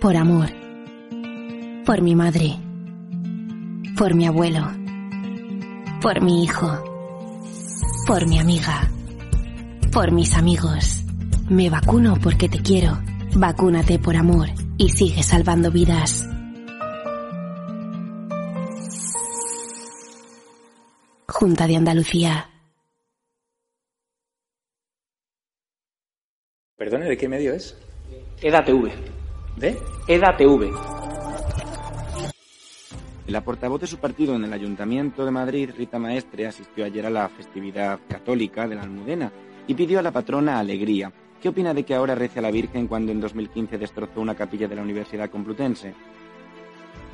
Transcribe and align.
Por 0.00 0.16
amor. 0.16 0.48
Por 1.84 2.00
mi 2.00 2.14
madre. 2.14 2.56
Por 3.98 4.14
mi 4.14 4.26
abuelo. 4.26 4.66
Por 6.00 6.22
mi 6.22 6.42
hijo. 6.42 6.82
Por 8.06 8.26
mi 8.26 8.38
amiga. 8.38 8.90
Por 9.92 10.10
mis 10.10 10.34
amigos. 10.38 11.04
Me 11.50 11.68
vacuno 11.68 12.16
porque 12.22 12.48
te 12.48 12.62
quiero. 12.62 12.98
Vacúnate 13.36 13.98
por 13.98 14.16
amor 14.16 14.48
y 14.78 14.88
sigue 14.88 15.22
salvando 15.22 15.70
vidas. 15.70 16.26
Junta 21.28 21.66
de 21.66 21.76
Andalucía. 21.76 22.48
Perdone, 26.78 27.04
¿de 27.04 27.18
qué 27.18 27.28
medio 27.28 27.52
es? 27.52 27.76
EDATV. 28.40 29.19
¿De? 29.56 29.78
EDATV. 30.08 30.72
La 33.26 33.42
portavoz 33.42 33.80
de 33.80 33.86
su 33.86 33.98
partido 33.98 34.34
en 34.34 34.44
el 34.44 34.52
Ayuntamiento 34.52 35.24
de 35.24 35.30
Madrid, 35.30 35.70
Rita 35.76 35.98
Maestre, 35.98 36.46
asistió 36.46 36.84
ayer 36.84 37.06
a 37.06 37.10
la 37.10 37.28
festividad 37.28 38.00
católica 38.08 38.66
de 38.66 38.74
la 38.74 38.82
Almudena 38.82 39.30
y 39.68 39.74
pidió 39.74 40.00
a 40.00 40.02
la 40.02 40.10
patrona 40.10 40.58
alegría. 40.58 41.12
¿Qué 41.40 41.48
opina 41.48 41.72
de 41.72 41.84
que 41.84 41.94
ahora 41.94 42.14
rece 42.14 42.40
a 42.40 42.42
la 42.42 42.50
Virgen 42.50 42.88
cuando 42.88 43.12
en 43.12 43.20
2015 43.20 43.78
destrozó 43.78 44.20
una 44.20 44.34
capilla 44.34 44.66
de 44.66 44.74
la 44.74 44.82
Universidad 44.82 45.30
Complutense? 45.30 45.94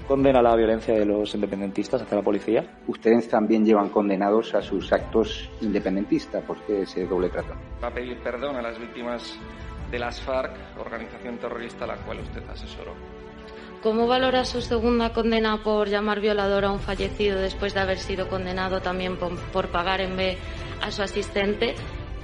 Condena 0.09 0.41
la 0.41 0.57
violencia 0.57 0.95
de 0.95 1.05
los 1.05 1.35
independentistas 1.35 2.01
hacia 2.01 2.17
la 2.17 2.23
policía. 2.23 2.79
Ustedes 2.87 3.29
también 3.29 3.65
llevan 3.67 3.91
condenados 3.91 4.55
a 4.55 4.63
sus 4.63 4.93
actos 4.93 5.51
independentistas. 5.61 6.43
¿Por 6.45 6.57
qué 6.63 6.83
ese 6.83 7.07
doble 7.07 7.29
trato? 7.29 7.55
Va 7.83 7.89
a 7.89 7.95
pedir 7.95 8.17
perdón 8.21 8.57
a 8.57 8.63
las 8.63 8.79
víctimas 8.79 9.39
de 9.91 9.99
las 9.99 10.21
FARC, 10.21 10.53
organización 10.79 11.39
terrorista 11.39 11.85
a 11.85 11.89
la 11.89 11.97
cual 11.97 12.21
usted 12.21 12.43
asesoró. 12.51 12.95
¿Cómo 13.83 14.07
valora 14.07 14.45
su 14.45 14.63
segunda 14.63 15.13
condena 15.13 15.63
por 15.63 15.89
llamar 15.89 16.21
violador 16.21 16.65
a 16.65 16.73
un 16.73 16.81
fallecido 16.81 17.39
después 17.39 17.75
de 17.75 17.81
haber 17.81 17.99
sido 17.99 18.29
condenado 18.29 18.81
también 18.81 19.17
por, 19.17 19.37
por 19.53 19.69
pagar 19.69 20.01
en 20.01 20.17
B 20.17 20.37
a 20.83 20.91
su 20.91 21.03
asistente? 21.03 21.75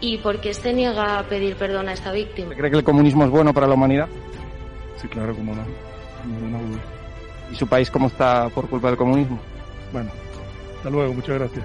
¿Y 0.00 0.18
por 0.18 0.40
qué 0.40 0.54
se 0.54 0.72
niega 0.72 1.18
a 1.18 1.22
pedir 1.24 1.56
perdón 1.56 1.88
a 1.88 1.92
esta 1.92 2.10
víctima? 2.10 2.54
¿Cree 2.54 2.70
que 2.70 2.78
el 2.78 2.84
comunismo 2.84 3.24
es 3.24 3.30
bueno 3.30 3.54
para 3.54 3.68
la 3.68 3.74
humanidad? 3.74 4.08
Sí, 4.96 5.06
claro, 5.06 5.34
cómo 5.34 5.54
no. 5.54 5.62
¿Y 7.52 7.54
su 7.54 7.66
país 7.68 7.90
cómo 7.90 8.08
está 8.08 8.48
por 8.48 8.68
culpa 8.68 8.88
del 8.88 8.96
comunismo? 8.96 9.38
Bueno, 9.92 10.10
hasta 10.76 10.90
luego, 10.90 11.12
muchas 11.12 11.38
gracias 11.38 11.64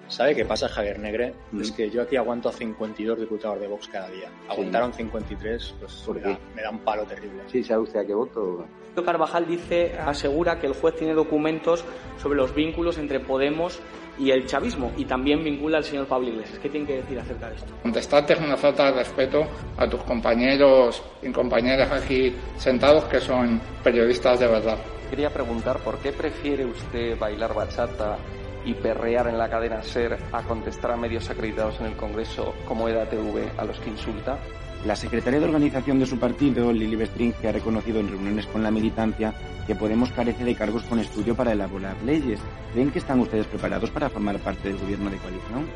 ¿Sabe 0.11 0.35
qué 0.35 0.43
pasa, 0.43 0.67
Javier 0.67 0.99
Negre? 0.99 1.33
Mm. 1.53 1.61
Es 1.61 1.71
que 1.71 1.89
yo 1.89 2.01
aquí 2.01 2.17
aguanto 2.17 2.49
a 2.49 2.51
52 2.51 3.17
diputados 3.17 3.61
de 3.61 3.67
Vox 3.67 3.87
cada 3.87 4.09
día. 4.09 4.29
Aguantaron 4.49 4.93
53 4.93 5.75
pues 5.79 6.07
me 6.09 6.19
da, 6.19 6.39
me 6.53 6.61
da, 6.61 6.69
un 6.69 6.79
palo 6.79 7.05
terrible. 7.05 7.43
Sí, 7.47 7.63
¿sabe 7.63 7.83
usted 7.83 8.01
a 8.01 8.05
qué 8.05 8.13
voto? 8.13 8.65
Carvajal 9.05 9.47
dice, 9.47 9.97
asegura 9.97 10.59
que 10.59 10.67
el 10.67 10.73
juez 10.73 10.97
tiene 10.97 11.13
documentos 11.13 11.85
sobre 12.21 12.35
los 12.35 12.53
vínculos 12.53 12.97
entre 12.97 13.21
Podemos 13.21 13.79
y 14.19 14.31
el 14.31 14.45
chavismo 14.45 14.91
y 14.97 15.05
también 15.05 15.45
vincula 15.45 15.77
al 15.77 15.85
señor 15.85 16.07
Pablo 16.07 16.27
Iglesias. 16.27 16.59
¿Qué 16.59 16.67
tiene 16.67 16.85
que 16.85 16.97
decir 16.97 17.17
acerca 17.17 17.49
de 17.49 17.55
esto? 17.55 17.73
Contestarte 17.81 18.33
es 18.33 18.39
una 18.41 18.57
falta 18.57 18.91
de 18.91 18.97
respeto 18.97 19.47
a 19.77 19.89
tus 19.89 20.01
compañeros 20.01 21.01
y 21.21 21.31
compañeras 21.31 21.89
aquí 21.89 22.35
sentados 22.57 23.05
que 23.05 23.21
son 23.21 23.61
periodistas 23.81 24.41
de 24.41 24.47
verdad. 24.47 24.77
Quería 25.09 25.29
preguntar 25.29 25.77
por 25.79 25.97
qué 25.99 26.11
prefiere 26.11 26.65
usted 26.65 27.17
bailar 27.17 27.53
bachata 27.53 28.17
y 28.65 28.73
perrear 28.73 29.27
en 29.27 29.37
la 29.37 29.49
cadena 29.49 29.81
SER 29.81 30.17
a 30.31 30.43
contestar 30.43 30.91
a 30.91 30.97
medios 30.97 31.29
acreditados 31.29 31.79
en 31.79 31.87
el 31.87 31.95
Congreso 31.95 32.53
como 32.67 32.87
EDATV 32.87 33.59
a 33.59 33.65
los 33.65 33.79
que 33.79 33.89
insulta? 33.89 34.37
La 34.85 34.95
secretaria 34.95 35.39
de 35.39 35.45
organización 35.45 35.99
de 35.99 36.07
su 36.07 36.17
partido, 36.17 36.71
Lili 36.73 36.95
Bestring, 36.95 37.35
ha 37.47 37.51
reconocido 37.51 37.99
en 37.99 38.09
reuniones 38.09 38.47
con 38.47 38.63
la 38.63 38.71
militancia 38.71 39.33
que 39.67 39.75
Podemos 39.75 40.11
carece 40.11 40.43
de 40.43 40.55
cargos 40.55 40.83
con 40.83 40.99
estudio 40.99 41.35
para 41.35 41.51
elaborar 41.51 41.95
leyes. 42.03 42.39
¿Creen 42.73 42.91
que 42.91 42.99
están 42.99 43.19
ustedes 43.19 43.45
preparados 43.45 43.91
para 43.91 44.09
formar 44.09 44.39
parte 44.39 44.69
del 44.69 44.79
gobierno 44.79 45.09
de 45.09 45.17
coalición? 45.17 45.67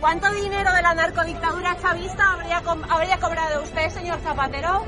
¿Cuánto 0.00 0.32
dinero 0.32 0.72
de 0.72 0.82
la 0.82 0.94
narcodictadura 0.94 1.76
chavista 1.80 2.32
habría, 2.32 2.62
habría 2.88 3.18
cobrado 3.18 3.62
usted, 3.62 3.88
señor 3.90 4.18
Zapatero? 4.20 4.84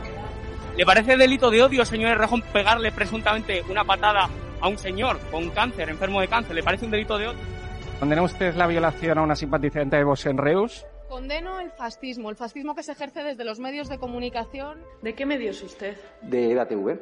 ¿Le 0.76 0.84
parece 0.84 1.16
delito 1.16 1.50
de 1.50 1.62
odio, 1.62 1.84
señor 1.84 2.12
Errejón, 2.12 2.42
pegarle 2.52 2.90
presuntamente 2.90 3.62
una 3.68 3.84
patada 3.84 4.28
a 4.64 4.68
un 4.68 4.78
señor 4.78 5.18
con 5.30 5.50
cáncer, 5.50 5.90
enfermo 5.90 6.22
de 6.22 6.28
cáncer? 6.28 6.54
¿Le 6.54 6.62
parece 6.62 6.86
un 6.86 6.90
delito 6.90 7.18
de 7.18 7.28
odio? 7.28 7.38
¿Condena 8.00 8.22
usted 8.22 8.54
la 8.54 8.66
violación 8.66 9.18
a 9.18 9.22
una 9.22 9.36
simpatizante 9.36 9.96
de 9.96 10.04
Vox 10.04 10.24
en 10.24 10.38
Reus? 10.38 10.86
Condeno 11.06 11.60
el 11.60 11.70
fascismo, 11.70 12.30
el 12.30 12.36
fascismo 12.36 12.74
que 12.74 12.82
se 12.82 12.92
ejerce 12.92 13.22
desde 13.22 13.44
los 13.44 13.60
medios 13.60 13.90
de 13.90 13.98
comunicación. 13.98 14.78
¿De 15.02 15.14
qué 15.14 15.26
medios 15.26 15.62
usted? 15.62 15.98
De 16.22 16.52
EDATV. 16.52 16.98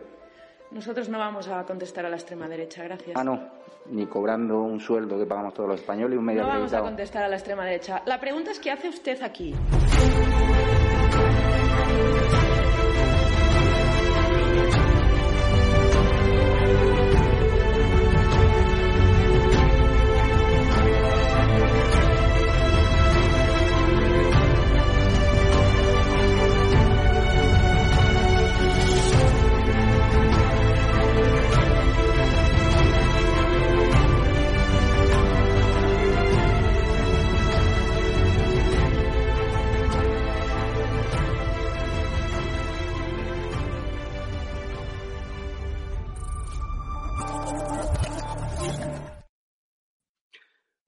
Nosotros 0.73 1.09
no 1.09 1.19
vamos 1.21 1.47
a 1.47 1.63
contestar 1.63 2.05
a 2.05 2.11
la 2.11 2.17
extrema 2.17 2.49
derecha, 2.49 2.83
gracias. 2.83 3.17
Ah, 3.17 3.23
no, 3.23 3.41
ni 3.87 4.07
cobrando 4.07 4.61
un 4.63 4.81
sueldo 4.81 5.17
que 5.17 5.27
pagamos 5.27 5.55
todos 5.55 5.69
los 5.69 5.81
españoles 5.81 6.17
y 6.17 6.19
un 6.19 6.25
medio 6.25 6.43
No 6.43 6.49
vamos 6.49 6.73
a 6.73 6.81
contestar 6.81 7.23
a 7.23 7.29
la 7.29 7.37
extrema 7.37 7.65
derecha. 7.65 8.03
La 8.07 8.19
pregunta 8.19 8.51
es 8.51 8.59
¿qué 8.59 8.73
hace 8.73 8.89
usted 8.89 9.23
aquí? 9.23 9.55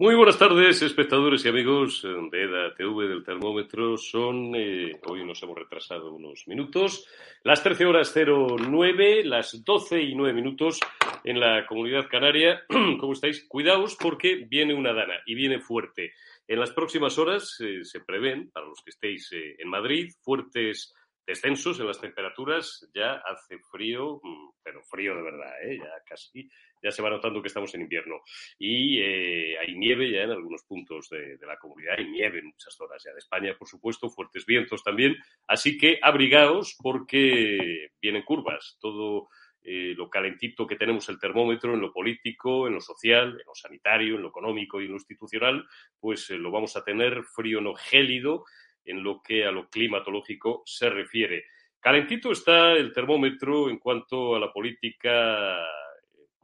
Muy 0.04 0.16
buenas 0.16 0.38
tardes, 0.38 0.82
espectadores 0.82 1.46
y 1.46 1.48
amigos 1.48 2.02
de 2.02 2.42
EDA 2.42 2.74
TV 2.74 3.08
del 3.08 3.24
termómetro. 3.24 3.96
Son, 3.96 4.54
eh, 4.54 5.00
hoy 5.06 5.24
nos 5.24 5.42
hemos 5.42 5.56
retrasado 5.56 6.12
unos 6.12 6.46
minutos, 6.46 7.08
las 7.42 7.62
13 7.62 7.86
horas 7.86 8.14
09, 8.14 9.24
las 9.24 9.64
12 9.64 10.02
y 10.02 10.14
9 10.14 10.34
minutos 10.34 10.78
en 11.24 11.40
la 11.40 11.66
comunidad 11.66 12.06
canaria. 12.10 12.64
¿Cómo 13.00 13.14
estáis? 13.14 13.46
Cuidaos 13.48 13.96
porque 13.98 14.44
viene 14.46 14.74
una 14.74 14.92
dana 14.92 15.14
y 15.24 15.34
viene 15.34 15.58
fuerte. 15.58 16.12
En 16.46 16.60
las 16.60 16.72
próximas 16.72 17.16
horas 17.16 17.58
eh, 17.60 17.82
se 17.82 18.00
prevén, 18.00 18.50
para 18.50 18.66
los 18.66 18.82
que 18.84 18.90
estéis 18.90 19.32
eh, 19.32 19.56
en 19.58 19.70
Madrid, 19.70 20.12
fuertes 20.20 20.92
descensos 21.26 21.80
en 21.80 21.86
las 21.86 21.98
temperaturas. 21.98 22.86
Ya 22.94 23.22
hace 23.24 23.58
frío, 23.70 24.20
mm, 24.22 24.50
pero 24.62 24.82
frío 24.82 25.16
de 25.16 25.22
verdad, 25.22 25.62
¿eh? 25.62 25.78
ya 25.78 26.04
casi 26.06 26.46
ya 26.84 26.92
se 26.92 27.02
va 27.02 27.08
notando 27.08 27.40
que 27.40 27.48
estamos 27.48 27.74
en 27.74 27.80
invierno. 27.80 28.20
Y 28.58 29.00
eh, 29.00 29.58
hay 29.58 29.74
nieve 29.74 30.10
ya 30.10 30.22
en 30.22 30.30
algunos 30.30 30.62
puntos 30.64 31.08
de, 31.08 31.38
la 31.46 31.56
comunidad, 31.56 31.94
hay 31.98 32.06
nieve 32.10 32.40
en 32.40 32.46
muchas 32.46 32.74
zonas 32.74 33.02
ya 33.02 33.12
de 33.12 33.18
España, 33.18 33.56
por 33.58 33.66
supuesto, 33.66 34.10
fuertes 34.10 34.44
vientos 34.44 34.82
también. 34.84 35.16
Así 35.46 35.78
que 35.78 35.98
abrigaos 36.02 36.76
porque 36.80 37.88
vienen 38.00 38.22
curvas. 38.22 38.76
Todo 38.80 39.28
eh, 39.62 39.94
lo 39.96 40.10
calentito 40.10 40.66
que 40.66 40.76
tenemos 40.76 41.08
el 41.08 41.18
termómetro 41.18 41.72
en 41.72 41.80
lo 41.80 41.90
político, 41.90 42.66
en 42.66 42.74
lo 42.74 42.80
social, 42.82 43.30
en 43.30 43.46
lo 43.46 43.54
sanitario, 43.54 44.16
en 44.16 44.22
lo 44.22 44.28
económico 44.28 44.78
y 44.80 44.84
en 44.84 44.90
lo 44.90 44.96
institucional, 44.96 45.66
pues 45.98 46.28
eh, 46.28 46.36
lo 46.36 46.50
vamos 46.50 46.76
a 46.76 46.84
tener 46.84 47.24
frío 47.24 47.62
no 47.62 47.74
gélido 47.74 48.44
en 48.84 49.02
lo 49.02 49.22
que 49.22 49.46
a 49.46 49.50
lo 49.50 49.70
climatológico 49.70 50.62
se 50.66 50.90
refiere. 50.90 51.46
Calentito 51.80 52.30
está 52.32 52.72
el 52.72 52.92
termómetro 52.92 53.70
en 53.70 53.78
cuanto 53.78 54.36
a 54.36 54.40
la 54.40 54.52
política 54.52 55.58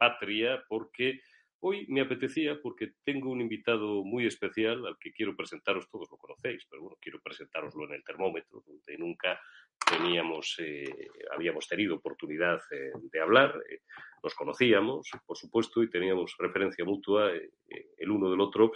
patria, 0.01 0.63
porque 0.67 1.21
hoy 1.59 1.85
me 1.89 2.01
apetecía, 2.01 2.59
porque 2.59 2.93
tengo 3.03 3.29
un 3.29 3.39
invitado 3.39 4.03
muy 4.03 4.25
especial 4.25 4.83
al 4.87 4.97
que 4.97 5.11
quiero 5.11 5.35
presentaros, 5.35 5.87
todos 5.91 6.09
lo 6.09 6.17
conocéis, 6.17 6.65
pero 6.67 6.81
bueno, 6.81 6.97
quiero 6.99 7.19
presentaroslo 7.21 7.85
en 7.85 7.93
el 7.93 8.03
termómetro, 8.03 8.63
donde 8.65 8.97
nunca 8.97 9.39
teníamos, 9.87 10.55
eh, 10.57 11.07
habíamos 11.35 11.67
tenido 11.67 11.95
oportunidad 11.97 12.59
eh, 12.71 12.91
de 13.11 13.21
hablar, 13.21 13.61
eh, 13.69 13.81
nos 14.23 14.33
conocíamos, 14.33 15.07
por 15.23 15.37
supuesto, 15.37 15.83
y 15.83 15.89
teníamos 15.89 16.35
referencia 16.39 16.83
mutua 16.83 17.31
el 17.31 18.09
uno 18.09 18.31
del 18.31 18.41
otro, 18.41 18.71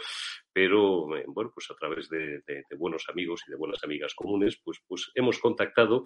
pero 0.53 1.07
bueno, 1.27 1.51
pues 1.53 1.69
a 1.71 1.75
través 1.75 2.07
de, 2.09 2.41
de, 2.45 2.63
buenos 2.77 3.05
amigos 3.09 3.41
y 3.47 3.51
de 3.51 3.57
buenas 3.57 3.83
amigas 3.83 4.13
comunes, 4.13 4.59
pues, 4.63 4.79
pues 4.87 5.11
hemos 5.15 5.39
contactado, 5.39 6.03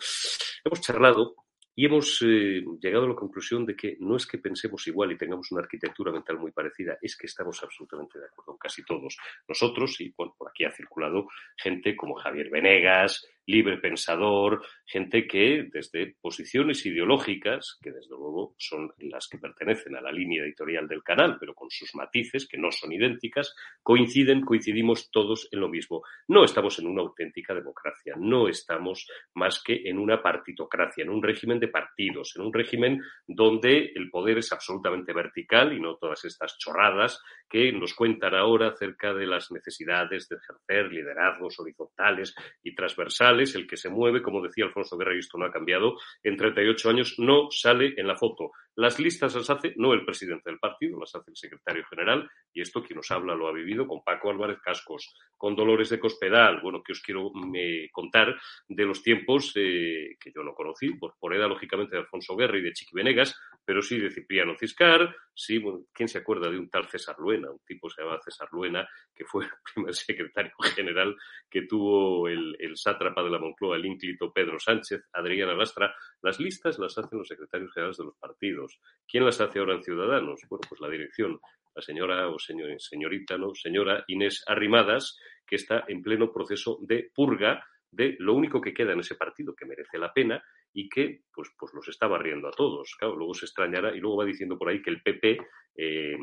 hemos 0.64 0.82
charlado 0.82 1.36
y 1.80 1.86
hemos 1.86 2.22
eh, 2.24 2.62
llegado 2.82 3.06
a 3.06 3.08
la 3.08 3.16
conclusión 3.16 3.66
de 3.66 3.74
que 3.74 3.96
no 4.02 4.18
es 4.18 4.28
que 4.28 4.38
pensemos 4.38 4.86
igual 4.88 5.14
y 5.14 5.18
tengamos 5.18 5.50
una 5.54 5.62
arquitectura 5.62 6.12
mental 6.12 6.38
muy 6.38 6.52
parecida, 6.52 6.98
es 7.02 7.16
que 7.16 7.26
estamos 7.26 7.64
absolutamente 7.64 8.20
de 8.20 8.26
acuerdo, 8.26 8.58
casi 8.58 8.84
todos. 8.84 9.16
Nosotros, 9.48 10.02
y 10.02 10.14
bueno, 10.18 10.36
por 10.38 10.50
aquí 10.50 10.66
ha 10.66 10.72
circulado 10.74 11.30
gente 11.56 11.96
como 11.96 12.16
Javier 12.16 12.50
Venegas, 12.50 13.26
libre 13.50 13.78
pensador, 13.78 14.62
gente 14.86 15.28
que 15.28 15.68
desde 15.72 16.16
posiciones 16.22 16.86
ideológicas, 16.86 17.80
que 17.82 17.92
desde 17.92 18.12
luego 18.12 18.54
son 18.58 18.92
las 19.00 19.28
que 19.28 19.40
pertenecen 19.40 19.96
a 19.96 20.02
la 20.02 20.12
línea 20.12 20.44
editorial 20.44 20.88
del 20.88 21.04
canal, 21.04 21.38
pero 21.40 21.56
con 21.56 21.70
sus 21.72 21.96
matices, 21.96 22.48
que 22.48 22.58
no 22.58 22.72
son 22.72 22.92
idénticas, 22.92 23.56
coinciden, 23.82 24.42
coincidimos 24.42 25.10
todos 25.10 25.48
en 25.52 25.62
lo 25.62 25.68
mismo. 25.68 26.04
No 26.28 26.44
estamos 26.44 26.78
en 26.78 26.88
una 26.88 27.02
auténtica 27.02 27.56
democracia, 27.56 28.14
no 28.18 28.48
estamos 28.48 29.08
más 29.34 29.64
que 29.64 29.82
en 29.86 29.98
una 29.98 30.22
partitocracia, 30.22 31.04
en 31.04 31.10
un 31.10 31.24
régimen 31.24 31.60
de 31.60 31.70
partidos, 31.70 32.34
en 32.36 32.44
un 32.44 32.54
régimen 32.54 33.02
donde 33.28 33.92
el 33.96 34.12
poder 34.12 34.38
es 34.38 34.52
absolutamente 34.52 35.12
vertical 35.12 35.74
y 35.74 35.80
no 35.80 35.96
todas 35.96 36.24
estas 36.26 36.56
chorradas 36.60 37.20
que 37.50 37.72
nos 37.72 37.96
cuentan 37.96 38.36
ahora 38.36 38.70
acerca 38.70 39.14
de 39.14 39.26
las 39.26 39.52
necesidades 39.52 40.30
de 40.30 40.36
ejercer 40.36 40.92
liderazgos 40.92 41.60
horizontales 41.60 42.36
y 42.62 42.76
transversales. 42.76 43.39
El 43.40 43.68
que 43.68 43.78
se 43.78 43.90
mueve, 43.90 44.22
como 44.22 44.42
decía 44.42 44.66
Alfonso 44.66 44.98
Guerra, 44.98 45.16
y 45.16 45.20
esto 45.20 45.38
no 45.38 45.46
ha 45.46 45.52
cambiado, 45.52 45.96
en 46.24 46.38
38 46.38 46.90
años 46.90 47.16
no 47.18 47.50
sale 47.52 47.94
en 47.98 48.08
la 48.08 48.16
foto. 48.16 48.52
Las 48.76 49.00
listas 49.00 49.36
las 49.36 49.50
hace 49.50 49.74
no 49.78 49.94
el 49.94 50.06
presidente 50.06 50.50
del 50.50 50.60
partido, 50.60 51.00
las 51.00 51.14
hace 51.16 51.32
el 51.32 51.38
secretario 51.38 51.84
general, 51.90 52.30
y 52.54 52.62
esto 52.62 52.84
quien 52.84 52.98
nos 52.98 53.12
habla 53.12 53.36
lo 53.36 53.48
ha 53.48 53.54
vivido 53.54 53.88
con 53.88 54.04
Paco 54.04 54.30
Álvarez 54.30 54.60
Cascos, 54.60 55.16
con 55.38 55.56
Dolores 55.56 55.90
de 55.90 56.00
Cospedal. 56.00 56.62
Bueno, 56.62 56.82
que 56.84 56.94
os 56.94 57.02
quiero 57.02 57.32
eh, 57.56 57.90
contar 57.92 58.40
de 58.68 58.86
los 58.86 59.02
tiempos 59.04 59.52
eh, 59.56 60.18
que 60.20 60.32
yo 60.34 60.44
no 60.44 60.54
conocí, 60.54 60.92
por, 60.96 61.16
por 61.20 61.36
edad, 61.36 61.50
lógicamente, 61.50 61.96
de 61.96 62.02
Alfonso 62.02 62.36
Guerra 62.36 62.58
y 62.58 62.62
de 62.62 62.74
Chiqui 62.74 62.96
Venegas, 62.96 63.38
pero 63.66 63.82
sí 63.82 64.00
de 64.00 64.12
Cipriano 64.12 64.56
Ciscar, 64.58 65.16
sí, 65.40 65.62
¿quién 65.94 66.10
se 66.10 66.18
acuerda 66.18 66.50
de 66.50 66.60
un 66.60 66.70
tal 66.70 66.88
César 66.90 67.16
Luena? 67.18 67.50
Un 67.50 67.60
tipo 67.66 67.90
se 67.90 68.02
llamaba 68.02 68.22
César 68.22 68.50
Luena, 68.52 68.88
que 69.16 69.24
fue 69.24 69.46
el 69.46 69.52
primer 69.74 69.94
secretario 69.96 70.52
general 70.76 71.16
que 71.50 71.62
tuvo 71.62 72.28
el, 72.28 72.58
el 72.60 72.76
sátrapa 72.76 73.24
de 73.24 73.30
la 73.30 73.40
Moncloa, 73.40 73.78
el 73.78 73.86
ínclito 73.86 74.34
Pedro 74.34 74.60
Sánchez, 74.60 75.08
Adriana 75.14 75.54
Lastra. 75.54 75.96
Las 76.22 76.40
listas 76.40 76.78
las 76.78 76.98
hacen 76.98 77.18
los 77.18 77.28
secretarios 77.28 77.74
generales 77.74 77.98
de 77.98 78.04
los 78.04 78.18
partidos. 78.18 78.80
¿Quién 79.08 79.24
las 79.26 79.40
hace 79.40 79.60
ahora 79.60 79.76
en 79.76 79.84
Ciudadanos? 79.84 80.42
Bueno, 80.50 80.62
pues 80.68 80.82
la 80.82 80.90
dirección, 80.90 81.40
la 81.74 81.82
señora 81.82 82.28
o 82.28 82.38
señor, 82.38 82.80
señorita, 82.80 83.38
¿no? 83.38 83.56
Señora 83.56 84.04
Inés 84.08 84.44
Arrimadas, 84.46 85.18
que 85.48 85.56
está 85.56 85.86
en 85.88 86.02
pleno 86.02 86.32
proceso 86.32 86.80
de 86.82 87.10
purga 87.16 87.64
de 87.92 88.16
lo 88.20 88.34
único 88.34 88.62
que 88.62 88.74
queda 88.74 88.94
en 88.94 89.00
ese 89.00 89.16
partido 89.16 89.56
que 89.56 89.66
merece 89.66 89.98
la 89.98 90.14
pena 90.14 90.44
y 90.74 90.90
que 90.90 91.22
pues, 91.34 91.50
pues 91.58 91.74
los 91.74 91.88
está 91.88 92.08
barriendo 92.08 92.48
a 92.48 92.52
todos. 92.52 92.96
Claro, 92.98 93.16
luego 93.16 93.34
se 93.34 93.46
extrañará 93.46 93.96
y 93.96 94.00
luego 94.00 94.18
va 94.18 94.26
diciendo 94.26 94.58
por 94.58 94.70
ahí 94.70 94.82
que 94.82 94.90
el 94.90 95.02
PP, 95.02 95.40
eh, 95.76 96.18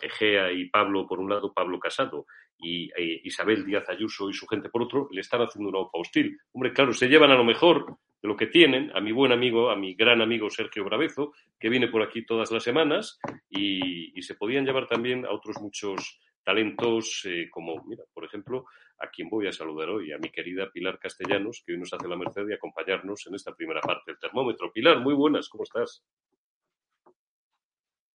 Egea 0.00 0.52
y 0.52 0.68
Pablo 0.70 1.06
por 1.06 1.20
un 1.20 1.30
lado, 1.30 1.52
Pablo 1.52 1.78
Casado 1.78 2.26
y 2.58 2.90
eh, 2.96 3.20
Isabel 3.24 3.64
Díaz 3.64 3.88
Ayuso 3.88 4.30
y 4.30 4.34
su 4.34 4.46
gente 4.46 4.68
por 4.68 4.82
otro, 4.82 5.08
le 5.10 5.20
están 5.20 5.42
haciendo 5.42 5.70
una 5.70 5.80
OPA 5.80 5.98
hostil. 5.98 6.38
Hombre, 6.52 6.72
claro, 6.72 6.92
se 6.92 7.08
llevan 7.08 7.30
a 7.30 7.36
lo 7.36 7.44
mejor 7.44 7.98
de 8.22 8.28
lo 8.28 8.36
que 8.36 8.46
tienen, 8.46 8.92
a 8.94 9.00
mi 9.00 9.10
buen 9.10 9.32
amigo, 9.32 9.70
a 9.70 9.76
mi 9.76 9.94
gran 9.94 10.22
amigo 10.22 10.48
Sergio 10.48 10.84
Bravezo, 10.84 11.32
que 11.58 11.68
viene 11.68 11.88
por 11.88 12.02
aquí 12.02 12.24
todas 12.24 12.52
las 12.52 12.62
semanas, 12.62 13.18
y, 13.50 14.16
y 14.16 14.22
se 14.22 14.36
podían 14.36 14.64
llevar 14.64 14.86
también 14.86 15.26
a 15.26 15.32
otros 15.32 15.56
muchos 15.60 16.20
talentos 16.44 17.22
eh, 17.24 17.48
como, 17.50 17.82
mira, 17.84 18.04
por 18.12 18.24
ejemplo, 18.24 18.66
a 18.98 19.08
quien 19.08 19.28
voy 19.28 19.48
a 19.48 19.52
saludar 19.52 19.88
hoy, 19.88 20.12
a 20.12 20.18
mi 20.18 20.30
querida 20.30 20.70
Pilar 20.70 20.98
Castellanos, 20.98 21.62
que 21.64 21.72
hoy 21.72 21.78
nos 21.78 21.92
hace 21.92 22.08
la 22.08 22.16
merced 22.16 22.44
de 22.46 22.54
acompañarnos 22.54 23.26
en 23.26 23.34
esta 23.34 23.54
primera 23.54 23.80
parte 23.80 24.12
del 24.12 24.18
termómetro. 24.18 24.72
Pilar, 24.72 25.00
muy 25.00 25.14
buenas, 25.14 25.48
¿cómo 25.48 25.64
estás? 25.64 26.04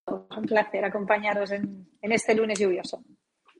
Un 0.07 0.45
placer 0.45 0.85
acompañaros 0.85 1.51
en, 1.51 1.87
en 2.01 2.11
este 2.11 2.35
lunes 2.35 2.59
lluvioso. 2.59 3.03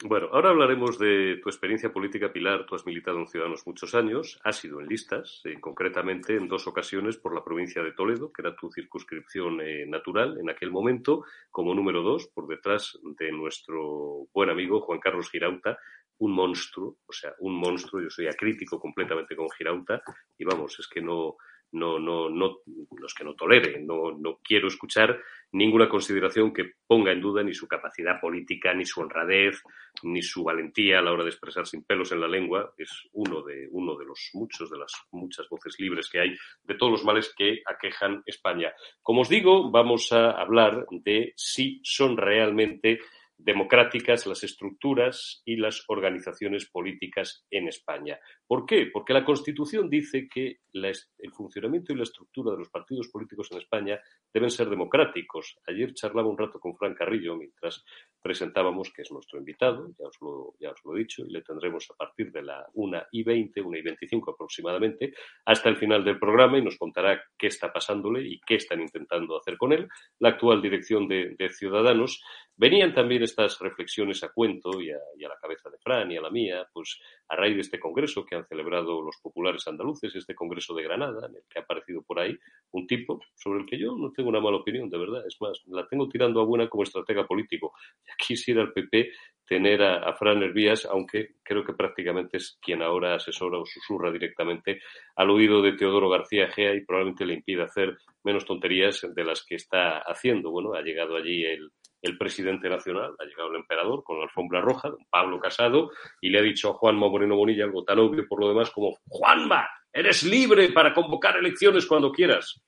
Bueno, 0.04 0.30
ahora 0.32 0.50
hablaremos 0.50 1.00
de 1.00 1.40
tu 1.42 1.50
experiencia 1.50 1.92
política, 1.92 2.32
Pilar. 2.32 2.68
Tú 2.68 2.76
has 2.76 2.86
militado 2.86 3.18
en 3.18 3.28
Ciudadanos 3.28 3.66
muchos 3.66 3.96
años, 3.96 4.40
has 4.44 4.58
sido 4.58 4.80
en 4.80 4.88
listas, 4.88 5.42
eh, 5.44 5.60
concretamente 5.60 6.36
en 6.36 6.48
dos 6.48 6.68
ocasiones 6.68 7.18
por 7.18 7.34
la 7.34 7.44
provincia 7.44 7.82
de 7.82 7.94
Toledo, 7.94 8.32
que 8.32 8.44
era 8.44 8.56
tu 8.56 8.70
circunscripción 8.72 9.60
eh, 9.60 9.88
natural 9.88 10.38
en 10.40 10.52
aquel 10.52 10.70
momento, 10.70 11.24
como 11.50 11.74
número 11.74 12.04
dos, 12.04 12.28
por 12.28 12.48
detrás 12.48 13.00
de 13.18 13.32
nuestro 13.32 14.28
buen 14.32 14.52
amigo 14.52 14.82
Juan 14.82 15.00
Carlos 15.00 15.32
Girauta, 15.32 15.80
un 16.20 16.32
monstruo, 16.32 16.98
o 17.08 17.12
sea, 17.12 17.34
un 17.40 17.56
monstruo. 17.56 18.00
Yo 18.00 18.12
soy 18.12 18.28
acrítico 18.28 18.80
completamente 18.80 19.36
con 19.36 19.50
Girauta 19.50 20.04
y 20.38 20.46
vamos, 20.46 20.78
es 20.80 20.88
que 20.88 21.02
no, 21.02 21.38
no, 21.72 22.00
no, 22.00 22.30
no, 22.30 22.58
no 22.66 23.06
es 23.06 23.14
que 23.14 23.24
no 23.24 23.36
tolere, 23.36 23.80
no, 23.82 24.12
no 24.12 24.40
quiero 24.44 24.68
escuchar 24.68 25.20
ninguna 25.52 25.88
consideración 25.88 26.54
que 26.54 26.74
ponga 26.86 27.12
en 27.12 27.22
duda 27.22 27.44
ni 27.44 27.54
su 27.54 27.68
capacidad 27.68 28.20
política, 28.20 28.74
ni 28.74 28.86
su 28.86 29.02
honradez, 29.02 29.62
ni 30.04 30.22
su 30.22 30.44
valentía 30.44 31.00
a 31.00 31.02
la 31.02 31.12
hora 31.12 31.24
de 31.24 31.30
expresar 31.30 31.66
sin 31.66 31.84
pelos 31.84 32.12
en 32.12 32.22
la 32.22 32.28
lengua. 32.28 32.74
Es 32.78 33.08
uno 33.14 33.42
de, 33.44 33.68
uno 33.72 33.98
de 33.98 34.06
los 34.06 34.30
muchos, 34.34 34.70
de 34.70 34.78
las 34.78 34.92
muchas 35.12 35.48
voces 35.50 35.76
libres 35.80 36.10
que 36.10 36.20
hay, 36.20 36.38
de 36.64 36.76
todos 36.76 36.92
los 36.92 37.04
males 37.04 37.34
que 37.36 37.62
aquejan 37.66 38.22
España. 38.26 38.74
Como 39.02 39.22
os 39.22 39.30
digo, 39.30 39.72
vamos 39.72 40.12
a 40.12 40.32
hablar 40.32 40.86
de 40.90 41.34
si 41.36 41.80
son 41.84 42.18
realmente 42.18 43.00
democráticas 43.38 44.26
las 44.26 44.44
estructuras 44.44 45.42
y 45.46 45.58
las 45.58 45.84
organizaciones 45.88 46.66
políticas 46.66 47.46
en 47.52 47.68
España. 47.68 48.20
¿Por 48.48 48.66
qué? 48.66 48.90
Porque 48.92 49.14
la 49.14 49.24
Constitución 49.24 49.90
dice 49.90 50.28
que 50.28 50.60
el 50.74 51.34
funcionamiento 51.34 51.94
y 51.94 51.96
la 51.96 52.04
estructura 52.04 52.52
de 52.52 52.60
los 52.60 52.70
partidos 52.70 53.08
políticos 53.10 53.50
en 53.52 53.60
España 53.60 54.00
deben 54.34 54.50
ser 54.50 54.70
democráticos. 54.70 55.58
Ayer 55.68 55.94
charlaba 55.94 56.28
un 56.28 56.38
rato 56.38 56.60
con 56.60 56.76
Fran 56.76 56.94
Carrillo 56.94 57.36
mientras 57.36 57.84
presentábamos, 58.22 58.92
que 58.92 59.02
es 59.02 59.12
nuestro 59.12 59.40
invitado, 59.40 59.92
ya 59.98 60.08
os 60.08 60.18
lo, 60.22 60.54
ya 60.60 60.72
os 60.72 60.84
lo 60.84 60.96
he 60.96 61.00
dicho, 61.00 61.24
y 61.26 61.32
le 61.32 61.42
tendremos 61.42 61.90
a 61.90 61.96
partir 61.96 62.32
de 62.32 62.44
la 62.44 62.66
1 62.74 63.04
y 63.12 63.24
20, 63.24 63.62
1 63.62 63.78
y 63.78 63.82
25 63.82 64.32
aproximadamente, 64.32 65.14
hasta 65.46 65.70
el 65.70 65.78
final 65.78 66.04
del 66.04 66.20
programa 66.20 66.58
y 66.58 66.64
nos 66.64 66.78
contará 66.78 67.22
qué 67.38 67.48
está 67.48 67.72
pasándole 67.72 68.28
y 68.28 68.40
qué 68.46 68.56
están 68.56 68.82
intentando 68.82 69.38
hacer 69.38 69.58
con 69.58 69.74
él, 69.74 69.88
la 70.20 70.30
actual 70.30 70.62
dirección 70.62 71.08
de 71.08 71.50
Ciudadanos. 71.50 72.22
Venían 72.60 72.92
también 72.92 73.22
estas 73.22 73.60
reflexiones 73.60 74.24
a 74.24 74.30
cuento 74.30 74.82
y 74.82 74.90
a, 74.90 74.98
y 75.16 75.24
a, 75.24 75.30
la 75.30 75.38
cabeza 75.38 75.70
de 75.70 75.78
Fran 75.78 76.12
y 76.12 76.18
a 76.18 76.22
la 76.22 76.32
mía, 76.32 76.68
pues 76.74 77.00
a 77.28 77.36
raíz 77.36 77.54
de 77.54 77.62
este 77.62 77.80
congreso 77.80 78.26
que 78.26 78.36
han 78.36 78.48
celebrado 78.48 79.00
los 79.00 79.18
populares 79.22 79.68
andaluces, 79.68 80.16
este 80.16 80.34
congreso 80.34 80.74
de 80.74 80.82
Granada, 80.82 81.28
en 81.28 81.36
el 81.36 81.44
que 81.48 81.60
ha 81.60 81.62
aparecido 81.62 82.02
por 82.02 82.20
ahí 82.20 82.36
un 82.72 82.88
tipo 82.88 83.22
sobre 83.36 83.60
el 83.60 83.68
que 83.68 83.78
yo 83.78 83.96
no 83.96 84.12
tengo 84.12 84.30
una 84.30 84.40
mala 84.40 84.58
opinión, 84.58 84.90
de 84.90 84.98
verdad. 84.98 85.24
Es 85.28 85.38
más, 85.40 85.62
la 85.68 85.88
tengo 85.88 86.10
tirando 86.10 86.42
a 86.42 86.46
buena 86.46 86.68
como 86.68 86.82
estratega 86.82 87.28
político. 87.28 87.74
Ya 88.08 88.14
quisiera 88.18 88.64
el 88.64 88.74
PP 88.74 89.12
tener 89.46 89.84
a, 89.84 90.14
Fran 90.14 90.42
Hervías, 90.42 90.86
aunque 90.86 91.36
creo 91.44 91.64
que 91.64 91.74
prácticamente 91.74 92.38
es 92.38 92.58
quien 92.60 92.82
ahora 92.82 93.16
asesora 93.16 93.60
o 93.60 93.66
susurra 93.66 94.12
directamente 94.12 94.82
al 95.16 95.30
oído 95.30 95.62
de 95.62 95.74
Teodoro 95.74 96.10
García 96.10 96.50
Gea 96.50 96.74
y 96.74 96.84
probablemente 96.84 97.26
le 97.26 97.36
impide 97.36 97.64
hacer 97.64 97.98
menos 98.24 98.46
tonterías 98.46 99.08
de 99.14 99.24
las 99.24 99.46
que 99.46 99.56
está 99.56 100.00
haciendo. 100.00 100.52
Bueno, 100.52 100.74
ha 100.74 100.82
llegado 100.82 101.16
allí 101.16 101.46
el, 101.46 101.72
el 102.08 102.18
presidente 102.18 102.70
nacional, 102.70 103.16
ha 103.20 103.26
llegado 103.26 103.50
el 103.50 103.58
emperador 103.58 104.04
con 104.04 104.18
la 104.18 104.24
alfombra 104.24 104.62
roja, 104.62 104.90
don 104.90 105.06
Pablo 105.10 105.40
Casado, 105.40 105.92
y 106.22 106.30
le 106.30 106.40
ha 106.40 106.42
dicho 106.42 106.70
a 106.70 106.74
Juanma 106.74 107.08
Moreno 107.08 107.36
Bonilla 107.36 107.66
algo 107.66 107.84
tan 107.84 108.00
obvio 108.00 108.28
por 108.28 108.40
lo 108.40 108.50
demás 108.50 108.72
como 108.72 108.98
Juanma, 109.08 109.68
eres 109.94 110.24
libre 110.24 110.70
para 110.70 110.94
convocar 110.94 111.38
elecciones 111.38 111.86
cuando 111.86 112.12
quieras. 112.12 112.62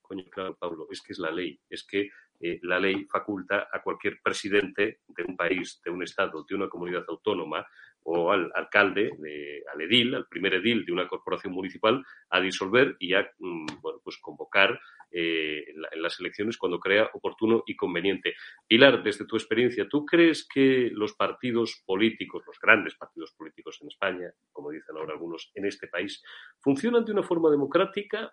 Coño, 0.00 0.24
claro, 0.30 0.56
Pablo, 0.56 0.86
es 0.90 1.02
que 1.02 1.12
es 1.12 1.18
la 1.18 1.30
ley, 1.30 1.58
es 1.68 1.86
que 1.86 2.08
eh, 2.40 2.60
la 2.62 2.78
ley 2.78 3.04
faculta 3.04 3.68
a 3.70 3.82
cualquier 3.82 4.20
presidente 4.22 5.00
de 5.06 5.24
un 5.24 5.36
país, 5.36 5.80
de 5.84 5.90
un 5.90 6.02
estado, 6.02 6.44
de 6.48 6.54
una 6.54 6.68
comunidad 6.68 7.04
autónoma 7.08 7.66
o 8.10 8.32
al 8.32 8.50
alcalde, 8.54 9.12
de, 9.18 9.62
al 9.72 9.82
edil, 9.82 10.14
al 10.14 10.26
primer 10.26 10.54
edil 10.54 10.84
de 10.86 10.92
una 10.92 11.06
corporación 11.06 11.52
municipal, 11.52 12.02
a 12.30 12.40
disolver 12.40 12.96
y 12.98 13.12
a 13.12 13.30
mm, 13.38 13.66
bueno, 13.82 14.00
pues 14.02 14.16
convocar 14.18 14.80
eh, 15.10 15.64
en, 15.68 15.82
la, 15.82 15.88
en, 15.92 16.02
las 16.02 16.18
elecciones 16.18 16.56
cuando 16.56 16.80
crea 16.80 17.10
oportuno 17.12 17.64
y 17.66 17.76
conveniente. 17.76 18.34
Pilar, 18.66 19.02
desde 19.02 19.26
tu 19.26 19.36
experiencia, 19.36 19.86
¿tú 19.88 20.06
crees 20.06 20.48
que 20.48 20.90
los 20.92 21.14
partidos 21.14 21.82
políticos, 21.84 22.44
los 22.46 22.58
grandes 22.60 22.94
partidos 22.94 23.32
políticos 23.32 23.78
en 23.82 23.88
España, 23.88 24.32
como 24.52 24.70
dicen 24.70 24.96
ahora 24.96 25.12
algunos, 25.12 25.50
en 25.54 25.66
este 25.66 25.88
país, 25.88 26.22
funcionan 26.60 27.04
de 27.04 27.12
una 27.12 27.22
forma 27.22 27.50
democrática 27.50 28.32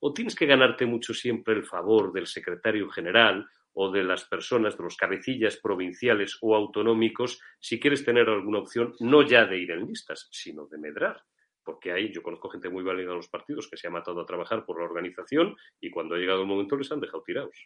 o 0.00 0.12
tienes 0.12 0.34
que 0.34 0.46
ganarte 0.46 0.84
mucho 0.84 1.14
siempre 1.14 1.54
el 1.54 1.64
favor 1.64 2.12
del 2.12 2.26
secretario 2.26 2.90
general 2.90 3.46
o 3.74 3.90
de 3.90 4.04
las 4.04 4.24
personas, 4.24 4.76
de 4.76 4.84
los 4.84 4.96
cabecillas 4.96 5.56
provinciales 5.56 6.38
o 6.40 6.54
autonómicos, 6.54 7.40
si 7.58 7.80
quieres 7.80 8.04
tener 8.04 8.28
alguna 8.28 8.58
opción, 8.58 8.94
no 9.00 9.22
ya 9.22 9.46
de 9.46 9.58
ir 9.58 9.70
en 9.70 9.86
listas, 9.86 10.28
sino 10.30 10.66
de 10.66 10.78
medrar. 10.78 11.22
Porque 11.64 11.92
ahí 11.92 12.12
yo 12.12 12.22
conozco 12.22 12.50
gente 12.50 12.68
muy 12.68 12.82
válida 12.82 13.10
en 13.10 13.16
los 13.16 13.28
partidos 13.28 13.68
que 13.68 13.76
se 13.76 13.86
ha 13.86 13.90
matado 13.90 14.20
a 14.20 14.26
trabajar 14.26 14.64
por 14.64 14.78
la 14.78 14.84
organización 14.84 15.56
y 15.80 15.90
cuando 15.90 16.14
ha 16.14 16.18
llegado 16.18 16.42
el 16.42 16.48
momento 16.48 16.76
les 16.76 16.90
han 16.90 17.00
dejado 17.00 17.22
tirados. 17.22 17.56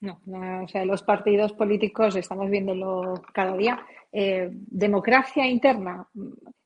No, 0.00 0.20
no, 0.26 0.64
o 0.64 0.68
sea, 0.68 0.84
los 0.84 1.04
partidos 1.04 1.52
políticos 1.52 2.16
estamos 2.16 2.50
viéndolo 2.50 3.22
cada 3.32 3.56
día. 3.56 3.86
Eh, 4.10 4.50
democracia 4.50 5.46
interna. 5.46 6.08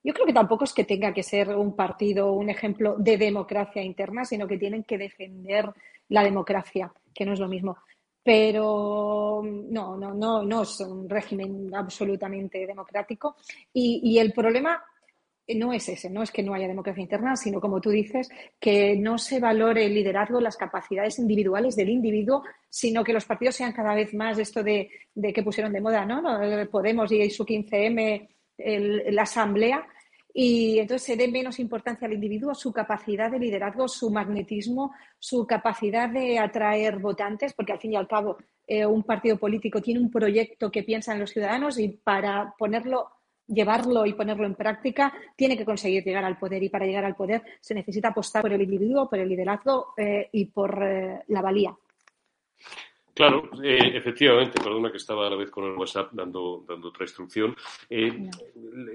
Yo 0.03 0.15
creo 0.15 0.25
que 0.25 0.33
tampoco 0.33 0.65
es 0.65 0.73
que 0.73 0.85
tenga 0.85 1.13
que 1.13 1.23
ser 1.23 1.51
un 1.51 1.77
partido 1.77 2.33
un 2.33 2.49
ejemplo 2.49 2.97
de 2.97 3.19
democracia 3.19 3.83
interna, 3.83 4.25
sino 4.25 4.49
que 4.49 4.57
tienen 4.57 4.85
que 4.85 4.97
defender 4.97 5.71
la 6.09 6.25
democracia, 6.25 6.91
que 7.15 7.27
no 7.27 7.35
es 7.35 7.41
lo 7.41 7.47
mismo. 7.47 7.77
Pero 8.27 9.41
no, 9.45 9.97
no, 9.97 10.13
no, 10.13 10.43
no 10.43 10.63
es 10.63 10.81
un 10.81 11.09
régimen 11.09 11.73
absolutamente 11.73 12.67
democrático. 12.67 13.37
Y, 13.73 14.01
y 14.03 14.19
el 14.19 14.33
problema 14.33 14.83
no 15.55 15.73
es 15.73 15.89
ese, 15.89 16.11
no 16.11 16.25
es 16.25 16.33
que 16.33 16.43
no 16.43 16.53
haya 16.53 16.67
democracia 16.67 17.03
interna, 17.03 17.37
sino 17.37 17.61
como 17.61 17.81
tú 17.81 17.91
dices, 17.91 18.29
que 18.59 18.97
no 18.97 19.17
se 19.17 19.39
valore 19.39 19.87
el 19.87 19.95
liderazgo, 19.95 20.41
las 20.41 20.57
capacidades 20.57 21.21
individuales 21.21 21.77
del 21.77 21.89
individuo, 21.89 22.43
sino 22.69 23.05
que 23.05 23.13
los 23.13 23.25
partidos 23.25 23.55
sean 23.55 23.73
cada 23.73 23.95
vez 23.95 24.13
más 24.13 24.41
esto 24.41 24.65
de, 24.65 24.91
de 25.15 25.33
que 25.33 25.45
pusieron 25.45 25.73
de 25.73 25.81
moda, 25.81 26.05
¿no? 26.05 26.21
Podemos 26.69 27.13
y 27.13 27.31
su 27.31 27.45
15M, 27.45 28.29
el, 28.59 29.15
la 29.15 29.23
asamblea, 29.23 29.87
y 30.39 30.79
entonces 30.79 31.07
se 31.07 31.17
dé 31.17 31.29
menos 31.29 31.59
importancia 31.59 32.07
al 32.07 32.13
individuo, 32.13 32.55
su 32.55 32.71
capacidad 32.71 33.31
de 33.31 33.39
liderazgo, 33.39 33.89
su 33.89 34.11
magnetismo, 34.11 34.93
su 35.19 35.47
capacidad 35.47 36.11
de 36.11 36.39
atraer 36.39 36.99
votantes, 36.99 37.55
porque 37.55 37.73
al 37.73 37.81
fin 37.81 37.95
y 37.95 37.97
al 37.97 38.07
cabo 38.07 38.37
eh, 38.67 38.85
un 38.85 39.03
partido 39.03 39.39
político 39.39 39.81
tiene 39.81 39.99
un 39.99 40.11
proyecto 40.11 40.71
que 40.71 40.83
piensa 40.83 41.15
en 41.15 41.21
los 41.21 41.31
ciudadanos 41.31 41.79
y 41.79 41.89
para 41.89 42.55
ponerlo 42.59 43.13
llevarlo 43.47 44.05
y 44.05 44.13
ponerlo 44.13 44.45
en 44.45 44.57
práctica, 44.57 45.11
tiene 45.37 45.57
que 45.57 45.65
conseguir 45.65 46.05
llegar 46.05 46.25
al 46.27 46.37
poder 46.37 46.63
y 46.63 46.69
para 46.69 46.85
llegar 46.85 47.07
al 47.07 47.17
poder 47.17 47.43
se 47.63 47.75
necesita 47.75 48.09
apostar 48.09 48.43
por 48.43 48.53
el 48.53 48.61
individuo, 48.61 49.09
por 49.09 49.19
el 49.19 49.31
liderazgo 49.31 49.95
eh, 49.97 50.29
y 50.33 50.45
por 50.47 50.83
eh, 50.83 51.23
la 51.29 51.41
valía. 51.41 51.75
Claro, 53.17 53.49
eh, 53.65 53.93
efectivamente, 53.95 54.61
perdona 54.63 54.91
que 54.91 54.99
estaba 54.99 55.27
a 55.27 55.31
la 55.31 55.37
vez 55.37 55.51
con 55.51 55.65
el 55.65 55.73
WhatsApp 55.73 56.13
dando, 56.13 56.67
dando 56.69 56.89
otra 56.89 57.05
instrucción. 57.05 57.57
Eh. 57.89 58.29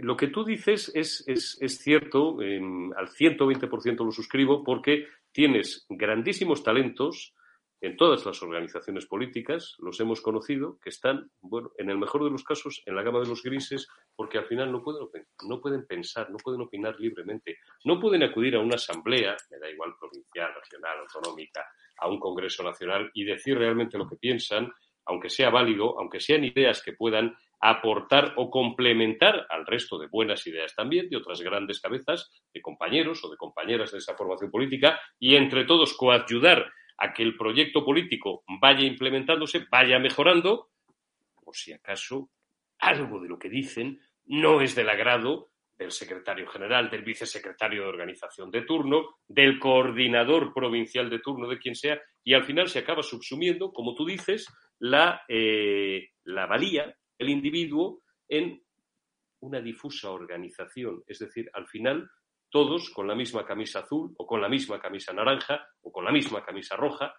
Lo 0.02 0.16
que 0.16 0.28
tú 0.28 0.46
dices 0.46 0.92
es, 0.94 1.24
es, 1.26 1.58
es 1.60 1.80
cierto, 1.80 2.38
al 2.40 3.10
120% 3.10 4.06
lo 4.06 4.12
suscribo, 4.12 4.64
porque 4.64 5.08
tienes 5.32 5.88
grandísimos 5.90 6.64
talentos 6.64 7.34
en 7.82 7.98
todas 7.98 8.24
las 8.28 8.42
organizaciones 8.44 9.08
políticas, 9.08 9.76
los 9.80 10.00
hemos 10.00 10.22
conocido, 10.22 10.78
que 10.80 10.90
están, 10.90 11.32
bueno, 11.42 11.72
en 11.80 11.90
el 11.90 11.98
mejor 11.98 12.24
de 12.24 12.30
los 12.30 12.44
casos, 12.44 12.84
en 12.86 12.96
la 12.96 13.02
gama 13.02 13.20
de 13.20 13.28
los 13.28 13.42
grises, 13.42 13.88
porque 14.16 14.38
al 14.38 14.46
final 14.46 14.72
no 14.72 14.84
pueden, 14.84 15.08
no 15.48 15.60
pueden 15.60 15.88
pensar, 15.88 16.30
no 16.30 16.38
pueden 16.38 16.62
opinar 16.62 16.96
libremente, 17.00 17.58
no 17.84 18.00
pueden 18.00 18.22
acudir 18.22 18.56
a 18.56 18.60
una 18.60 18.76
asamblea, 18.76 19.36
me 19.50 19.58
da 19.58 19.70
igual 19.70 19.96
provincial, 20.00 20.52
nacional, 20.56 21.00
autonómica, 21.00 21.66
a 21.98 22.08
un 22.08 22.20
Congreso 22.20 22.64
Nacional 22.64 23.10
y 23.16 23.24
decir 23.24 23.58
realmente 23.58 23.98
lo 23.98 24.08
que 24.08 24.16
piensan, 24.16 24.72
aunque 25.06 25.30
sea 25.30 25.50
válido, 25.50 26.00
aunque 26.00 26.20
sean 26.20 26.44
ideas 26.44 26.84
que 26.84 26.94
puedan 26.94 27.36
aportar 27.60 28.34
o 28.38 28.50
complementar 28.50 29.46
al 29.50 29.66
resto 29.66 30.00
de 30.00 30.08
buenas 30.08 30.46
ideas 30.48 30.74
también 30.76 31.10
de 31.10 31.18
otras 31.18 31.42
grandes 31.42 31.80
cabezas 31.80 32.32
de 32.54 32.62
compañeros 32.62 33.24
o 33.24 33.30
de 33.30 33.38
compañeras 33.38 33.92
de 33.92 34.00
esa 34.00 34.16
formación 34.16 34.50
política 34.50 35.00
y 35.20 35.36
entre 35.36 35.66
todos 35.66 35.96
coayudar 35.96 36.72
a 37.02 37.14
que 37.14 37.24
el 37.24 37.36
proyecto 37.36 37.84
político 37.84 38.44
vaya 38.62 38.86
implementándose, 38.86 39.66
vaya 39.72 39.98
mejorando, 39.98 40.70
por 41.44 41.56
si 41.56 41.74
acaso 41.74 42.30
algo 42.78 43.20
de 43.20 43.28
lo 43.28 43.40
que 43.40 43.50
dicen 43.50 44.00
no 44.26 44.62
es 44.62 44.76
del 44.76 44.88
agrado 44.88 45.50
del 45.80 45.92
secretario 45.92 46.48
general, 46.48 46.92
del 46.92 47.02
vicesecretario 47.02 47.82
de 47.82 47.90
organización 47.90 48.52
de 48.52 48.62
turno, 48.62 49.16
del 49.28 49.58
coordinador 49.58 50.54
provincial 50.54 51.10
de 51.10 51.18
turno, 51.18 51.48
de 51.48 51.58
quien 51.58 51.74
sea, 51.74 52.00
y 52.24 52.36
al 52.36 52.46
final 52.46 52.70
se 52.70 52.80
acaba 52.80 53.02
subsumiendo, 53.02 53.74
como 53.74 53.96
tú 53.96 54.06
dices, 54.06 54.48
la, 54.78 55.24
eh, 55.28 56.10
la 56.26 56.46
valía 56.46 56.96
del 57.18 57.30
individuo 57.30 58.04
en 58.28 58.62
una 59.40 59.60
difusa 59.60 60.12
organización. 60.12 61.04
Es 61.08 61.18
decir, 61.18 61.50
al 61.54 61.68
final 61.68 62.08
todos 62.52 62.90
con 62.92 63.08
la 63.08 63.16
misma 63.16 63.46
camisa 63.46 63.80
azul 63.80 64.14
o 64.18 64.28
con 64.28 64.42
la 64.42 64.50
misma 64.50 64.80
camisa 64.80 65.14
naranja 65.14 65.68
o 65.82 65.92
con 65.92 66.06
la 66.06 66.12
misma 66.12 66.44
camisa 66.44 66.76
roja, 66.76 67.16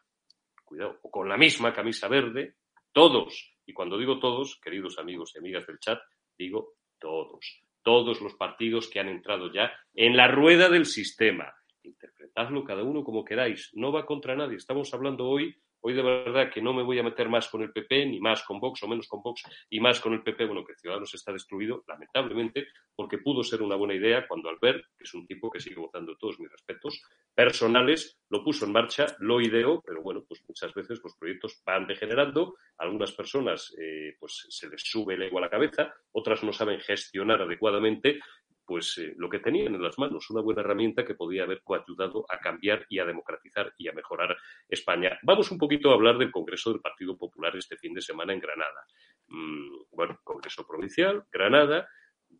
cuidado, 0.62 0.98
o 1.02 1.10
con 1.10 1.28
la 1.28 1.36
misma 1.36 1.72
camisa 1.72 2.06
verde, 2.06 2.56
todos. 2.92 3.56
Y 3.66 3.72
cuando 3.72 3.98
digo 3.98 4.20
todos, 4.20 4.60
queridos 4.62 4.98
amigos 4.98 5.32
y 5.34 5.38
amigas 5.38 5.66
del 5.66 5.80
chat, 5.80 6.00
digo 6.38 6.74
todos. 6.98 7.62
Todos 7.82 8.20
los 8.20 8.34
partidos 8.34 8.88
que 8.88 9.00
han 9.00 9.08
entrado 9.08 9.52
ya 9.52 9.72
en 9.94 10.16
la 10.16 10.28
rueda 10.28 10.68
del 10.68 10.86
sistema. 10.86 11.52
Interpretadlo 11.82 12.62
cada 12.62 12.84
uno 12.84 13.02
como 13.02 13.24
queráis. 13.24 13.70
No 13.72 13.90
va 13.90 14.06
contra 14.06 14.36
nadie. 14.36 14.56
Estamos 14.56 14.92
hablando 14.94 15.26
hoy 15.26 15.56
Hoy 15.84 15.94
de 15.94 16.02
verdad 16.02 16.48
que 16.48 16.62
no 16.62 16.72
me 16.72 16.84
voy 16.84 17.00
a 17.00 17.02
meter 17.02 17.28
más 17.28 17.48
con 17.48 17.60
el 17.62 17.72
PP, 17.72 18.06
ni 18.06 18.20
más 18.20 18.44
con 18.44 18.60
Vox 18.60 18.82
o 18.84 18.88
menos 18.88 19.08
con 19.08 19.20
Vox 19.20 19.42
y 19.68 19.80
más 19.80 20.00
con 20.00 20.12
el 20.12 20.22
PP, 20.22 20.46
bueno, 20.46 20.64
que 20.64 20.76
Ciudadanos 20.76 21.12
está 21.12 21.32
destruido, 21.32 21.82
lamentablemente, 21.88 22.68
porque 22.94 23.18
pudo 23.18 23.42
ser 23.42 23.62
una 23.62 23.74
buena 23.74 23.94
idea 23.94 24.26
cuando 24.28 24.48
Albert, 24.48 24.84
que 24.96 25.02
es 25.02 25.12
un 25.14 25.26
tipo 25.26 25.50
que 25.50 25.58
sigue 25.58 25.80
votando 25.80 26.16
todos 26.16 26.38
mis 26.38 26.50
respetos 26.52 27.02
personales, 27.34 28.20
lo 28.28 28.44
puso 28.44 28.64
en 28.64 28.72
marcha, 28.72 29.06
lo 29.18 29.40
ideó, 29.40 29.82
pero 29.84 30.02
bueno, 30.02 30.24
pues 30.26 30.44
muchas 30.46 30.72
veces 30.72 31.00
los 31.02 31.16
proyectos 31.16 31.60
van 31.66 31.86
degenerando, 31.88 32.54
algunas 32.78 33.10
personas 33.10 33.74
eh, 33.76 34.14
pues 34.20 34.46
se 34.50 34.68
les 34.68 34.82
sube 34.82 35.14
el 35.14 35.22
ego 35.22 35.38
a 35.38 35.42
la 35.42 35.50
cabeza, 35.50 35.92
otras 36.12 36.44
no 36.44 36.52
saben 36.52 36.78
gestionar 36.78 37.42
adecuadamente 37.42 38.20
pues 38.64 38.98
eh, 38.98 39.14
lo 39.16 39.28
que 39.28 39.38
tenían 39.38 39.74
en 39.74 39.82
las 39.82 39.98
manos, 39.98 40.30
una 40.30 40.40
buena 40.40 40.60
herramienta 40.60 41.04
que 41.04 41.14
podía 41.14 41.44
haber 41.44 41.62
coayudado 41.62 42.24
a 42.28 42.38
cambiar 42.38 42.86
y 42.88 42.98
a 42.98 43.04
democratizar 43.04 43.72
y 43.78 43.88
a 43.88 43.92
mejorar 43.92 44.36
España. 44.68 45.18
Vamos 45.22 45.50
un 45.50 45.58
poquito 45.58 45.90
a 45.90 45.94
hablar 45.94 46.18
del 46.18 46.30
Congreso 46.30 46.72
del 46.72 46.80
Partido 46.80 47.16
Popular 47.16 47.56
este 47.56 47.76
fin 47.76 47.94
de 47.94 48.00
semana 48.00 48.32
en 48.32 48.40
Granada. 48.40 48.86
Mm, 49.28 49.84
bueno, 49.90 50.18
Congreso 50.24 50.66
Provincial, 50.66 51.24
Granada, 51.30 51.88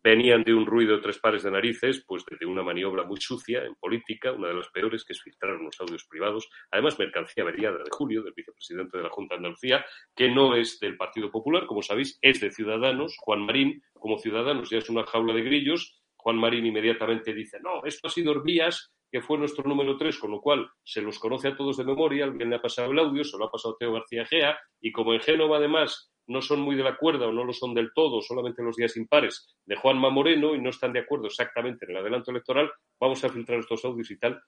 venían 0.01 0.43
de 0.43 0.53
un 0.53 0.65
ruido 0.65 0.95
de 0.95 1.01
tres 1.01 1.19
pares 1.19 1.43
de 1.43 1.51
narices, 1.51 2.03
pues 2.07 2.23
de 2.25 2.45
una 2.45 2.63
maniobra 2.63 3.03
muy 3.03 3.19
sucia 3.19 3.63
en 3.63 3.75
política, 3.75 4.31
una 4.31 4.47
de 4.47 4.55
las 4.55 4.69
peores, 4.69 5.05
que 5.05 5.13
es 5.13 5.21
filtrar 5.21 5.55
unos 5.55 5.79
audios 5.79 6.05
privados, 6.05 6.49
además 6.71 6.97
mercancía 6.97 7.43
averiada 7.43 7.77
de 7.77 7.89
Julio, 7.89 8.23
del 8.23 8.33
vicepresidente 8.33 8.97
de 8.97 9.03
la 9.03 9.09
Junta 9.09 9.35
de 9.35 9.37
Andalucía, 9.37 9.85
que 10.15 10.29
no 10.29 10.55
es 10.55 10.79
del 10.79 10.97
Partido 10.97 11.31
Popular, 11.31 11.65
como 11.65 11.81
sabéis, 11.81 12.17
es 12.21 12.41
de 12.41 12.51
Ciudadanos. 12.51 13.15
Juan 13.19 13.45
Marín, 13.45 13.83
como 13.93 14.17
Ciudadanos, 14.17 14.69
ya 14.69 14.79
es 14.79 14.89
una 14.89 15.05
jaula 15.05 15.33
de 15.33 15.41
grillos, 15.41 16.02
Juan 16.23 16.37
Marín 16.37 16.65
inmediatamente 16.65 17.33
dice, 17.33 17.59
no, 17.61 17.83
esto 17.83 18.07
ha 18.07 18.09
sido 18.09 18.31
Herbías, 18.31 18.93
que 19.11 19.21
fue 19.21 19.37
nuestro 19.37 19.67
número 19.67 19.97
3, 19.97 20.17
con 20.17 20.31
lo 20.31 20.39
cual 20.39 20.69
se 20.81 21.01
los 21.01 21.19
conoce 21.19 21.49
a 21.49 21.55
todos 21.55 21.75
de 21.75 21.83
memoria, 21.83 22.23
alguien 22.23 22.49
le 22.49 22.55
ha 22.55 22.61
pasado 22.61 22.91
el 22.93 22.99
audio, 22.99 23.25
se 23.25 23.37
lo 23.37 23.45
ha 23.45 23.51
pasado 23.51 23.75
Teo 23.77 23.91
García 23.91 24.25
Gea, 24.25 24.57
y 24.79 24.93
como 24.93 25.13
en 25.13 25.19
Génova 25.19 25.57
además 25.57 26.13
no 26.27 26.41
son 26.41 26.61
muy 26.61 26.77
de 26.77 26.83
la 26.83 26.95
cuerda 26.95 27.27
o 27.27 27.33
no 27.33 27.43
lo 27.43 27.51
son 27.51 27.73
del 27.73 27.91
todo, 27.93 28.21
solamente 28.21 28.63
los 28.63 28.77
días 28.77 28.95
impares 28.95 29.53
de 29.65 29.75
Juanma 29.75 30.09
Moreno 30.09 30.55
y 30.55 30.61
no 30.61 30.69
están 30.69 30.93
de 30.93 31.01
acuerdo 31.01 31.27
exactamente 31.27 31.83
en 31.83 31.91
el 31.91 31.97
adelanto 31.97 32.31
electoral, 32.31 32.71
vamos 32.97 33.21
a 33.25 33.29
filtrar 33.29 33.59
estos 33.59 33.83
audios 33.83 34.09
y 34.09 34.17
tal. 34.17 34.41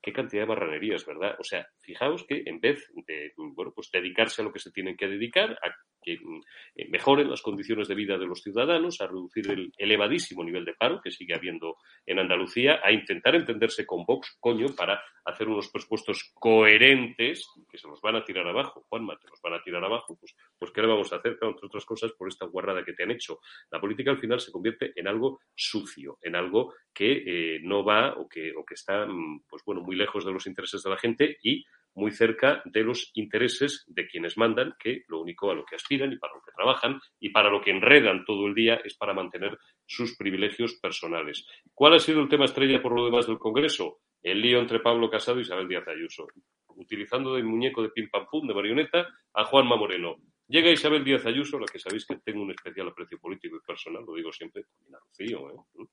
Qué 0.00 0.14
cantidad 0.14 0.42
de 0.42 0.48
barranerías, 0.48 1.04
¿verdad? 1.04 1.36
O 1.38 1.44
sea, 1.44 1.64
fijaos 1.80 2.24
que 2.26 2.42
en 2.46 2.58
vez 2.58 2.90
de, 3.06 3.34
bueno, 3.36 3.70
pues 3.72 3.90
dedicarse 3.92 4.40
a 4.40 4.44
lo 4.46 4.52
que 4.52 4.58
se 4.58 4.72
tienen 4.72 4.96
que 4.96 5.06
dedicar, 5.06 5.52
a 5.52 5.72
que 6.02 6.14
eh, 6.14 6.88
mejoren 6.88 7.30
las 7.30 7.42
condiciones 7.42 7.88
de 7.88 7.94
vida 7.94 8.18
de 8.18 8.26
los 8.26 8.42
ciudadanos, 8.42 9.00
a 9.00 9.06
reducir 9.06 9.50
el 9.50 9.72
elevadísimo 9.76 10.44
nivel 10.44 10.64
de 10.64 10.74
paro 10.74 11.00
que 11.00 11.10
sigue 11.10 11.34
habiendo 11.34 11.76
en 12.06 12.18
Andalucía, 12.18 12.80
a 12.82 12.92
intentar 12.92 13.34
entenderse 13.34 13.86
con 13.86 14.04
Vox, 14.04 14.36
coño, 14.40 14.66
para 14.76 15.02
hacer 15.24 15.48
unos 15.48 15.68
presupuestos 15.68 16.32
coherentes 16.34 17.46
que 17.70 17.78
se 17.78 17.88
los 17.88 18.00
van 18.00 18.16
a 18.16 18.24
tirar 18.24 18.46
abajo. 18.46 18.84
Juanma, 18.88 19.16
te 19.18 19.28
los 19.28 19.40
van 19.40 19.54
a 19.54 19.62
tirar 19.62 19.84
abajo, 19.84 20.16
pues, 20.18 20.34
pues 20.58 20.70
¿qué 20.72 20.80
le 20.80 20.88
vamos 20.88 21.12
a 21.12 21.16
hacer? 21.16 21.38
entre 21.40 21.66
otras 21.66 21.84
cosas, 21.84 22.12
por 22.12 22.28
esta 22.28 22.46
guarrada 22.46 22.84
que 22.84 22.92
te 22.92 23.04
han 23.04 23.10
hecho. 23.10 23.40
La 23.70 23.80
política 23.80 24.10
al 24.10 24.18
final 24.18 24.40
se 24.40 24.52
convierte 24.52 24.92
en 24.96 25.06
algo 25.06 25.40
sucio, 25.54 26.18
en 26.22 26.36
algo 26.36 26.74
que 26.92 27.22
eh, 27.56 27.60
no 27.62 27.84
va 27.84 28.14
o 28.14 28.28
que, 28.28 28.52
o 28.56 28.64
que 28.64 28.74
está, 28.74 29.06
mm, 29.06 29.44
pues 29.48 29.62
bueno, 29.64 29.82
muy 29.82 29.96
lejos 29.96 30.24
de 30.24 30.32
los 30.32 30.46
intereses 30.46 30.82
de 30.82 30.90
la 30.90 30.98
gente 30.98 31.38
y 31.42 31.64
muy 31.94 32.10
cerca 32.10 32.62
de 32.64 32.82
los 32.82 33.10
intereses 33.14 33.84
de 33.86 34.06
quienes 34.06 34.36
mandan, 34.36 34.74
que 34.78 35.02
lo 35.08 35.20
único 35.20 35.50
a 35.50 35.54
lo 35.54 35.64
que 35.64 35.76
aspiran 35.76 36.12
y 36.12 36.16
para 36.16 36.34
lo 36.34 36.40
que 36.40 36.52
trabajan 36.54 37.00
y 37.20 37.30
para 37.30 37.50
lo 37.50 37.60
que 37.60 37.70
enredan 37.70 38.24
todo 38.24 38.46
el 38.46 38.54
día 38.54 38.80
es 38.84 38.94
para 38.96 39.14
mantener 39.14 39.58
sus 39.86 40.16
privilegios 40.16 40.74
personales. 40.74 41.46
¿Cuál 41.74 41.94
ha 41.94 41.98
sido 41.98 42.20
el 42.22 42.28
tema 42.28 42.46
estrella 42.46 42.82
por 42.82 42.94
lo 42.94 43.04
demás 43.04 43.26
del 43.26 43.38
Congreso? 43.38 44.00
El 44.22 44.40
lío 44.40 44.60
entre 44.60 44.80
Pablo 44.80 45.10
Casado 45.10 45.38
y 45.38 45.42
Isabel 45.42 45.68
Díaz 45.68 45.88
Ayuso, 45.88 46.28
utilizando 46.68 47.34
de 47.34 47.42
muñeco 47.42 47.82
de 47.82 47.90
pim 47.90 48.08
pam 48.08 48.26
pum, 48.30 48.46
de 48.46 48.54
marioneta, 48.54 49.08
a 49.34 49.44
Juanma 49.44 49.76
Moreno. 49.76 50.16
Llega 50.48 50.70
Isabel 50.70 51.04
Díaz 51.04 51.24
Ayuso, 51.26 51.58
la 51.58 51.66
que 51.66 51.78
sabéis 51.78 52.04
que 52.04 52.16
tengo 52.16 52.42
un 52.42 52.50
especial 52.50 52.88
aprecio 52.88 53.18
político 53.18 53.56
y 53.56 53.66
personal, 53.66 54.04
lo 54.04 54.14
digo 54.14 54.32
siempre, 54.32 54.64
también 54.64 54.94
a 54.96 55.50
¿eh? 55.50 55.86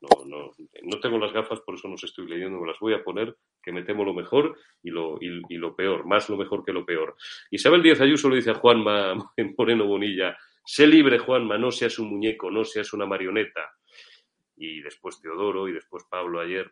No, 0.00 0.24
no, 0.24 0.50
no 0.82 1.00
tengo 1.00 1.18
las 1.18 1.32
gafas, 1.32 1.60
por 1.60 1.74
eso 1.74 1.86
no 1.86 1.94
os 1.94 2.04
estoy 2.04 2.26
leyendo, 2.26 2.58
me 2.58 2.66
las 2.66 2.78
voy 2.80 2.94
a 2.94 3.04
poner, 3.04 3.36
que 3.62 3.72
me 3.72 3.82
temo 3.82 4.04
lo 4.04 4.14
mejor 4.14 4.56
y 4.82 4.90
lo, 4.90 5.18
y, 5.20 5.56
lo 5.56 5.74
peor, 5.74 6.06
más 6.06 6.28
lo 6.28 6.36
mejor 6.36 6.64
que 6.64 6.72
lo 6.72 6.84
peor. 6.84 7.16
Isabel 7.50 7.82
Díaz 7.82 8.00
Ayuso 8.00 8.28
le 8.28 8.36
dice 8.36 8.50
a 8.50 8.54
Juanma 8.54 9.14
Moreno 9.58 9.86
Bonilla, 9.86 10.36
sé 10.64 10.86
libre, 10.86 11.18
Juanma, 11.18 11.58
no 11.58 11.70
seas 11.70 11.98
un 11.98 12.10
muñeco, 12.10 12.50
no 12.50 12.64
seas 12.64 12.92
una 12.92 13.06
marioneta. 13.06 13.72
Y 14.56 14.80
después 14.80 15.20
Teodoro 15.20 15.68
y 15.68 15.72
después 15.72 16.04
Pablo 16.10 16.40
ayer. 16.40 16.70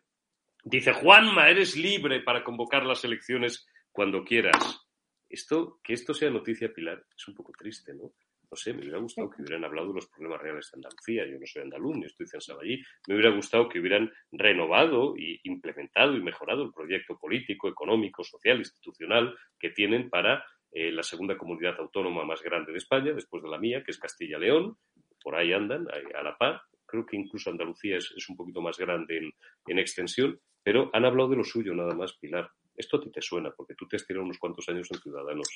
Dice, 0.64 0.92
Juanma, 0.92 1.49
eres 1.49 1.76
libre 1.76 2.21
para 2.21 2.45
convocar 2.45 2.85
las 2.85 3.04
elecciones 3.04 3.66
cuando 3.92 4.25
quieras. 4.25 4.87
Esto, 5.28 5.80
que 5.83 5.92
esto 5.92 6.14
sea 6.14 6.30
noticia, 6.30 6.73
Pilar, 6.73 7.04
es 7.16 7.28
un 7.28 7.35
poco 7.35 7.52
triste, 7.52 7.95
¿no? 7.95 8.12
No 8.50 8.56
sé, 8.56 8.72
me 8.72 8.80
hubiera 8.80 8.98
gustado 8.98 9.28
que 9.28 9.42
hubieran 9.42 9.64
hablado 9.64 9.88
de 9.88 9.94
los 9.94 10.08
problemas 10.08 10.40
reales 10.40 10.70
de 10.70 10.78
Andalucía. 10.78 11.26
Yo 11.26 11.38
no 11.38 11.46
soy 11.46 11.62
andaluz, 11.62 11.96
ni 11.96 12.06
estoy 12.06 12.26
censado 12.26 12.60
allí. 12.60 12.82
Me 13.06 13.14
hubiera 13.14 13.34
gustado 13.34 13.68
que 13.68 13.78
hubieran 13.78 14.10
renovado 14.32 15.14
y 15.16 15.38
implementado 15.44 16.16
y 16.16 16.22
mejorado 16.22 16.62
el 16.62 16.72
proyecto 16.72 17.18
político, 17.18 17.68
económico, 17.68 18.24
social, 18.24 18.58
institucional 18.58 19.36
que 19.58 19.70
tienen 19.70 20.08
para 20.08 20.44
eh, 20.72 20.90
la 20.90 21.02
segunda 21.02 21.36
comunidad 21.36 21.78
autónoma 21.78 22.24
más 22.24 22.42
grande 22.42 22.72
de 22.72 22.78
España, 22.78 23.12
después 23.12 23.42
de 23.42 23.50
la 23.50 23.58
mía, 23.58 23.82
que 23.84 23.90
es 23.90 23.98
Castilla-León. 23.98 24.76
Por 25.22 25.34
ahí 25.34 25.52
andan, 25.52 25.86
a 25.90 26.22
la 26.22 26.36
par. 26.38 26.62
Creo 26.86 27.04
que 27.04 27.16
incluso 27.16 27.50
Andalucía 27.50 27.98
es, 27.98 28.28
un 28.30 28.36
poquito 28.36 28.62
más 28.62 28.78
grande 28.78 29.18
en, 29.18 29.32
en 29.66 29.78
extensión, 29.78 30.40
pero 30.62 30.90
han 30.94 31.04
hablado 31.04 31.30
de 31.30 31.36
lo 31.36 31.44
suyo 31.44 31.74
nada 31.74 31.94
más, 31.94 32.14
Pilar. 32.14 32.50
Esto 32.74 32.96
a 32.96 33.00
ti 33.00 33.10
te 33.10 33.20
suena, 33.20 33.50
porque 33.50 33.74
tú 33.74 33.86
te 33.86 33.96
has 33.96 34.06
tirado 34.06 34.24
unos 34.24 34.38
cuantos 34.38 34.66
años 34.68 34.88
en 34.90 35.00
Ciudadanos. 35.00 35.48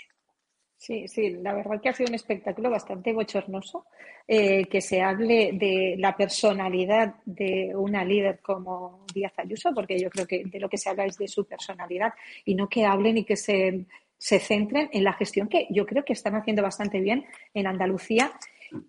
Sí, 0.83 1.07
sí, 1.07 1.31
la 1.31 1.55
verdad 1.55 1.81
que 1.81 1.91
ha 1.91 1.93
sido 1.93 2.09
un 2.09 2.17
espectáculo 2.17 2.69
bastante 2.69 3.13
bochornoso 3.13 3.87
eh, 4.27 4.65
que 4.65 4.81
se 4.81 5.01
hable 5.01 5.53
de 5.53 5.95
la 5.97 6.17
personalidad 6.17 7.15
de 7.25 7.71
una 7.73 8.05
líder 8.05 8.41
como 8.41 9.07
Díaz 9.15 9.33
Ayuso, 9.37 9.71
porque 9.73 9.97
yo 9.97 10.11
creo 10.11 10.27
que 10.27 10.43
de 10.45 10.59
lo 10.59 10.69
que 10.69 10.79
se 10.79 10.91
habla 10.91 11.05
es 11.05 11.17
de 11.19 11.29
su 11.29 11.45
personalidad 11.45 12.13
y 12.45 12.57
no 12.57 12.69
que 12.69 12.85
hablen 12.85 13.19
y 13.19 13.25
que 13.25 13.37
se, 13.37 13.85
se 14.19 14.41
centren 14.41 14.91
en 14.93 15.05
la 15.05 15.13
gestión 15.13 15.47
que 15.47 15.69
yo 15.71 15.87
creo 15.87 16.05
que 16.05 16.15
están 16.15 16.35
haciendo 16.35 16.65
bastante 16.65 16.99
bien 16.99 17.27
en 17.55 17.69
Andalucía 17.69 18.33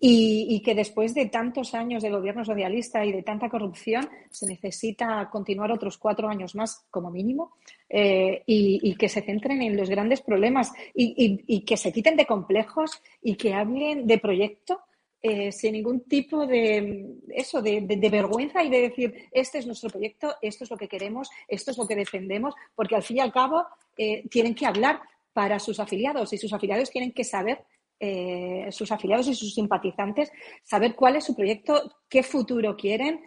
y, 0.00 0.60
que 0.64 0.74
después 0.74 1.14
de 1.14 1.26
tantos 1.26 1.74
años 1.74 2.02
de 2.02 2.10
gobierno 2.10 2.44
socialista 2.44 3.04
y 3.04 3.12
de 3.12 3.22
tanta 3.22 3.48
corrupción 3.48 4.08
se 4.30 4.46
necesita 4.46 5.28
continuar 5.30 5.72
otros 5.72 5.98
cuatro 5.98 6.28
años 6.28 6.54
más 6.54 6.86
como 6.90 7.10
mínimo 7.10 7.52
eh, 7.88 8.42
y, 8.46 8.94
que 8.96 9.08
se 9.08 9.22
centren 9.22 9.62
en 9.62 9.76
los 9.76 9.90
grandes 9.90 10.22
problemas 10.22 10.72
y, 10.94 11.64
que 11.64 11.76
se 11.76 11.92
quiten 11.92 12.16
de 12.16 12.26
complejos 12.26 13.02
y 13.22 13.36
que 13.36 13.54
hablen 13.54 14.06
de 14.06 14.18
proyecto. 14.18 14.80
Eh, 15.26 15.52
sin 15.52 15.72
ningún 15.72 16.00
tipo 16.00 16.46
de 16.46 17.14
eso, 17.30 17.62
de, 17.62 17.80
vergüenza 18.12 18.62
y 18.62 18.68
de 18.68 18.82
decir, 18.82 19.14
este 19.32 19.56
es 19.56 19.66
nuestro 19.66 19.88
proyecto, 19.88 20.34
esto 20.42 20.64
es 20.64 20.70
lo 20.70 20.76
que 20.76 20.86
queremos, 20.86 21.30
esto 21.48 21.70
es 21.70 21.78
lo 21.78 21.86
que 21.86 21.96
defendemos, 21.96 22.54
porque 22.74 22.94
al 22.94 23.02
fin 23.02 23.16
y 23.16 23.20
al 23.20 23.32
cabo 23.32 23.64
eh, 23.96 24.28
tienen 24.28 24.54
que 24.54 24.66
hablar 24.66 25.00
para 25.32 25.58
sus 25.58 25.80
afiliados 25.80 26.30
y 26.34 26.36
sus 26.36 26.52
afiliados 26.52 26.90
tienen 26.90 27.12
que 27.12 27.24
saber 27.24 27.64
eh, 28.06 28.70
sus 28.70 28.92
afiliados 28.92 29.28
y 29.28 29.34
sus 29.34 29.54
simpatizantes, 29.54 30.30
saber 30.62 30.94
cuál 30.94 31.16
es 31.16 31.24
su 31.24 31.34
proyecto, 31.34 31.90
qué 32.06 32.22
futuro 32.22 32.76
quieren 32.76 33.22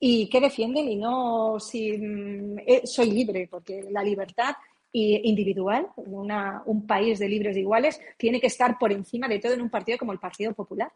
y 0.00 0.30
qué 0.30 0.40
defienden 0.40 0.88
y 0.88 0.96
no 0.96 1.60
si 1.60 1.92
mm, 1.98 2.58
eh, 2.66 2.80
soy 2.84 3.10
libre, 3.10 3.46
porque 3.50 3.84
la 3.90 4.02
libertad 4.02 4.54
individual, 4.94 5.88
un 5.96 6.86
país 6.86 7.18
de 7.18 7.26
libres 7.26 7.56
e 7.56 7.60
iguales, 7.60 7.98
tiene 8.18 8.38
que 8.38 8.48
estar 8.48 8.78
por 8.78 8.92
encima 8.92 9.26
de 9.26 9.38
todo 9.38 9.54
en 9.54 9.62
un 9.62 9.70
partido 9.70 9.96
como 9.96 10.12
el 10.12 10.18
Partido 10.18 10.52
Popular. 10.52 10.92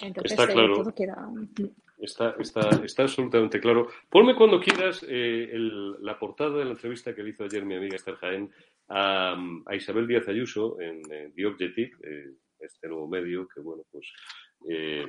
Entonces, 0.00 0.32
está 0.32 0.44
eh, 0.44 0.54
claro. 0.54 0.82
Mm. 0.82 1.66
Está, 1.98 2.34
está, 2.40 3.02
absolutamente 3.02 3.60
claro. 3.60 3.88
Ponme 4.08 4.34
cuando 4.34 4.58
quieras 4.58 5.04
la 5.08 6.18
portada 6.18 6.58
de 6.58 6.64
la 6.64 6.72
entrevista 6.72 7.14
que 7.14 7.22
le 7.22 7.30
hizo 7.30 7.44
ayer 7.44 7.64
mi 7.64 7.76
amiga 7.76 7.94
Esther 7.94 8.16
Jaén 8.16 8.50
a, 8.88 9.36
Isabel 9.72 10.08
Díaz 10.08 10.26
Ayuso 10.26 10.80
en, 10.80 11.02
The 11.02 11.46
Objective, 11.46 11.92
este 12.62 12.88
nuevo 12.88 13.08
medio 13.08 13.48
que, 13.48 13.60
bueno, 13.60 13.84
pues 13.90 14.12
eh, 14.68 15.06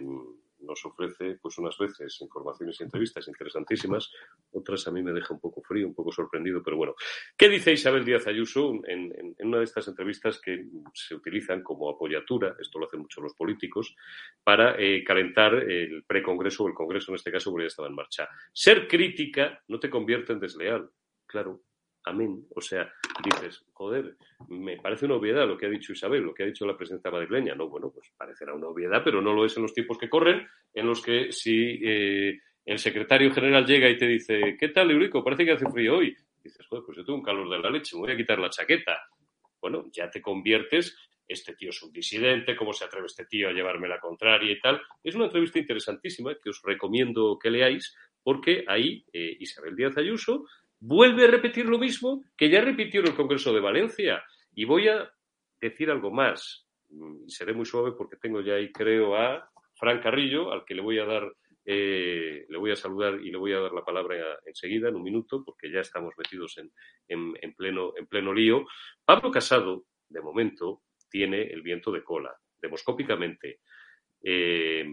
nos 0.63 0.85
ofrece 0.85 1.37
pues 1.41 1.57
unas 1.57 1.77
veces 1.77 2.19
informaciones 2.21 2.79
y 2.79 2.83
entrevistas 2.83 3.27
interesantísimas, 3.27 4.11
otras 4.51 4.87
a 4.87 4.91
mí 4.91 5.03
me 5.03 5.11
deja 5.11 5.33
un 5.33 5.39
poco 5.39 5.61
frío, 5.61 5.87
un 5.87 5.93
poco 5.93 6.11
sorprendido, 6.11 6.63
pero 6.63 6.77
bueno. 6.77 6.95
¿Qué 7.37 7.49
dice 7.49 7.73
Isabel 7.73 8.05
Díaz 8.05 8.27
Ayuso 8.27 8.73
en, 8.87 9.35
una 9.39 9.57
de 9.59 9.63
estas 9.65 9.87
entrevistas 9.87 10.39
que 10.39 10.65
se 10.93 11.15
utilizan 11.15 11.61
como 11.61 11.89
apoyatura, 11.89 12.55
esto 12.59 12.79
lo 12.79 12.87
hacen 12.87 13.01
mucho 13.01 13.21
los 13.21 13.33
políticos, 13.33 13.95
para 14.43 14.75
eh, 14.79 15.03
calentar 15.03 15.55
el 15.55 16.03
precongreso 16.05 16.63
o 16.63 16.67
el 16.67 16.73
congreso 16.73 17.11
en 17.11 17.15
este 17.15 17.31
caso 17.31 17.51
porque 17.51 17.65
ya 17.65 17.67
estaba 17.67 17.87
en 17.87 17.95
marcha? 17.95 18.29
Ser 18.51 18.87
crítica 18.87 19.61
no 19.67 19.79
te 19.79 19.89
convierte 19.89 20.33
en 20.33 20.39
desleal. 20.39 20.89
Claro, 21.25 21.61
amén. 22.03 22.45
O 22.55 22.61
sea, 22.61 22.91
dices, 23.23 23.63
joder, 23.73 24.15
me 24.49 24.77
parece 24.77 25.05
una 25.05 25.15
obviedad 25.15 25.47
lo 25.47 25.57
que 25.57 25.65
ha 25.65 25.69
dicho 25.69 25.93
Isabel, 25.93 26.23
lo 26.23 26.33
que 26.33 26.43
ha 26.43 26.47
dicho 26.47 26.65
la 26.65 26.77
presidenta 26.77 27.11
madrileña. 27.11 27.55
No, 27.55 27.69
bueno, 27.69 27.91
pues 27.91 28.11
parecerá 28.17 28.53
una 28.53 28.67
obviedad, 28.67 29.01
pero 29.03 29.21
no 29.21 29.33
lo 29.33 29.45
es 29.45 29.55
en 29.57 29.63
los 29.63 29.73
tiempos 29.73 29.97
que 29.97 30.09
corren, 30.09 30.47
en 30.73 30.87
los 30.87 31.01
que 31.01 31.31
si 31.31 31.79
eh, 31.83 32.39
el 32.65 32.79
secretario 32.79 33.31
general 33.31 33.65
llega 33.65 33.89
y 33.89 33.97
te 33.97 34.07
dice, 34.07 34.57
¿qué 34.59 34.69
tal, 34.69 34.91
Eurico? 34.91 35.23
Parece 35.23 35.45
que 35.45 35.51
hace 35.51 35.69
frío 35.69 35.97
hoy. 35.97 36.15
Dices, 36.43 36.65
joder, 36.67 36.83
pues 36.85 36.97
yo 36.97 37.05
tengo 37.05 37.19
un 37.19 37.25
calor 37.25 37.49
de 37.49 37.59
la 37.59 37.69
leche, 37.69 37.95
me 37.95 38.01
voy 38.01 38.11
a 38.11 38.17
quitar 38.17 38.39
la 38.39 38.49
chaqueta. 38.49 38.99
Bueno, 39.61 39.85
ya 39.91 40.09
te 40.09 40.21
conviertes, 40.21 40.97
este 41.27 41.55
tío 41.55 41.69
es 41.69 41.81
un 41.81 41.91
disidente, 41.93 42.55
¿cómo 42.55 42.73
se 42.73 42.83
atreve 42.83 43.05
este 43.05 43.25
tío 43.25 43.49
a 43.49 43.53
llevarme 43.53 43.87
la 43.87 43.99
contraria 43.99 44.51
y 44.51 44.59
tal? 44.59 44.81
Es 45.03 45.15
una 45.15 45.25
entrevista 45.25 45.59
interesantísima 45.59 46.35
que 46.41 46.49
os 46.49 46.61
recomiendo 46.61 47.39
que 47.39 47.49
leáis, 47.49 47.95
porque 48.21 48.65
ahí 48.67 49.05
eh, 49.13 49.37
Isabel 49.39 49.75
Díaz 49.75 49.97
Ayuso 49.97 50.45
vuelve 50.85 51.23
a 51.23 51.31
repetir 51.31 51.65
lo 51.65 51.79
mismo 51.79 52.25
que 52.35 52.49
ya 52.49 52.59
repitió 52.59 52.99
en 52.99 53.07
el 53.07 53.15
Congreso 53.15 53.53
de 53.53 53.61
Valencia. 53.61 54.21
Y 54.53 54.65
voy 54.65 54.89
a 54.89 55.09
decir 55.59 55.89
algo 55.89 56.11
más. 56.11 56.67
Seré 57.27 57.53
muy 57.53 57.65
suave 57.65 57.93
porque 57.97 58.17
tengo 58.17 58.41
ya 58.41 58.55
ahí, 58.55 58.71
creo, 58.71 59.15
a 59.15 59.49
Fran 59.75 60.01
Carrillo, 60.01 60.51
al 60.51 60.65
que 60.65 60.75
le 60.75 60.81
voy 60.81 60.99
a 60.99 61.05
dar, 61.05 61.31
eh, 61.65 62.45
le 62.49 62.57
voy 62.57 62.71
a 62.71 62.75
saludar 62.75 63.15
y 63.15 63.31
le 63.31 63.37
voy 63.37 63.53
a 63.53 63.61
dar 63.61 63.71
la 63.71 63.85
palabra 63.85 64.37
enseguida, 64.45 64.89
en 64.89 64.95
un 64.95 65.03
minuto, 65.03 65.43
porque 65.45 65.71
ya 65.71 65.79
estamos 65.79 66.13
metidos 66.17 66.57
en, 67.07 67.53
pleno, 67.55 67.93
en 67.95 68.05
pleno 68.07 68.33
lío. 68.33 68.65
Pablo 69.05 69.31
Casado, 69.31 69.85
de 70.09 70.21
momento, 70.21 70.81
tiene 71.09 71.43
el 71.43 71.61
viento 71.61 71.93
de 71.93 72.03
cola, 72.03 72.35
demoscópicamente. 72.61 73.61
Eh, 74.21 74.85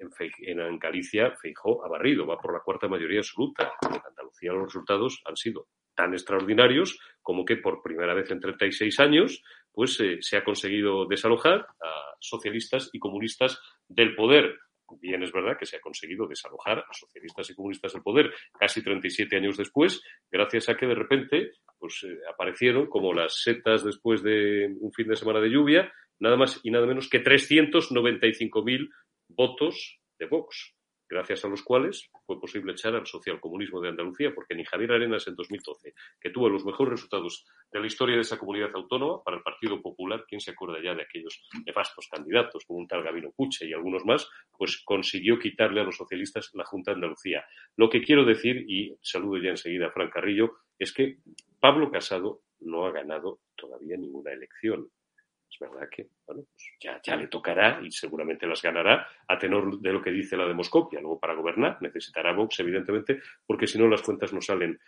en, 0.00 0.78
Galicia 0.78 1.32
Feijó 1.40 1.84
ha 1.84 1.88
barrido, 1.88 2.26
va 2.26 2.38
por 2.38 2.52
la 2.52 2.60
cuarta 2.60 2.88
mayoría 2.88 3.20
absoluta. 3.20 3.72
En 3.82 4.00
Andalucía 4.06 4.52
los 4.52 4.64
resultados 4.64 5.22
han 5.24 5.36
sido 5.36 5.68
tan 5.94 6.12
extraordinarios 6.12 6.98
como 7.20 7.44
que 7.44 7.56
por 7.56 7.82
primera 7.82 8.14
vez 8.14 8.30
en 8.30 8.40
36 8.40 9.00
años 9.00 9.42
pues 9.72 10.00
eh, 10.00 10.18
se 10.20 10.36
ha 10.36 10.44
conseguido 10.44 11.06
desalojar 11.06 11.60
a 11.60 12.16
socialistas 12.18 12.90
y 12.92 12.98
comunistas 12.98 13.60
del 13.88 14.14
poder. 14.14 14.58
bien 15.00 15.22
es 15.22 15.32
verdad 15.32 15.56
que 15.58 15.66
se 15.66 15.76
ha 15.76 15.80
conseguido 15.80 16.26
desalojar 16.26 16.78
a 16.78 16.92
socialistas 16.92 17.50
y 17.50 17.54
comunistas 17.54 17.92
del 17.92 18.02
poder 18.02 18.32
casi 18.58 18.82
37 18.82 19.36
años 19.36 19.56
después, 19.56 20.02
gracias 20.30 20.68
a 20.68 20.76
que 20.76 20.86
de 20.86 20.94
repente 20.94 21.52
pues, 21.78 22.02
eh, 22.04 22.18
aparecieron 22.32 22.86
como 22.88 23.12
las 23.12 23.42
setas 23.42 23.84
después 23.84 24.22
de 24.22 24.74
un 24.80 24.92
fin 24.92 25.08
de 25.08 25.16
semana 25.16 25.40
de 25.40 25.50
lluvia, 25.50 25.92
nada 26.18 26.36
más 26.36 26.60
y 26.62 26.70
nada 26.70 26.86
menos 26.86 27.08
que 27.08 27.22
395.000 27.22 28.88
votos 29.40 29.98
de 30.18 30.26
Vox 30.26 30.76
gracias 31.08 31.46
a 31.46 31.48
los 31.48 31.62
cuales 31.62 32.10
fue 32.26 32.38
posible 32.38 32.72
echar 32.72 32.94
al 32.94 33.06
socialcomunismo 33.06 33.80
de 33.80 33.88
Andalucía, 33.88 34.34
porque 34.34 34.54
ni 34.54 34.66
Javier 34.66 34.92
Arenas 34.92 35.26
en 35.28 35.34
2012, 35.34 35.94
que 36.20 36.28
tuvo 36.28 36.50
los 36.50 36.66
mejores 36.66 36.92
resultados 36.92 37.46
de 37.72 37.80
la 37.80 37.86
historia 37.86 38.16
de 38.16 38.20
esa 38.20 38.38
comunidad 38.38 38.68
autónoma 38.74 39.22
para 39.24 39.38
el 39.38 39.42
Partido 39.42 39.80
Popular, 39.80 40.26
¿quién 40.28 40.42
se 40.42 40.50
acuerda 40.50 40.76
ya 40.84 40.94
de 40.94 41.02
aquellos 41.04 41.42
nefastos 41.64 42.06
candidatos, 42.10 42.66
como 42.66 42.80
un 42.80 42.86
tal 42.86 43.02
Gabino 43.02 43.32
Puche 43.34 43.66
y 43.66 43.72
algunos 43.72 44.04
más, 44.04 44.28
pues 44.58 44.82
consiguió 44.84 45.38
quitarle 45.38 45.80
a 45.80 45.84
los 45.84 45.96
socialistas 45.96 46.50
la 46.52 46.66
Junta 46.66 46.90
de 46.90 46.96
Andalucía. 46.96 47.42
Lo 47.76 47.88
que 47.88 48.02
quiero 48.02 48.26
decir, 48.26 48.66
y 48.68 48.94
saludo 49.00 49.42
ya 49.42 49.50
enseguida 49.50 49.86
a 49.86 49.90
Fran 49.90 50.10
Carrillo, 50.10 50.58
es 50.78 50.92
que 50.92 51.16
Pablo 51.58 51.90
Casado 51.90 52.42
no 52.60 52.84
ha 52.84 52.92
ganado 52.92 53.40
todavía 53.56 53.96
ninguna 53.96 54.32
elección. 54.32 54.90
Es 55.50 55.58
verdad 55.58 55.88
que 55.90 56.08
pues 56.24 56.38
ya, 56.80 57.00
ya 57.02 57.16
le 57.16 57.26
tocará 57.26 57.80
y 57.82 57.90
seguramente 57.90 58.46
las 58.46 58.62
ganará 58.62 59.06
a 59.26 59.38
tenor 59.38 59.80
de 59.80 59.92
lo 59.92 60.00
que 60.00 60.12
dice 60.12 60.36
la 60.36 60.46
demoscopia. 60.46 61.00
Luego, 61.00 61.18
para 61.18 61.34
gobernar, 61.34 61.78
necesitará 61.80 62.32
Vox, 62.32 62.60
evidentemente, 62.60 63.20
porque 63.44 63.66
si 63.66 63.78
no 63.78 63.88
las 63.88 64.02
cuentas 64.02 64.32
no 64.32 64.40
salen. 64.40 64.78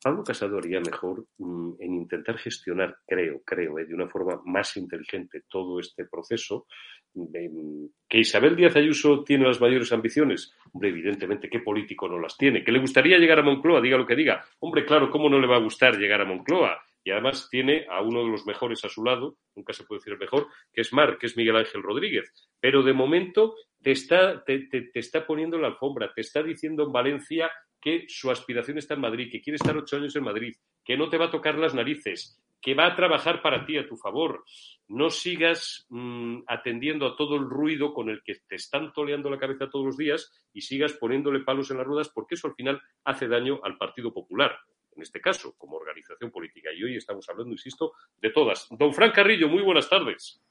Pablo 0.00 0.22
Casado 0.22 0.58
haría 0.58 0.80
mejor 0.80 1.26
mm, 1.38 1.72
en 1.80 1.94
intentar 1.94 2.38
gestionar, 2.38 2.98
creo, 3.06 3.42
creo, 3.44 3.78
eh, 3.78 3.84
de 3.84 3.94
una 3.94 4.08
forma 4.08 4.40
más 4.44 4.76
inteligente 4.76 5.42
todo 5.48 5.80
este 5.80 6.06
proceso. 6.06 6.66
Mm, 7.14 7.86
que 8.08 8.18
Isabel 8.18 8.56
Díaz 8.56 8.76
Ayuso 8.76 9.24
tiene 9.24 9.46
las 9.46 9.60
mayores 9.60 9.92
ambiciones. 9.92 10.54
Hombre, 10.72 10.90
evidentemente, 10.90 11.50
¿qué 11.50 11.60
político 11.60 12.08
no 12.08 12.18
las 12.18 12.36
tiene? 12.36 12.62
¿Que 12.64 12.72
le 12.72 12.78
gustaría 12.78 13.18
llegar 13.18 13.40
a 13.40 13.42
Moncloa? 13.42 13.80
Diga 13.80 13.98
lo 13.98 14.06
que 14.06 14.16
diga. 14.16 14.44
Hombre, 14.60 14.84
claro, 14.86 15.10
¿cómo 15.10 15.28
no 15.28 15.40
le 15.40 15.48
va 15.48 15.56
a 15.56 15.60
gustar 15.60 15.98
llegar 15.98 16.20
a 16.20 16.24
Moncloa? 16.24 16.80
Y 17.04 17.10
además 17.10 17.48
tiene 17.50 17.86
a 17.88 18.02
uno 18.02 18.24
de 18.24 18.30
los 18.30 18.46
mejores 18.46 18.84
a 18.84 18.88
su 18.88 19.04
lado, 19.04 19.36
nunca 19.54 19.72
se 19.72 19.84
puede 19.84 20.00
decir 20.00 20.12
el 20.12 20.18
mejor, 20.18 20.48
que 20.72 20.82
es 20.82 20.92
Mar, 20.92 21.18
que 21.18 21.26
es 21.26 21.36
Miguel 21.36 21.56
Ángel 21.56 21.82
Rodríguez. 21.82 22.32
Pero 22.60 22.82
de 22.82 22.92
momento 22.92 23.54
te 23.82 23.92
está, 23.92 24.44
te, 24.44 24.68
está 24.94 25.26
poniendo 25.26 25.58
la 25.58 25.68
alfombra, 25.68 26.12
te 26.12 26.20
está 26.20 26.42
diciendo 26.42 26.84
en 26.84 26.92
Valencia 26.92 27.50
que 27.80 28.04
su 28.08 28.30
aspiración 28.30 28.78
está 28.78 28.94
en 28.94 29.00
Madrid, 29.00 29.30
que 29.30 29.40
quiere 29.40 29.56
estar 29.56 29.76
ocho 29.76 29.96
años 29.96 30.16
en 30.16 30.24
Madrid, 30.24 30.54
que 30.84 30.96
no 30.96 31.08
te 31.08 31.16
va 31.16 31.26
a 31.26 31.30
tocar 31.30 31.56
las 31.56 31.74
narices, 31.74 32.42
que 32.60 32.74
va 32.74 32.86
a 32.86 32.96
trabajar 32.96 33.40
para 33.40 33.64
ti 33.64 33.78
a 33.78 33.88
tu 33.88 33.96
favor. 33.96 34.44
No 34.88 35.10
sigas 35.10 35.86
mm, 35.90 36.40
atendiendo 36.46 37.06
a 37.06 37.16
todo 37.16 37.36
el 37.36 37.48
ruido 37.48 37.94
con 37.94 38.10
el 38.10 38.22
que 38.22 38.34
te 38.48 38.56
están 38.56 38.92
toleando 38.92 39.30
la 39.30 39.38
cabeza 39.38 39.70
todos 39.70 39.86
los 39.86 39.96
días 39.96 40.32
y 40.52 40.62
sigas 40.62 40.94
poniéndole 40.94 41.40
palos 41.40 41.70
en 41.70 41.76
las 41.78 41.86
ruedas 41.86 42.08
porque 42.08 42.34
eso 42.34 42.48
al 42.48 42.54
final 42.54 42.82
hace 43.04 43.28
daño 43.28 43.60
al 43.62 43.78
Partido 43.78 44.12
Popular 44.12 44.58
en 44.98 45.02
este 45.02 45.20
caso, 45.20 45.54
como 45.56 45.76
organización 45.76 46.30
política. 46.30 46.70
Y 46.76 46.82
hoy 46.82 46.96
estamos 46.96 47.26
hablando, 47.28 47.52
insisto, 47.52 47.92
de 48.20 48.30
todas. 48.30 48.66
Don 48.70 48.92
Fran 48.92 49.12
Carrillo, 49.12 49.48
muy 49.48 49.62
buenas 49.62 49.88
tardes. 49.88 50.42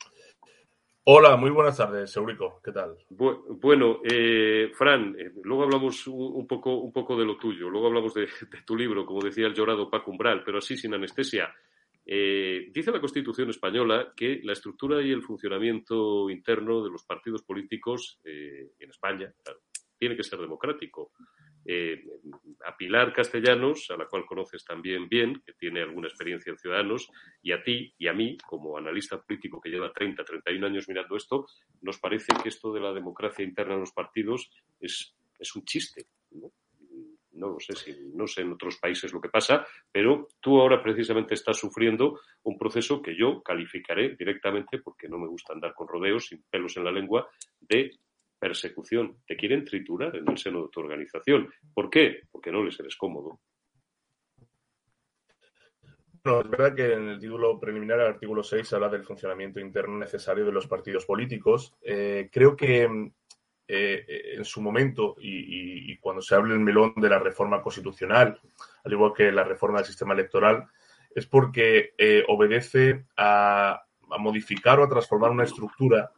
Hola, 1.03 1.35
muy 1.35 1.51
buenas 1.51 1.75
tardes, 1.77 2.15
Eurico. 2.15 2.61
¿Qué 2.63 2.71
tal? 2.71 2.95
bueno, 3.09 3.99
eh, 4.09 4.71
Fran, 4.73 5.15
eh, 5.19 5.31
luego 5.43 5.63
hablamos 5.63 6.07
un, 6.07 6.47
poco, 6.47 6.77
un 6.77 6.93
poco 6.93 7.17
de 7.17 7.25
lo 7.25 7.37
tuyo, 7.37 7.69
luego 7.69 7.87
hablamos 7.87 8.13
de, 8.13 8.27
tu 8.65 8.75
libro, 8.75 9.05
como 9.05 9.21
decía 9.21 9.47
el 9.47 9.53
llorado 9.53 9.89
Paco 9.89 10.11
Umbral, 10.11 10.43
pero 10.45 10.59
así 10.59 10.77
sin 10.77 10.93
anestesia. 10.93 11.53
Eh, 12.05 12.69
dice 12.73 12.91
la 12.91 13.01
Constitución 13.01 13.49
española 13.49 14.13
que 14.15 14.39
la 14.43 14.53
estructura 14.53 15.01
y 15.01 15.11
el 15.11 15.23
funcionamiento 15.23 16.29
interno 16.29 16.81
de 16.81 16.89
los 16.89 17.03
partidos 17.03 17.43
políticos 17.43 18.21
en 18.23 18.89
España 18.89 19.33
tiene 19.97 20.15
que 20.15 20.23
ser 20.23 20.39
democrático 20.39 21.11
eh, 21.69 22.01
a 22.65 22.77
Pilar 22.77 23.11
Castellanos, 23.11 23.91
a 23.91 23.97
la 23.97 24.05
cual 24.05 24.25
conoces 24.25 24.63
también 24.63 25.09
bien, 25.09 25.41
que 25.45 25.51
tiene 25.53 25.81
alguna 25.81 26.07
experiencia 26.07 26.49
en 26.49 26.57
Ciudadanos, 26.57 27.11
y 27.41 27.51
a 27.51 27.61
ti 27.61 27.93
y 27.97 28.07
a 28.07 28.13
mí, 28.13 28.37
como 28.37 28.77
analista 28.77 29.21
político 29.21 29.59
que 29.59 29.69
lleva 29.69 29.91
30, 29.91 30.23
31 30.23 30.65
años 30.65 30.87
mirando 30.87 31.17
esto, 31.17 31.45
nos 31.81 31.99
parece 31.99 32.33
que 32.41 32.47
esto 32.47 32.71
de 32.71 32.79
la 32.79 32.93
democracia 32.93 33.43
interna 33.43 33.73
en 33.73 33.81
los 33.81 33.91
partidos 33.91 34.49
es, 34.79 35.13
es 35.37 35.55
un 35.55 35.65
chiste. 35.65 36.07
¿no? 36.31 36.51
no 37.37 37.49
lo 37.49 37.59
sé 37.59 37.75
si 37.75 37.95
no 38.13 38.27
sé 38.27 38.41
en 38.41 38.53
otros 38.53 38.77
países 38.77 39.13
lo 39.13 39.21
que 39.21 39.29
pasa, 39.29 39.65
pero 39.91 40.27
tú 40.39 40.59
ahora 40.59 40.81
precisamente 40.81 41.33
estás 41.33 41.57
sufriendo 41.57 42.19
un 42.43 42.57
proceso 42.57 43.01
que 43.01 43.15
yo 43.15 43.41
calificaré 43.43 44.15
directamente, 44.15 44.79
porque 44.79 45.07
no 45.07 45.17
me 45.17 45.27
gusta 45.27 45.53
andar 45.53 45.73
con 45.73 45.87
rodeos, 45.87 46.27
sin 46.27 46.43
pelos 46.49 46.75
en 46.77 46.83
la 46.83 46.91
lengua, 46.91 47.29
de 47.59 47.91
persecución. 48.39 49.17
Te 49.25 49.35
quieren 49.35 49.65
triturar 49.65 50.15
en 50.15 50.29
el 50.29 50.37
seno 50.37 50.63
de 50.63 50.69
tu 50.69 50.79
organización. 50.79 51.49
¿Por 51.73 51.89
qué? 51.89 52.21
Porque 52.31 52.51
no 52.51 52.63
les 52.63 52.79
eres 52.79 52.95
cómodo. 52.95 53.39
No, 56.23 56.41
es 56.41 56.49
verdad 56.49 56.75
que 56.75 56.93
en 56.93 57.07
el 57.07 57.19
título 57.19 57.57
preliminar, 57.57 58.01
el 58.01 58.07
artículo 58.07 58.43
6, 58.43 58.73
habla 58.73 58.89
del 58.89 59.05
funcionamiento 59.05 59.61
interno 59.61 59.97
necesario 59.97 60.45
de 60.45 60.51
los 60.51 60.67
partidos 60.67 61.05
políticos. 61.05 61.73
Eh, 61.81 62.29
creo 62.31 62.55
que 62.55 63.11
eh, 63.69 64.33
en 64.35 64.45
su 64.45 64.61
momento 64.61 65.15
y, 65.19 65.97
cuando 65.99 66.21
se 66.21 66.35
hable 66.35 66.53
el 66.53 66.59
melón 66.59 66.93
de 66.95 67.09
la 67.09 67.19
reforma 67.19 67.61
constitucional, 67.61 68.39
al 68.83 68.91
igual 68.91 69.13
que 69.13 69.31
la 69.31 69.43
reforma 69.43 69.79
del 69.79 69.87
sistema 69.87 70.13
electoral, 70.13 70.67
es 71.13 71.25
porque 71.25 71.93
eh, 71.97 72.23
obedece 72.27 73.05
a, 73.17 73.81
modificar 74.19 74.79
o 74.79 74.83
a 74.83 74.89
transformar 74.89 75.31
una 75.31 75.43
estructura 75.43 76.11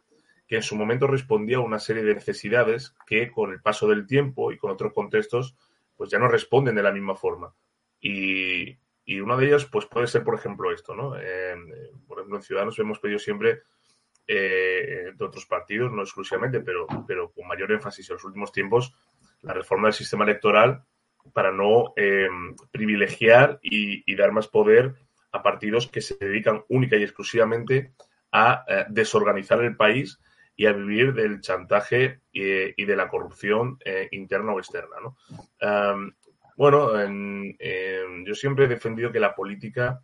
que 0.50 0.56
en 0.56 0.62
su 0.62 0.74
momento 0.74 1.06
respondía 1.06 1.58
a 1.58 1.60
una 1.60 1.78
serie 1.78 2.02
de 2.02 2.12
necesidades 2.12 2.92
que 3.06 3.30
con 3.30 3.52
el 3.52 3.62
paso 3.62 3.86
del 3.86 4.04
tiempo 4.04 4.50
y 4.50 4.58
con 4.58 4.72
otros 4.72 4.92
contextos 4.92 5.54
pues 5.96 6.10
ya 6.10 6.18
no 6.18 6.26
responden 6.26 6.74
de 6.74 6.82
la 6.82 6.90
misma 6.90 7.14
forma. 7.14 7.54
Y, 8.00 8.76
y 9.04 9.20
una 9.20 9.36
de 9.36 9.46
ellas 9.46 9.66
pues 9.66 9.86
puede 9.86 10.08
ser, 10.08 10.24
por 10.24 10.34
ejemplo, 10.34 10.72
esto, 10.72 10.92
¿no? 10.96 11.10
por 12.08 12.18
ejemplo, 12.18 12.36
en 12.36 12.42
Ciudadanos 12.42 12.76
hemos 12.80 12.98
pedido 12.98 13.20
siempre 13.20 13.60
eh, 14.26 15.12
de 15.14 15.24
otros 15.24 15.46
partidos, 15.46 15.92
no 15.92 16.02
exclusivamente, 16.02 16.58
pero, 16.62 16.88
pero 17.06 17.30
con 17.30 17.46
mayor 17.46 17.70
énfasis 17.70 18.10
en 18.10 18.14
los 18.14 18.24
últimos 18.24 18.50
tiempos, 18.50 18.92
la 19.42 19.52
reforma 19.52 19.86
del 19.86 19.94
sistema 19.94 20.24
electoral 20.24 20.82
para 21.32 21.52
no 21.52 21.92
em, 21.94 22.56
privilegiar 22.72 23.60
y, 23.62 24.02
y, 24.04 24.16
dar 24.16 24.32
más 24.32 24.48
poder 24.48 24.96
a 25.30 25.44
partidos 25.44 25.86
que 25.86 26.00
se 26.00 26.16
dedican 26.16 26.64
única 26.68 26.96
y 26.96 27.04
exclusivamente 27.04 27.92
a 28.32 28.64
eh, 28.66 28.86
desorganizar 28.88 29.62
el 29.62 29.76
país 29.76 30.18
y 30.60 30.66
a 30.66 30.74
vivir 30.74 31.14
del 31.14 31.40
chantaje 31.40 32.20
y, 32.30 32.84
de 32.84 32.94
la 32.94 33.08
corrupción 33.08 33.78
eh, 33.82 34.08
interna 34.10 34.52
o 34.52 34.58
externa. 34.58 34.96
bueno, 36.54 36.90
yo 38.26 38.34
siempre 38.34 38.66
he 38.66 38.68
defendido 38.68 39.10
que 39.10 39.20
la 39.20 39.34
política 39.34 40.02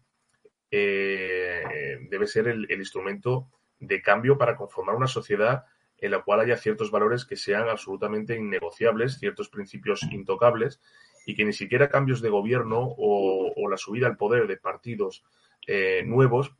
eh, 0.70 1.98
debe 2.08 2.26
ser 2.26 2.48
el, 2.48 2.72
instrumento 2.72 3.50
de 3.80 4.00
cambio 4.00 4.38
para 4.38 4.56
conformar 4.56 4.94
una 4.94 5.08
sociedad 5.08 5.66
en 5.98 6.12
la 6.12 6.22
cual 6.22 6.40
haya 6.40 6.56
ciertos 6.56 6.90
valores 6.90 7.26
que 7.26 7.36
sean 7.36 7.68
absolutamente 7.68 8.34
innegociables, 8.34 9.18
ciertos 9.18 9.50
principios 9.50 10.04
intocables 10.10 10.80
y 11.26 11.34
que 11.34 11.44
ni 11.44 11.52
siquiera 11.52 11.90
cambios 11.90 12.22
de 12.22 12.30
gobierno 12.30 12.94
o, 12.96 13.68
la 13.68 13.76
subida 13.76 14.06
al 14.06 14.16
poder 14.16 14.46
de 14.46 14.56
partidos 14.56 15.22
eh, 15.66 16.02
nuevos 16.06 16.56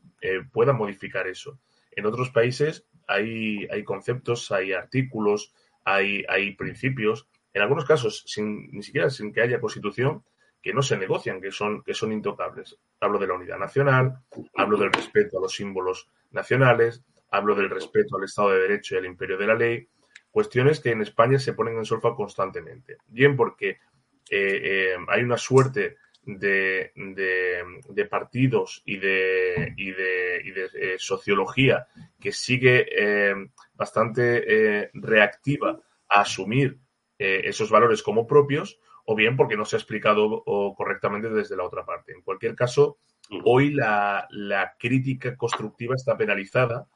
puedan 0.51 0.77
modificar 0.77 1.25
eso. 1.25 1.59
En 1.95 2.05
otros 2.05 2.29
países 2.29 2.85
hay, 3.07 3.67
hay 3.71 3.83
conceptos, 3.83 4.51
hay 4.51 4.73
artículos, 4.73 5.53
hay, 5.85 6.23
hay 6.27 6.55
principios, 6.55 7.27
en 7.53 7.61
algunos 7.61 7.85
casos 7.85 8.23
sin, 8.27 8.69
ni 8.71 8.83
siquiera 8.83 9.09
sin 9.09 9.33
que 9.33 9.41
haya 9.41 9.59
constitución, 9.59 10.23
que 10.61 10.73
no 10.73 10.81
se 10.81 10.97
negocian, 10.97 11.41
que 11.41 11.51
son, 11.51 11.81
que 11.83 11.93
son 11.93 12.11
intocables. 12.11 12.77
Hablo 12.99 13.19
de 13.19 13.27
la 13.27 13.35
unidad 13.35 13.57
nacional, 13.57 14.19
hablo 14.55 14.77
del 14.77 14.91
respeto 14.91 15.37
a 15.37 15.41
los 15.41 15.55
símbolos 15.55 16.09
nacionales, 16.31 17.03
hablo 17.31 17.55
del 17.55 17.69
respeto 17.69 18.17
al 18.17 18.25
Estado 18.25 18.51
de 18.51 18.61
Derecho 18.61 18.95
y 18.95 18.97
al 18.99 19.05
imperio 19.05 19.37
de 19.37 19.47
la 19.47 19.55
ley, 19.55 19.87
cuestiones 20.29 20.79
que 20.79 20.91
en 20.91 21.01
España 21.01 21.39
se 21.39 21.53
ponen 21.53 21.77
en 21.77 21.85
solfa 21.85 22.13
constantemente. 22.15 22.97
Bien 23.07 23.35
porque 23.35 23.69
eh, 24.29 24.61
eh, 24.61 24.95
hay 25.07 25.23
una 25.23 25.37
suerte 25.37 25.97
de, 26.27 26.91
de, 26.95 28.05
partidos 28.05 28.83
y 28.85 28.97
de, 28.97 29.73
y 29.77 29.91
de, 29.91 30.41
y 30.43 30.51
de 30.51 30.69
eh, 30.75 30.95
sociología 30.97 31.87
que 32.19 32.33
sigue 32.33 32.85
eh, 32.91 33.33
bastante 33.73 34.43
eh, 34.45 34.89
reactiva 34.93 35.79
a 36.09 36.21
asumir 36.21 36.77
esos 37.19 37.71
valores 37.71 38.03
como 38.03 38.27
propios, 38.27 38.79
o 39.05 39.15
bien 39.15 39.35
porque 39.35 39.57
no 39.57 39.65
se 39.65 39.75
ha 39.75 39.79
explicado 39.79 40.43
correctamente 40.77 41.31
desde 41.31 41.57
la 41.57 41.63
otra 41.63 41.83
parte. 41.83 42.11
En 42.11 42.21
cualquier 42.21 42.53
caso, 42.53 42.99
hoy 43.43 43.71
la, 43.71 44.27
la 44.29 44.75
crítica 44.77 45.35
constructiva 45.35 45.95
está 45.95 46.15
penalizada, 46.15 46.87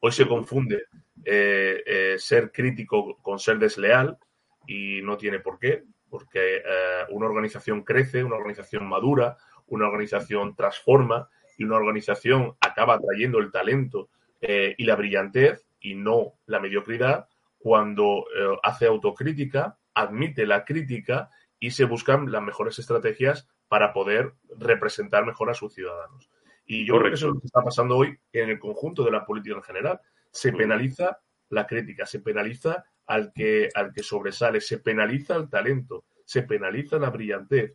hoy 0.00 0.10
se 0.10 0.26
confunde 0.26 0.86
ser 1.24 2.50
crítico 2.50 3.18
con 3.22 3.38
ser 3.38 3.60
desleal 3.60 4.18
y 4.66 5.00
no 5.02 5.16
tiene 5.16 5.38
por 5.38 5.60
qué 5.60 5.84
porque 6.08 6.56
eh, 6.56 7.04
una 7.10 7.26
organización 7.26 7.82
crece, 7.82 8.24
una 8.24 8.36
organización 8.36 8.88
madura, 8.88 9.36
una 9.66 9.86
organización 9.86 10.54
transforma 10.54 11.28
y 11.56 11.64
una 11.64 11.76
organización 11.76 12.54
acaba 12.60 12.94
atrayendo 12.94 13.38
el 13.38 13.50
talento 13.50 14.08
eh, 14.40 14.74
y 14.78 14.84
la 14.84 14.96
brillantez 14.96 15.66
y 15.80 15.94
no 15.94 16.34
la 16.46 16.60
mediocridad 16.60 17.28
cuando 17.58 18.24
eh, 18.36 18.56
hace 18.62 18.86
autocrítica, 18.86 19.78
admite 19.94 20.46
la 20.46 20.64
crítica 20.64 21.30
y 21.58 21.72
se 21.72 21.84
buscan 21.84 22.30
las 22.30 22.42
mejores 22.42 22.78
estrategias 22.78 23.48
para 23.66 23.92
poder 23.92 24.34
representar 24.58 25.26
mejor 25.26 25.50
a 25.50 25.54
sus 25.54 25.74
ciudadanos. 25.74 26.30
Y 26.64 26.86
yo 26.86 26.98
creo 26.98 27.10
que 27.10 27.14
eso 27.14 27.28
es 27.28 27.34
lo 27.34 27.40
que 27.40 27.46
está 27.46 27.62
pasando 27.62 27.96
hoy 27.96 28.16
en 28.32 28.50
el 28.50 28.58
conjunto 28.58 29.02
de 29.02 29.10
la 29.10 29.24
política 29.24 29.56
en 29.56 29.62
general. 29.62 30.00
Se 30.30 30.52
penaliza 30.52 31.18
la 31.48 31.66
crítica, 31.66 32.06
se 32.06 32.20
penaliza 32.20 32.84
al 33.08 33.32
que, 33.32 33.70
al 33.74 33.92
que 33.92 34.02
sobresale, 34.02 34.60
se 34.60 34.78
penaliza 34.78 35.34
el 35.34 35.48
talento, 35.48 36.04
se 36.24 36.42
penaliza 36.42 36.98
la 36.98 37.10
brillantez. 37.10 37.74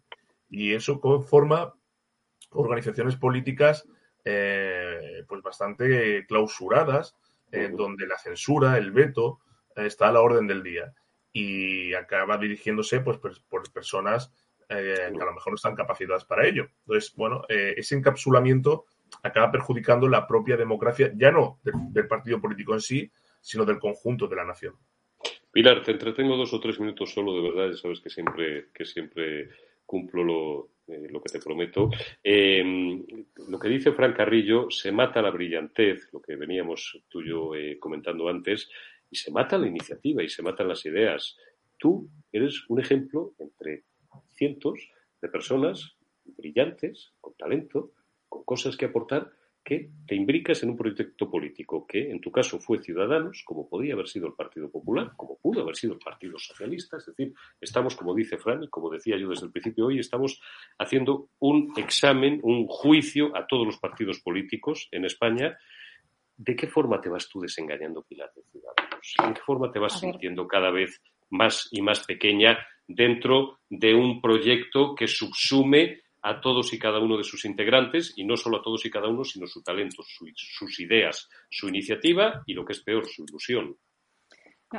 Y 0.50 0.74
eso 0.74 1.02
forma 1.24 1.74
organizaciones 2.52 3.16
políticas 3.16 3.88
eh, 4.24 5.24
pues 5.28 5.42
bastante 5.42 6.26
clausuradas, 6.28 7.18
donde 7.76 8.08
la 8.08 8.18
censura, 8.18 8.78
el 8.78 8.92
veto, 8.92 9.40
eh, 9.76 9.86
está 9.86 10.08
a 10.08 10.12
la 10.12 10.22
orden 10.22 10.48
del 10.48 10.64
día. 10.64 10.94
Y 11.32 11.94
acaba 11.94 12.38
dirigiéndose 12.38 13.02
pues, 13.02 13.20
por 13.50 13.72
personas 13.72 14.32
eh, 14.70 15.12
que 15.12 15.22
a 15.22 15.26
lo 15.26 15.34
mejor 15.34 15.54
no 15.54 15.56
están 15.56 15.76
capacitadas 15.76 16.26
para 16.26 16.48
ello. 16.48 16.68
Entonces, 16.86 17.14
bueno, 17.16 17.44
ese 17.50 17.96
encapsulamiento 17.96 18.86
acaba 19.22 19.52
perjudicando 19.52 20.08
la 20.08 20.28
propia 20.28 20.58
democracia, 20.58 21.12
ya 21.16 21.32
no 21.32 21.60
del 21.64 22.08
partido 22.08 22.40
político 22.40 22.74
en 22.74 22.82
sí, 22.82 23.12
sino 23.42 23.66
del 23.66 23.80
conjunto 23.80 24.28
de 24.28 24.36
la 24.36 24.46
nación. 24.46 24.76
Pilar, 25.54 25.84
te 25.84 25.92
entretengo 25.92 26.36
dos 26.36 26.52
o 26.52 26.60
tres 26.60 26.80
minutos 26.80 27.14
solo, 27.14 27.36
de 27.36 27.48
verdad, 27.48 27.70
ya 27.70 27.78
sabes 27.78 28.02
que 28.02 28.10
siempre, 28.10 28.70
que 28.74 28.86
siempre 28.86 29.50
cumplo 29.86 30.24
lo, 30.24 30.70
eh, 30.88 31.08
lo 31.12 31.22
que 31.22 31.32
te 31.32 31.40
prometo. 31.40 31.92
Em, 32.24 33.06
lo 33.48 33.60
que 33.60 33.70
dice 33.70 33.92
Fran 33.92 34.14
Carrillo, 34.14 34.72
se 34.72 34.92
mata 34.92 35.22
la 35.22 35.30
brillantez, 35.30 36.12
lo 36.12 36.20
que 36.24 36.36
veníamos 36.38 37.00
tú 37.08 37.22
y 37.22 37.30
yo 37.30 37.54
eh, 37.54 37.78
comentando 37.78 38.28
antes, 38.30 38.68
y 39.12 39.16
se 39.16 39.30
mata 39.30 39.60
la 39.60 39.68
iniciativa 39.68 40.24
y 40.24 40.30
se 40.30 40.42
matan 40.42 40.70
las 40.70 40.84
ideas. 40.88 41.38
Tú 41.78 42.10
eres 42.32 42.68
un 42.68 42.80
ejemplo 42.80 43.36
entre 43.38 43.84
cientos 44.30 44.90
de 45.22 45.30
personas 45.30 45.98
brillantes, 46.26 47.14
con 47.22 47.36
talento, 47.36 47.92
con 48.28 48.44
cosas 48.44 48.76
que 48.76 48.86
aportar, 48.86 49.32
que 49.64 49.90
te 50.06 50.16
imbricas 50.16 50.62
en 50.64 50.72
un 50.72 50.78
proyecto 50.78 51.30
político 51.30 51.88
que, 51.88 52.12
en 52.12 52.20
tu 52.20 52.32
caso, 52.32 52.60
fue 52.60 52.82
Ciudadanos, 52.82 53.44
como 53.46 53.70
podía 53.70 53.94
haber 53.94 54.08
sido 54.08 54.28
el 54.28 54.34
Partido 54.34 54.70
Popular, 54.70 55.12
como 55.16 55.38
pudo 55.38 55.62
haber 55.62 55.76
sido 55.76 55.94
el 55.94 56.00
Partido 56.00 56.38
Socialista. 56.38 56.98
Es 56.98 57.06
decir, 57.06 57.34
estamos, 57.62 57.96
como 57.96 58.14
dice 58.14 58.38
Fran, 58.38 58.64
y 58.64 58.68
como 58.68 58.90
decía 58.90 59.18
yo 59.18 59.30
desde 59.30 59.46
el 59.46 59.52
principio 59.52 59.88
hoy, 59.88 60.00
estamos 60.00 60.42
haciendo 60.78 61.30
un 61.40 61.74
examen, 61.78 62.40
un 62.44 62.68
juicio 62.68 63.36
a 63.36 63.48
todos 63.48 63.66
los 63.66 63.78
partidos 63.78 64.20
políticos 64.20 64.90
en 64.92 65.06
España. 65.06 65.58
¿De 66.36 66.56
qué 66.56 66.68
forma 66.68 67.00
te 67.00 67.10
vas 67.10 67.30
tú 67.30 67.40
desengañando, 67.40 68.04
Pilar, 68.04 68.32
de 68.36 68.44
Ciudadanos? 68.44 69.16
¿En 69.24 69.34
qué 69.34 69.42
forma 69.42 69.72
te 69.72 69.80
vas 69.80 70.00
sintiendo 70.00 70.48
cada 70.48 70.72
vez 70.72 71.02
más 71.30 71.70
y 71.72 71.82
más 71.82 72.06
pequeña 72.06 72.60
dentro 72.88 73.60
de 73.70 73.94
un 73.94 74.22
proyecto 74.22 74.94
que 74.94 75.08
subsume 75.08 76.03
a 76.24 76.40
todos 76.40 76.74
y 76.74 76.80
cada 76.80 77.00
uno 77.00 77.18
de 77.18 77.24
sus 77.24 77.44
integrantes, 77.44 78.14
y 78.16 78.24
no 78.24 78.38
solo 78.38 78.58
a 78.58 78.64
todos 78.64 78.86
y 78.86 78.90
cada 78.90 79.10
uno, 79.10 79.26
sino 79.26 79.46
su 79.46 79.62
talento, 79.62 80.04
sus 80.04 80.80
ideas, 80.80 81.30
su 81.50 81.68
iniciativa 81.68 82.42
y, 82.46 82.54
lo 82.54 82.64
que 82.64 82.72
es 82.72 82.82
peor, 82.82 83.06
su 83.06 83.26
ilusión. 83.26 83.78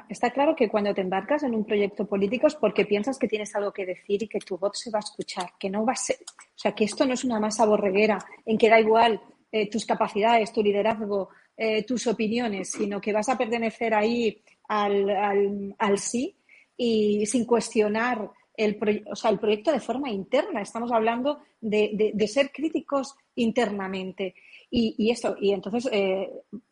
está 0.08 0.30
claro 0.30 0.56
que 0.56 0.70
cuando 0.70 0.94
te 0.94 1.02
embarcas 1.02 1.42
en 1.42 1.54
un 1.54 1.66
proyecto 1.66 2.06
político 2.06 2.46
es 2.46 2.54
porque 2.54 2.86
piensas 2.86 3.18
que 3.18 3.28
tienes 3.28 3.54
algo 3.54 3.72
que 3.72 3.84
decir 3.84 4.22
y 4.22 4.28
que 4.28 4.38
tu 4.38 4.56
voz 4.56 4.80
se 4.80 4.90
va 4.90 4.98
a 4.98 5.06
escuchar, 5.06 5.50
que 5.60 5.68
no 5.68 5.84
va 5.84 5.92
a 5.92 5.96
ser, 5.96 6.16
o 6.16 6.58
sea, 6.58 6.72
que 6.72 6.84
esto 6.84 7.04
no 7.04 7.12
es 7.12 7.24
una 7.24 7.38
masa 7.38 7.66
borreguera 7.66 8.18
en 8.46 8.56
que 8.56 8.70
da 8.70 8.80
igual 8.80 9.20
eh, 9.52 9.68
tus 9.68 9.84
capacidades, 9.84 10.50
tu 10.50 10.62
liderazgo, 10.62 11.28
eh, 11.56 11.84
tus 11.84 12.06
opiniones, 12.06 12.72
sino 12.72 13.02
que 13.02 13.12
vas 13.12 13.28
a 13.28 13.36
pertenecer 13.36 13.92
ahí 13.92 14.42
al, 14.66 15.10
al, 15.10 15.74
al 15.78 15.98
sí 15.98 16.34
y 16.74 17.26
sin 17.26 17.44
cuestionar 17.44 18.30
el, 18.56 19.04
o 19.10 19.16
sea, 19.16 19.30
el 19.30 19.38
proyecto 19.38 19.72
de 19.72 19.80
forma 19.80 20.10
interna. 20.10 20.60
Estamos 20.60 20.92
hablando 20.92 21.40
de, 21.60 22.12
de, 22.14 22.28
ser 22.28 22.50
críticos 22.52 23.16
internamente. 23.34 24.34
Y, 24.70 24.94
y 24.98 25.10
eso, 25.10 25.36
y 25.40 25.52
entonces 25.52 25.88
eh, 25.92 26.30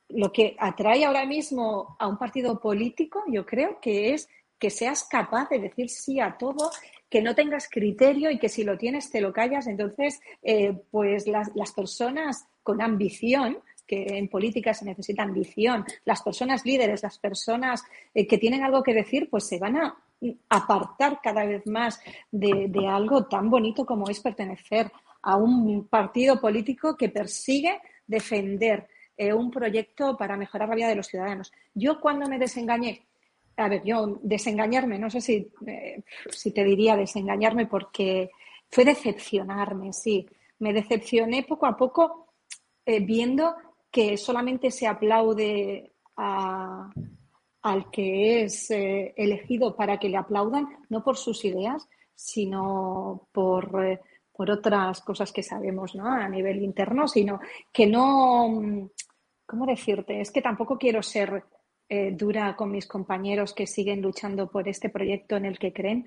lo 0.08 0.32
que 0.32 0.56
atrae 0.58 1.04
ahora 1.04 1.26
mismo 1.26 1.96
a 1.98 2.06
un 2.06 2.18
partido 2.18 2.60
político, 2.60 3.22
yo 3.28 3.44
creo 3.46 3.80
que 3.80 4.14
es 4.14 4.28
que 4.58 4.70
seas 4.70 5.04
capaz 5.04 5.48
de 5.48 5.58
decir 5.58 5.88
sí 5.90 6.20
a 6.20 6.36
todo, 6.38 6.70
que 7.10 7.20
no 7.20 7.34
tengas 7.34 7.68
criterio 7.68 8.30
y 8.30 8.38
que 8.38 8.48
si 8.48 8.62
lo 8.62 8.78
tienes 8.78 9.10
te 9.10 9.20
lo 9.20 9.32
callas. 9.32 9.66
Entonces, 9.66 10.20
eh, 10.42 10.72
pues 10.90 11.26
las, 11.26 11.50
las 11.56 11.72
personas 11.72 12.46
con 12.62 12.80
ambición, 12.80 13.58
que 13.86 14.18
en 14.18 14.28
política 14.28 14.72
se 14.72 14.84
necesita 14.84 15.24
ambición, 15.24 15.84
las 16.04 16.22
personas 16.22 16.64
líderes, 16.64 17.02
las 17.02 17.18
personas 17.18 17.82
eh, 18.14 18.26
que 18.26 18.38
tienen 18.38 18.62
algo 18.62 18.82
que 18.82 18.94
decir, 18.94 19.28
pues 19.28 19.48
se 19.48 19.58
van 19.58 19.76
a 19.76 19.96
apartar 20.48 21.20
cada 21.22 21.44
vez 21.44 21.66
más 21.66 22.00
de, 22.30 22.70
algo 22.88 23.26
tan 23.26 23.50
bonito 23.50 23.85
como 23.85 24.08
es 24.08 24.20
pertenecer 24.20 24.90
a 25.22 25.37
un 25.37 25.87
partido 25.88 26.40
político 26.40 26.96
que 26.96 27.08
persigue 27.08 27.80
defender 28.06 28.88
eh, 29.16 29.32
un 29.32 29.50
proyecto 29.50 30.16
para 30.16 30.37
mejorar 30.37 30.68
la 30.68 30.74
vida 30.74 30.88
de 30.88 30.96
los 30.96 31.06
ciudadanos. 31.06 31.52
Yo 31.74 32.00
cuando 32.00 32.28
me 32.28 32.38
desengañé, 32.38 33.02
a 33.56 33.68
ver, 33.68 33.82
yo 33.85 34.18
desengañarme, 34.22 34.98
no 34.98 35.11
sé 35.11 35.20
si, 35.20 35.50
eh, 35.66 36.02
si 36.30 36.52
te 36.52 36.64
diría 36.64 36.96
desengañarme 36.96 37.66
porque 37.66 38.30
fue 38.70 38.85
decepcionarme, 38.85 39.92
sí. 39.92 40.26
Me 40.58 40.72
decepcioné 40.72 41.42
poco 41.42 41.66
a 41.66 41.76
poco 41.76 42.35
eh, 42.87 43.00
viendo 43.00 43.54
que 43.90 44.16
solamente 44.16 44.70
se 44.70 44.87
aplaude 44.87 45.92
a, 46.16 46.90
al 47.62 47.90
que 47.90 48.42
es 48.42 48.70
eh, 48.70 49.14
elegido 49.16 49.77
para 49.77 49.98
que 49.98 50.09
le 50.09 50.16
aplaudan, 50.16 50.66
no 50.88 51.03
por 51.03 51.16
sus 51.16 51.44
ideas, 51.44 51.88
sino 52.14 53.29
por, 53.33 53.85
eh, 53.85 54.01
por 54.33 54.51
otras 54.51 55.01
cosas 55.03 55.33
que 55.33 55.42
sabemos 55.42 55.94
¿no? 55.94 56.07
a 56.07 56.29
nivel 56.29 56.62
interno, 56.62 57.07
sino 57.07 57.40
que 57.72 57.87
no, 57.87 58.90
¿cómo 59.46 59.66
decirte? 59.66 60.20
Es 60.20 60.33
que 60.33 60.42
tampoco 60.42 60.77
quiero 60.77 61.03
ser 61.03 61.44
eh, 61.88 62.11
dura 62.12 62.57
con 62.57 62.72
mis 62.72 62.87
compañeros 62.87 63.53
que 63.55 63.66
siguen 63.66 64.03
luchando 64.03 64.51
por 64.51 64.66
este 64.66 64.88
proyecto 64.88 65.37
en 65.37 65.46
el 65.46 65.59
que 65.59 65.72
creen, 65.72 66.05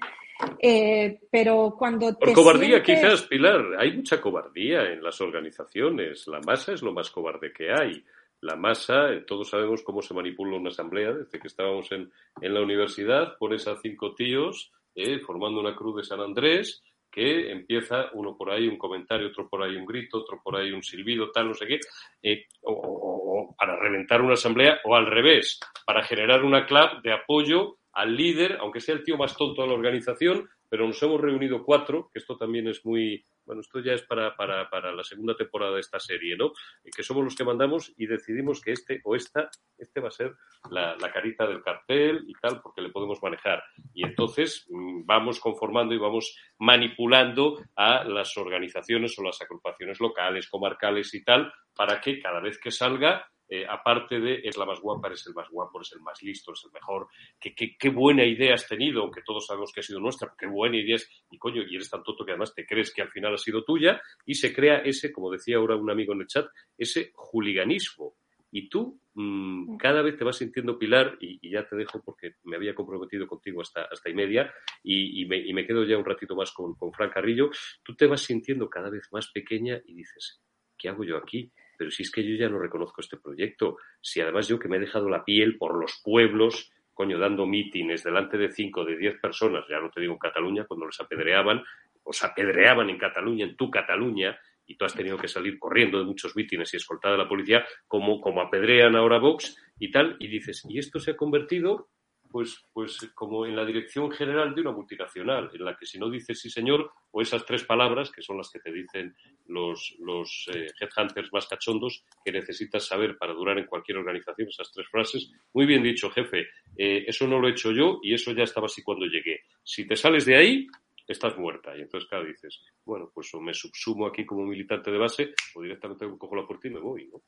pero 1.32 1.76
cuando... 1.78 2.18
Por 2.18 2.34
cobardía 2.34 2.84
quizás, 2.84 3.22
Pilar, 3.24 3.62
hay 3.78 3.96
mucha 3.96 4.20
cobardía 4.20 4.91
en 4.91 5.02
las 5.02 5.22
organizaciones, 5.22 6.28
la 6.28 6.41
masa 6.41 6.74
es 6.74 6.82
lo 6.82 6.91
más 6.91 7.10
cobarde 7.12 7.54
que 7.54 7.72
hay 7.72 8.04
la 8.45 8.55
masa, 8.55 9.12
eh, 9.12 9.21
todos 9.21 9.49
sabemos 9.49 9.81
cómo 9.84 10.01
se 10.01 10.13
manipula 10.13 10.58
una 10.58 10.69
asamblea, 10.69 11.12
desde 11.12 11.39
que 11.39 11.47
estábamos 11.47 11.91
en, 11.91 12.12
en 12.41 12.53
la 12.53 12.62
universidad, 12.62 13.38
pones 13.38 13.67
a 13.67 13.77
cinco 13.77 14.13
tíos 14.13 14.71
eh, 14.93 15.19
formando 15.19 15.60
una 15.60 15.75
cruz 15.75 15.97
de 15.97 16.03
San 16.03 16.21
Andrés, 16.21 16.84
que 17.12 17.51
empieza 17.51 18.10
uno 18.13 18.38
por 18.38 18.51
ahí 18.51 18.67
un 18.67 18.77
comentario, 18.77 19.27
otro 19.29 19.49
por 19.49 19.63
ahí 19.63 19.75
un 19.75 19.86
grito, 19.86 20.19
otro 20.19 20.41
por 20.43 20.58
ahí 20.58 20.71
un 20.71 20.84
silbido, 20.84 21.31
tal, 21.31 21.47
no 21.47 21.53
sé 21.53 21.65
qué, 21.65 21.79
eh, 22.21 22.45
o, 22.62 23.55
para 23.58 23.77
reventar 23.77 24.21
una 24.21 24.34
asamblea, 24.34 24.79
o 24.84 24.95
al 24.95 25.08
revés, 25.08 25.60
para 25.86 26.03
generar 26.03 26.43
una 26.43 26.65
clave 26.65 26.99
de 27.03 27.13
apoyo 27.13 27.77
al 27.95 28.15
líder, 28.15 28.58
aunque 28.60 28.81
sea 28.81 28.93
el 28.93 29.03
tío 29.03 29.17
más 29.17 29.36
tonto 29.36 29.62
de 29.62 29.69
la 29.69 29.73
organización, 29.73 30.49
pero 30.69 30.86
nos 30.86 31.01
hemos 31.01 31.21
reunido 31.21 31.63
cuatro, 31.63 32.10
que 32.12 32.19
esto 32.19 32.38
también 32.38 32.67
es 32.67 32.86
muy, 32.86 33.25
bueno, 33.45 33.62
esto 33.62 33.79
ya 33.79 33.93
es 33.93 34.03
para, 34.03 34.36
para, 34.36 34.69
para 34.69 34.91
la 34.91 35.03
segunda 35.03 35.36
temporada 35.36 35.75
de 35.75 35.79
esta 35.79 35.99
serie, 35.99 36.36
¿no? 36.36 36.51
Que 36.84 37.03
somos 37.03 37.23
los 37.23 37.36
que 37.36 37.45
mandamos 37.45 37.93
y 37.97 38.08
decidimos 38.08 38.60
que 38.60 38.73
este 38.73 38.99
o 39.05 39.15
esta, 39.15 39.49
este 39.77 40.01
va 40.01 40.10
a 40.10 40.12
ser 40.12 40.36
la, 40.69 40.97
la 40.97 41.12
carita 41.12 41.47
del 41.47 41.63
cartel 41.63 42.25
y 42.27 42.34
tal, 42.34 42.62
porque 42.62 42.81
le 42.81 42.89
podemos 42.89 43.23
manejar. 43.23 43.63
Y 43.93 44.03
entonces 44.03 44.67
mm, 44.69 45.05
vamos 45.05 45.39
conformando 45.39 45.95
y 45.95 45.97
vamos 45.97 46.38
manipulando 46.60 47.63
a 47.77 48.03
las 48.03 48.36
organizaciones 48.36 49.17
o 49.17 49.23
las 49.23 49.41
agrupaciones 49.41 50.01
locales, 50.01 50.49
comarcales 50.49 51.13
y 51.13 51.23
tal, 51.23 51.53
para 51.73 52.01
que 52.01 52.19
cada 52.19 52.41
vez 52.41 52.60
que 52.60 52.71
salga 52.71 53.25
eh, 53.47 53.65
aparte 53.69 54.19
de 54.19 54.41
es 54.43 54.58
la 54.58 54.65
más 54.65 54.79
guapa, 54.79 55.08
eres 55.08 55.25
el 55.27 55.34
más 55.36 55.49
guapo, 55.49 55.79
eres 55.79 55.91
el 55.93 56.01
más 56.01 56.21
listo, 56.23 56.51
eres 56.51 56.65
el 56.65 56.71
mejor, 56.71 57.08
qué, 57.39 57.53
qué, 57.55 57.89
buena 57.89 58.25
idea 58.25 58.55
has 58.55 58.67
tenido, 58.67 59.03
aunque 59.03 59.21
todos 59.21 59.45
sabemos 59.45 59.71
que 59.71 59.81
ha 59.81 59.84
sido 59.84 59.99
nuestra, 59.99 60.34
qué 60.38 60.47
buena 60.47 60.77
idea 60.77 60.95
es, 60.95 61.08
y 61.29 61.38
coño, 61.38 61.62
y 61.62 61.75
eres 61.75 61.89
tan 61.89 62.03
tonto 62.03 62.25
que 62.25 62.31
además 62.31 62.55
te 62.55 62.65
crees 62.65 62.91
que 62.91 63.03
al 63.03 63.10
final 63.10 63.36
ha 63.36 63.38
sido 63.38 63.63
tuya, 63.63 64.01
y 64.25 64.34
se 64.34 64.53
crea 64.53 64.79
ese, 64.79 65.12
como 65.12 65.31
decía 65.31 65.58
ahora 65.58 65.75
un 65.75 65.91
amigo 65.91 66.13
en 66.13 66.21
el 66.21 66.27
chat, 66.27 66.47
ese 66.77 67.12
juliganismo. 67.13 68.15
Y 68.51 68.69
tú 68.69 68.99
mm, 69.13 69.77
cada 69.77 70.01
vez 70.01 70.17
te 70.17 70.23
vas 70.23 70.38
sintiendo 70.38 70.79
Pilar, 70.79 71.17
y, 71.19 71.49
ya 71.49 71.67
te 71.67 71.75
dejo 71.75 72.01
porque 72.03 72.36
me 72.45 72.55
había 72.55 72.73
comprometido 72.73 73.27
contigo 73.27 73.62
hasta, 73.62 73.84
hasta 73.84 74.10
y 74.10 74.15
media, 74.15 74.51
y, 74.81 75.25
me, 75.25 75.38
y 75.38 75.53
me, 75.53 75.67
quedo 75.67 75.84
ya 75.84 75.97
un 75.97 76.05
ratito 76.05 76.36
más 76.36 76.51
con, 76.51 76.73
con 76.73 76.91
Fran 76.93 77.12
Carrillo, 77.12 77.51
tú 77.84 77.95
te 77.95 78.08
vas 78.08 78.21
sintiendo 78.21 78.69
cada 78.69 78.89
vez 78.89 79.08
más 79.12 79.29
pequeña 79.31 79.79
y 79.86 79.93
dices, 79.93 80.41
¿qué 80.77 80.89
hago 80.89 81.03
yo 81.03 81.17
aquí? 81.17 81.51
Pero 81.77 81.91
si 81.91 82.03
es 82.03 82.11
que 82.11 82.23
yo 82.23 82.35
ya 82.35 82.49
no 82.49 82.59
reconozco 82.59 83.01
este 83.01 83.17
proyecto, 83.17 83.77
si 84.01 84.21
además 84.21 84.47
yo 84.47 84.59
que 84.59 84.67
me 84.67 84.77
he 84.77 84.79
dejado 84.79 85.09
la 85.09 85.23
piel 85.23 85.57
por 85.57 85.79
los 85.79 86.01
pueblos, 86.03 86.71
coño, 86.93 87.19
dando 87.19 87.45
mítines 87.45 88.03
delante 88.03 88.38
de 88.38 88.51
cinco, 88.51 88.85
de 88.85 88.97
diez 88.97 89.19
personas, 89.19 89.65
ya 89.69 89.79
no 89.79 89.89
te 89.89 90.01
digo 90.01 90.13
en 90.13 90.19
Cataluña, 90.19 90.65
cuando 90.65 90.85
los 90.85 90.99
apedreaban, 90.99 91.63
os 92.03 92.23
apedreaban 92.23 92.89
en 92.89 92.97
Cataluña, 92.97 93.45
en 93.45 93.55
tu 93.55 93.69
Cataluña, 93.69 94.39
y 94.65 94.75
tú 94.75 94.85
has 94.85 94.95
tenido 94.95 95.17
que 95.17 95.27
salir 95.27 95.59
corriendo 95.59 95.99
de 95.99 96.05
muchos 96.05 96.35
mítines 96.35 96.73
y 96.73 96.77
escoltada 96.77 97.15
de 97.15 97.23
la 97.23 97.29
policía, 97.29 97.65
como, 97.88 98.19
como 98.19 98.41
apedrean 98.41 98.95
ahora 98.95 99.19
Vox 99.19 99.57
y 99.77 99.91
tal, 99.91 100.15
y 100.19 100.27
dices, 100.27 100.65
y 100.67 100.79
esto 100.79 100.99
se 100.99 101.11
ha 101.11 101.17
convertido 101.17 101.89
pues, 102.29 102.65
pues 102.73 103.11
como 103.13 103.45
en 103.45 103.55
la 103.55 103.65
dirección 103.65 104.11
general 104.11 104.53
de 104.53 104.61
una 104.61 104.71
multinacional, 104.71 105.49
en 105.53 105.65
la 105.65 105.75
que 105.75 105.85
si 105.85 105.97
no 105.99 106.09
dices 106.09 106.39
sí 106.39 106.49
señor, 106.49 106.91
o 107.11 107.21
esas 107.21 107.45
tres 107.45 107.63
palabras, 107.63 108.11
que 108.11 108.21
son 108.21 108.38
las 108.38 108.49
que 108.49 108.59
te 108.59 108.71
dicen 108.71 109.15
los, 109.47 109.95
los 109.99 110.49
eh, 110.53 110.67
headhunters 110.79 111.31
más 111.31 111.47
cachondos, 111.47 112.03
que 112.23 112.31
necesitas 112.31 112.85
saber 112.85 113.17
para 113.17 113.33
durar 113.33 113.57
en 113.57 113.67
cualquier 113.67 113.97
organización, 113.97 114.49
esas 114.49 114.71
tres 114.71 114.88
frases. 114.89 115.31
Muy 115.53 115.65
bien 115.65 115.83
dicho, 115.83 116.09
jefe, 116.09 116.47
eh, 116.77 117.05
eso 117.07 117.27
no 117.27 117.39
lo 117.39 117.47
he 117.47 117.51
hecho 117.51 117.71
yo 117.71 117.99
y 118.03 118.13
eso 118.13 118.31
ya 118.31 118.43
estaba 118.43 118.67
así 118.67 118.81
cuando 118.83 119.05
llegué. 119.05 119.41
Si 119.63 119.88
te 119.88 119.95
sales 119.95 120.25
de 120.25 120.35
ahí, 120.35 120.67
estás 121.07 121.38
muerta. 121.38 121.75
Y 121.77 121.81
entonces, 121.81 122.09
claro, 122.09 122.25
dices, 122.25 122.61
bueno, 122.83 123.11
pues 123.13 123.33
o 123.33 123.41
me 123.41 123.53
subsumo 123.53 124.07
aquí 124.07 124.25
como 124.25 124.45
militante 124.45 124.91
de 124.91 124.97
base 124.97 125.33
o 125.55 125.61
directamente 125.61 126.07
cojo 126.17 126.35
la 126.35 126.45
puerta 126.45 126.67
y 126.67 126.71
me 126.71 126.79
voy, 126.79 127.07
¿no? 127.07 127.21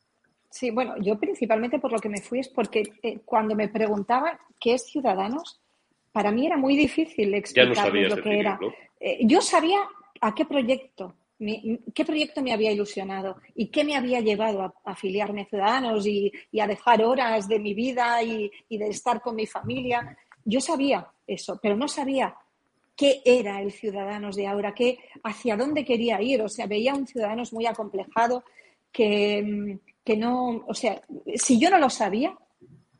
Sí, 0.57 0.71
bueno, 0.71 0.95
yo 0.99 1.19
principalmente 1.19 1.77
por 1.77 1.91
lo 1.91 1.99
que 1.99 2.09
me 2.09 2.19
fui 2.19 2.39
es 2.39 2.49
porque 2.49 2.81
eh, 3.03 3.19
cuando 3.23 3.53
me 3.53 3.67
preguntaban 3.67 4.39
qué 4.59 4.73
es 4.73 4.87
Ciudadanos, 4.87 5.61
para 6.11 6.31
mí 6.31 6.47
era 6.47 6.57
muy 6.57 6.75
difícil 6.75 7.31
explicar 7.35 7.93
lo 7.93 8.23
que 8.23 8.39
era. 8.39 8.59
Eh, 8.99 9.19
yo 9.21 9.39
sabía 9.39 9.77
a 10.19 10.33
qué 10.33 10.45
proyecto, 10.45 11.13
qué 11.37 12.03
proyecto 12.03 12.41
me 12.41 12.53
había 12.53 12.71
ilusionado 12.71 13.37
y 13.53 13.67
qué 13.67 13.83
me 13.83 13.95
había 13.95 14.19
llevado 14.19 14.63
a, 14.63 14.73
afiliarme 14.83 15.41
a 15.41 15.45
Ciudadanos 15.45 16.07
y, 16.07 16.31
a 16.59 16.65
dejar 16.65 17.03
horas 17.03 17.47
de 17.47 17.59
mi 17.59 17.75
vida 17.75 18.23
y, 18.23 18.49
y 18.67 18.79
de 18.79 18.87
estar 18.87 19.21
con 19.21 19.35
mi 19.35 19.45
familia. 19.45 20.17
Yo 20.43 20.59
sabía 20.59 21.07
eso, 21.27 21.59
pero 21.61 21.75
no 21.75 21.87
sabía 21.87 22.35
qué 22.95 23.21
era 23.23 23.61
el 23.61 23.71
Ciudadanos 23.71 24.35
de 24.35 24.47
ahora, 24.47 24.73
qué, 24.73 24.97
hacia 25.21 25.55
dónde 25.55 25.85
quería 25.85 26.19
ir. 26.19 26.41
O 26.41 26.49
sea, 26.49 26.65
veía 26.65 26.95
un 26.95 27.05
Ciudadanos 27.05 27.53
muy 27.53 27.67
acomplejado 27.67 28.43
que, 28.91 29.43
mm, 29.43 29.87
que 30.07 30.15
no, 30.15 30.63
o 30.65 30.73
sea, 30.73 31.01
si 31.35 31.59
yo 31.59 31.69
no 31.69 31.77
lo 31.79 31.89
sabía, 31.89 32.33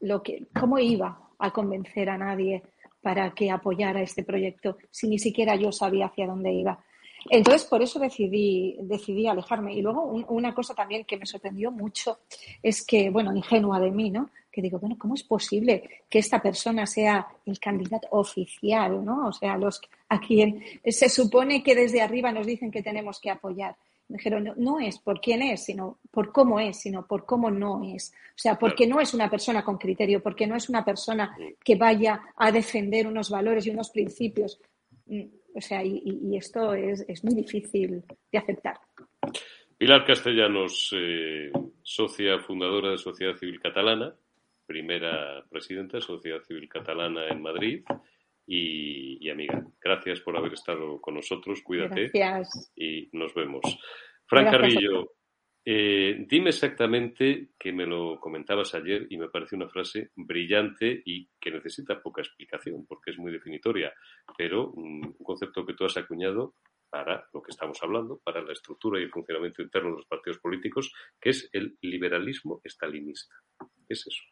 lo 0.02 0.22
que, 0.22 0.48
¿cómo 0.54 0.78
iba 0.78 1.18
a 1.40 1.52
convencer 1.54 2.10
a 2.10 2.18
nadie 2.18 2.62
para 3.02 3.34
que 3.34 3.50
apoyara 3.50 4.02
este 4.02 4.26
proyecto 4.26 4.76
si 4.92 5.08
ni 5.08 5.18
siquiera 5.18 5.56
yo 5.56 5.72
sabía 5.72 6.08
hacia 6.08 6.28
dónde 6.28 6.52
iba? 6.52 6.84
Entonces, 7.30 7.64
por 7.64 7.82
eso 7.82 7.98
decidí, 7.98 8.76
decidí 8.82 9.26
alejarme. 9.26 9.74
Y 9.74 9.82
luego, 9.82 10.04
una 10.04 10.54
cosa 10.54 10.76
también 10.76 11.06
que 11.06 11.16
me 11.16 11.26
sorprendió 11.26 11.72
mucho 11.72 12.20
es 12.62 12.86
que, 12.86 13.10
bueno, 13.10 13.34
ingenua 13.34 13.80
de 13.80 13.92
mí, 13.92 14.10
¿no? 14.10 14.30
Que 14.52 14.62
digo, 14.62 14.78
bueno, 14.78 14.98
¿cómo 15.00 15.14
es 15.14 15.24
posible 15.24 16.04
que 16.10 16.20
esta 16.20 16.42
persona 16.42 16.86
sea 16.86 17.26
el 17.46 17.58
candidato 17.58 18.10
oficial, 18.12 19.06
¿no? 19.06 19.30
O 19.30 19.32
sea, 19.32 19.56
los, 19.56 19.80
a 20.10 20.20
quien 20.20 20.62
se 20.86 21.08
supone 21.08 21.64
que 21.64 21.74
desde 21.74 22.02
arriba 22.02 22.34
nos 22.34 22.46
dicen 22.46 22.70
que 22.70 22.84
tenemos 22.84 23.22
que 23.22 23.30
apoyar. 23.30 23.78
Dijeron, 24.10 24.54
no, 24.56 24.80
es 24.80 25.00
por 25.00 25.20
quién 25.20 25.42
es, 25.42 25.66
sino 25.66 26.00
por 26.12 26.32
cómo 26.32 26.60
es, 26.60 26.80
sino 26.80 27.06
por 27.06 27.26
cómo 27.26 27.52
no 27.52 27.84
es. 27.84 28.14
O 28.30 28.38
sea, 28.38 28.58
porque 28.58 28.88
no 28.88 29.02
es 29.02 29.14
una 29.14 29.30
persona 29.30 29.64
con 29.64 29.78
criterio, 29.78 30.24
porque 30.24 30.48
no 30.48 30.56
es 30.56 30.70
una 30.70 30.86
persona 30.86 31.36
que 31.64 31.76
vaya 31.76 32.22
a 32.38 32.52
defender 32.52 33.06
unos 33.06 33.30
valores 33.30 33.68
y 33.68 33.72
unos 33.72 33.90
principios. 33.90 34.62
Mm, 35.08 35.24
o 35.56 35.62
sea, 35.62 35.84
y, 35.84 36.38
esto 36.38 36.74
es, 36.74 37.24
muy 37.24 37.36
difícil 37.36 38.04
de 38.32 38.38
aceptar. 38.38 38.78
Pilar 39.78 40.06
Castellanos, 40.06 40.94
eh, 40.96 41.52
socia 41.82 42.40
fundadora 42.40 42.92
de 42.92 42.98
Sociedad 42.98 43.36
Civil 43.36 43.60
Catalana, 43.60 44.16
primera 44.66 45.44
presidenta 45.50 45.98
de 45.98 46.04
Sociedad 46.04 46.42
Civil 46.44 46.70
Catalana 46.70 47.28
en 47.28 47.42
Madrid 47.42 47.84
y, 48.48 49.30
amiga. 49.30 49.62
Gracias 49.82 50.22
por 50.22 50.38
haber 50.38 50.54
estado 50.54 51.02
con 51.02 51.16
nosotros, 51.16 51.62
cuídate 51.62 52.12
y 52.76 53.10
nos 53.12 53.34
vemos. 53.34 53.62
Fran 54.26 54.46
Carrillo, 54.46 55.18
eh, 55.66 56.26
dime 56.30 56.52
exactamente, 56.52 57.50
que 57.60 57.74
me 57.74 57.86
lo 57.86 58.20
comentabas 58.22 58.74
ayer 58.74 59.06
y 59.10 59.18
me 59.18 59.28
parece 59.28 59.56
una 59.56 59.68
frase 59.68 60.12
brillante 60.16 61.02
y 61.06 61.28
que 61.40 61.52
necesita 61.52 62.02
poca 62.02 62.22
explicación 62.22 62.86
porque 62.88 63.12
es 63.12 63.18
muy 63.18 63.34
definitoria, 63.34 63.94
pero 64.38 64.72
un 64.72 65.14
concepto 65.22 65.66
que 65.66 65.74
tú 65.74 65.84
has 65.84 65.98
acuñado 65.98 66.56
para 66.90 67.28
lo 67.34 67.42
que 67.42 67.52
estamos 67.52 67.78
hablando, 67.84 68.22
para 68.24 68.42
la 68.42 68.54
estructura 68.54 69.00
y 69.00 69.04
el 69.04 69.12
funcionamiento 69.12 69.62
interno 69.62 69.90
de 69.90 69.98
los 69.98 70.06
partidos 70.06 70.40
políticos, 70.40 70.94
que 71.20 71.32
es 71.32 71.50
el 71.52 71.78
liberalismo 71.82 72.62
estalinista. 72.64 73.36
¿Qué 73.60 73.94
es 73.94 74.08
eso? 74.08 74.24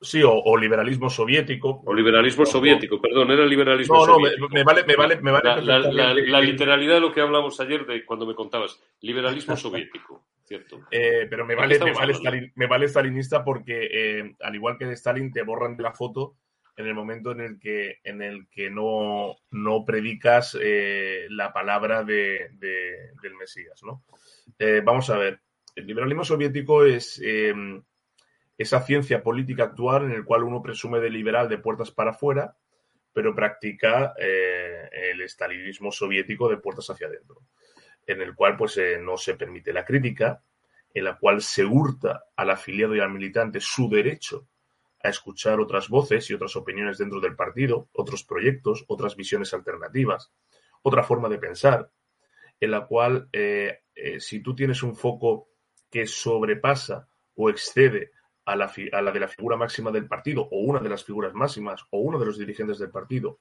Sí, 0.00 0.22
o, 0.24 0.56
liberalismo 0.56 1.10
soviético. 1.10 1.82
O 1.84 1.92
liberalismo 1.92 2.46
soviético, 2.46 3.00
perdón, 3.00 3.32
era 3.32 3.44
liberalismo 3.44 4.04
soviético. 4.04 4.46
No, 4.46 4.48
me, 4.48 4.62
vale, 4.62 4.84
me 4.84 4.94
vale, 4.94 5.20
me 5.20 5.32
vale 5.32 5.60
la, 5.62 6.40
literalidad 6.40 6.94
de 6.94 7.00
lo 7.00 7.12
que 7.12 7.20
hablamos 7.20 7.58
ayer 7.58 7.84
de 7.84 8.04
cuando 8.04 8.24
me 8.24 8.36
contabas, 8.36 8.80
liberalismo 9.00 9.56
soviético, 9.56 10.24
¿cierto? 10.44 10.82
Eh, 10.92 11.26
pero 11.28 11.44
me 11.44 11.56
vale, 11.56 11.80
me 11.80 11.92
vale, 11.92 12.52
me 12.54 12.66
vale 12.68 12.88
stalinista 12.88 13.44
porque, 13.44 13.88
eh, 13.90 14.36
al 14.40 14.54
igual 14.54 14.78
que 14.78 14.86
de 14.86 14.94
Stalin, 14.94 15.32
te 15.32 15.42
borran 15.42 15.76
de 15.76 15.82
la 15.82 15.92
foto 15.92 16.36
en 16.76 16.86
el 16.86 16.94
momento 16.94 17.32
en 17.32 17.40
el 17.40 17.58
que, 17.58 17.98
en 18.04 18.22
el 18.22 18.48
que 18.50 18.70
no, 18.70 19.34
no 19.50 19.84
predicas 19.84 20.56
eh, 20.62 21.26
la 21.30 21.52
palabra 21.52 22.04
de, 22.04 22.50
del 22.52 23.34
Mesías, 23.36 23.82
¿no? 23.82 24.04
vamos 24.84 25.10
a 25.10 25.18
ver, 25.18 25.40
el 25.74 25.86
liberalismo 25.88 26.24
soviético 26.24 26.84
es 26.84 27.20
esa 28.58 28.82
ciencia 28.82 29.22
política 29.22 29.64
actual 29.64 30.06
en 30.06 30.10
el 30.10 30.24
cual 30.24 30.42
uno 30.42 30.60
presume 30.60 30.98
de 30.98 31.10
liberal 31.10 31.48
de 31.48 31.58
puertas 31.58 31.92
para 31.92 32.10
afuera, 32.10 32.56
pero 33.12 33.34
practica 33.34 34.14
eh, 34.18 34.90
el 35.12 35.20
estalinismo 35.20 35.92
soviético 35.92 36.48
de 36.48 36.56
puertas 36.56 36.90
hacia 36.90 37.06
adentro, 37.06 37.42
en 38.04 38.20
el 38.20 38.34
cual 38.34 38.56
pues 38.56 38.76
eh, 38.76 38.98
no 39.00 39.16
se 39.16 39.34
permite 39.34 39.72
la 39.72 39.84
crítica, 39.84 40.42
en 40.92 41.04
la 41.04 41.16
cual 41.16 41.40
se 41.40 41.64
hurta 41.64 42.24
al 42.34 42.50
afiliado 42.50 42.96
y 42.96 43.00
al 43.00 43.12
militante 43.12 43.60
su 43.60 43.88
derecho 43.88 44.48
a 45.04 45.08
escuchar 45.08 45.60
otras 45.60 45.88
voces 45.88 46.28
y 46.28 46.34
otras 46.34 46.56
opiniones 46.56 46.98
dentro 46.98 47.20
del 47.20 47.36
partido, 47.36 47.88
otros 47.92 48.24
proyectos, 48.24 48.84
otras 48.88 49.14
visiones 49.14 49.54
alternativas, 49.54 50.32
otra 50.82 51.04
forma 51.04 51.28
de 51.28 51.38
pensar, 51.38 51.92
en 52.58 52.72
la 52.72 52.86
cual 52.86 53.28
eh, 53.32 53.82
si 54.18 54.40
tú 54.40 54.56
tienes 54.56 54.82
un 54.82 54.96
foco 54.96 55.50
que 55.88 56.08
sobrepasa 56.08 57.08
o 57.36 57.50
excede 57.50 58.10
a 58.48 58.56
la, 59.02 59.12
de 59.12 59.20
la 59.20 59.28
figura 59.28 59.56
máxima 59.56 59.90
del 59.90 60.06
partido 60.06 60.48
o 60.50 60.60
una 60.60 60.80
de 60.80 60.88
las 60.88 61.04
figuras 61.04 61.34
máximas 61.34 61.84
o 61.90 61.98
uno 61.98 62.18
de 62.18 62.26
los 62.26 62.38
dirigentes 62.38 62.78
del 62.78 62.90
partido, 62.90 63.40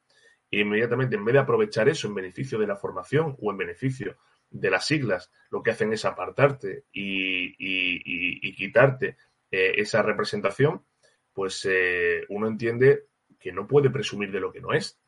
e 0.52 0.60
inmediatamente 0.60 1.16
en 1.16 1.24
vez 1.24 1.34
de 1.34 1.40
aprovechar 1.40 1.88
eso 1.88 2.08
en 2.08 2.16
beneficio 2.16 2.60
de 2.60 2.68
la 2.68 2.76
formación 2.76 3.36
o 3.40 3.52
en 3.52 3.58
beneficio 3.58 4.18
de 4.50 4.70
las 4.70 4.86
siglas, 4.86 5.32
lo 5.50 5.64
que 5.64 5.72
hacen 5.72 5.94
es 5.94 6.04
apartarte 6.04 6.84
y, 6.92 7.56
quitarte 8.54 9.18
eh, 9.52 9.74
esa 9.78 10.02
representación, 10.02 10.84
pues 11.34 11.66
eh, 11.70 12.26
uno 12.30 12.48
entiende 12.48 13.06
que 13.40 13.52
no 13.52 13.68
puede 13.68 13.90
presumir 13.90 14.32
de 14.32 14.40
lo 14.40 14.52
que 14.52 14.62
no 14.62 14.74
es. 14.74 15.00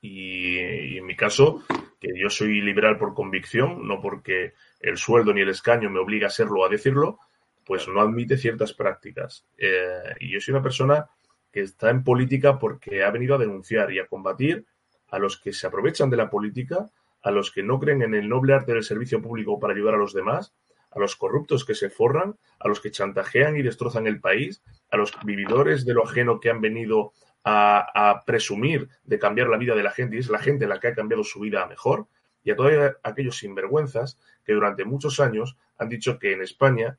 Y, 0.00 0.96
en 0.96 1.04
mi 1.04 1.16
caso, 1.16 1.64
que 1.98 2.10
yo 2.16 2.30
soy 2.30 2.60
liberal 2.60 2.98
por 2.98 3.14
convicción, 3.14 3.86
no 3.86 4.00
porque 4.00 4.54
el 4.80 4.96
sueldo 4.96 5.34
ni 5.34 5.40
el 5.40 5.48
escaño 5.48 5.90
me 5.90 5.98
obliga 5.98 6.28
a 6.28 6.30
serlo 6.30 6.64
a 6.64 6.68
decirlo, 6.68 7.18
pues 7.68 7.86
no 7.86 8.00
admite 8.00 8.38
ciertas 8.38 8.72
prácticas. 8.72 9.46
Eh, 9.58 10.14
y 10.20 10.32
yo 10.32 10.40
soy 10.40 10.52
una 10.54 10.62
persona 10.62 11.06
que 11.52 11.60
está 11.60 11.90
en 11.90 12.02
política 12.02 12.58
porque 12.58 13.04
ha 13.04 13.10
venido 13.10 13.34
a 13.34 13.38
denunciar 13.38 13.92
y 13.92 13.98
a 13.98 14.06
combatir 14.06 14.64
a 15.10 15.18
los 15.18 15.38
que 15.38 15.52
se 15.52 15.66
aprovechan 15.66 16.08
de 16.08 16.16
la 16.16 16.30
política, 16.30 16.88
a 17.22 17.30
los 17.30 17.52
que 17.52 17.62
no 17.62 17.78
creen 17.78 18.00
en 18.00 18.14
el 18.14 18.26
noble 18.26 18.54
arte 18.54 18.72
del 18.72 18.82
servicio 18.82 19.20
público 19.20 19.60
para 19.60 19.74
ayudar 19.74 19.94
a 19.94 19.98
los 19.98 20.14
demás, 20.14 20.54
a 20.90 20.98
los 20.98 21.14
corruptos 21.14 21.66
que 21.66 21.74
se 21.74 21.90
forran, 21.90 22.36
a 22.58 22.68
los 22.68 22.80
que 22.80 22.90
chantajean 22.90 23.58
y 23.58 23.62
destrozan 23.62 24.06
el 24.06 24.18
país, 24.18 24.62
a 24.90 24.96
los 24.96 25.12
vividores 25.22 25.84
de 25.84 25.92
lo 25.92 26.04
ajeno 26.04 26.40
que 26.40 26.48
han 26.48 26.62
venido 26.62 27.12
a, 27.44 27.86
a, 27.94 28.24
presumir 28.24 28.88
de 29.04 29.18
cambiar 29.18 29.48
la 29.48 29.58
vida 29.58 29.74
de 29.74 29.82
la 29.82 29.90
gente 29.90 30.16
y 30.16 30.20
es 30.20 30.30
la 30.30 30.38
gente 30.38 30.66
la 30.66 30.80
que 30.80 30.88
ha 30.88 30.94
cambiado 30.94 31.22
su 31.22 31.40
vida 31.40 31.62
a 31.62 31.68
mejor, 31.68 32.06
y 32.42 32.50
a 32.50 32.56
todos 32.56 32.72
aquellos 33.02 33.36
sinvergüenzas 33.36 34.18
que 34.42 34.54
durante 34.54 34.86
muchos 34.86 35.20
años 35.20 35.58
han 35.76 35.90
dicho 35.90 36.18
que 36.18 36.32
en 36.32 36.40
España 36.40 36.98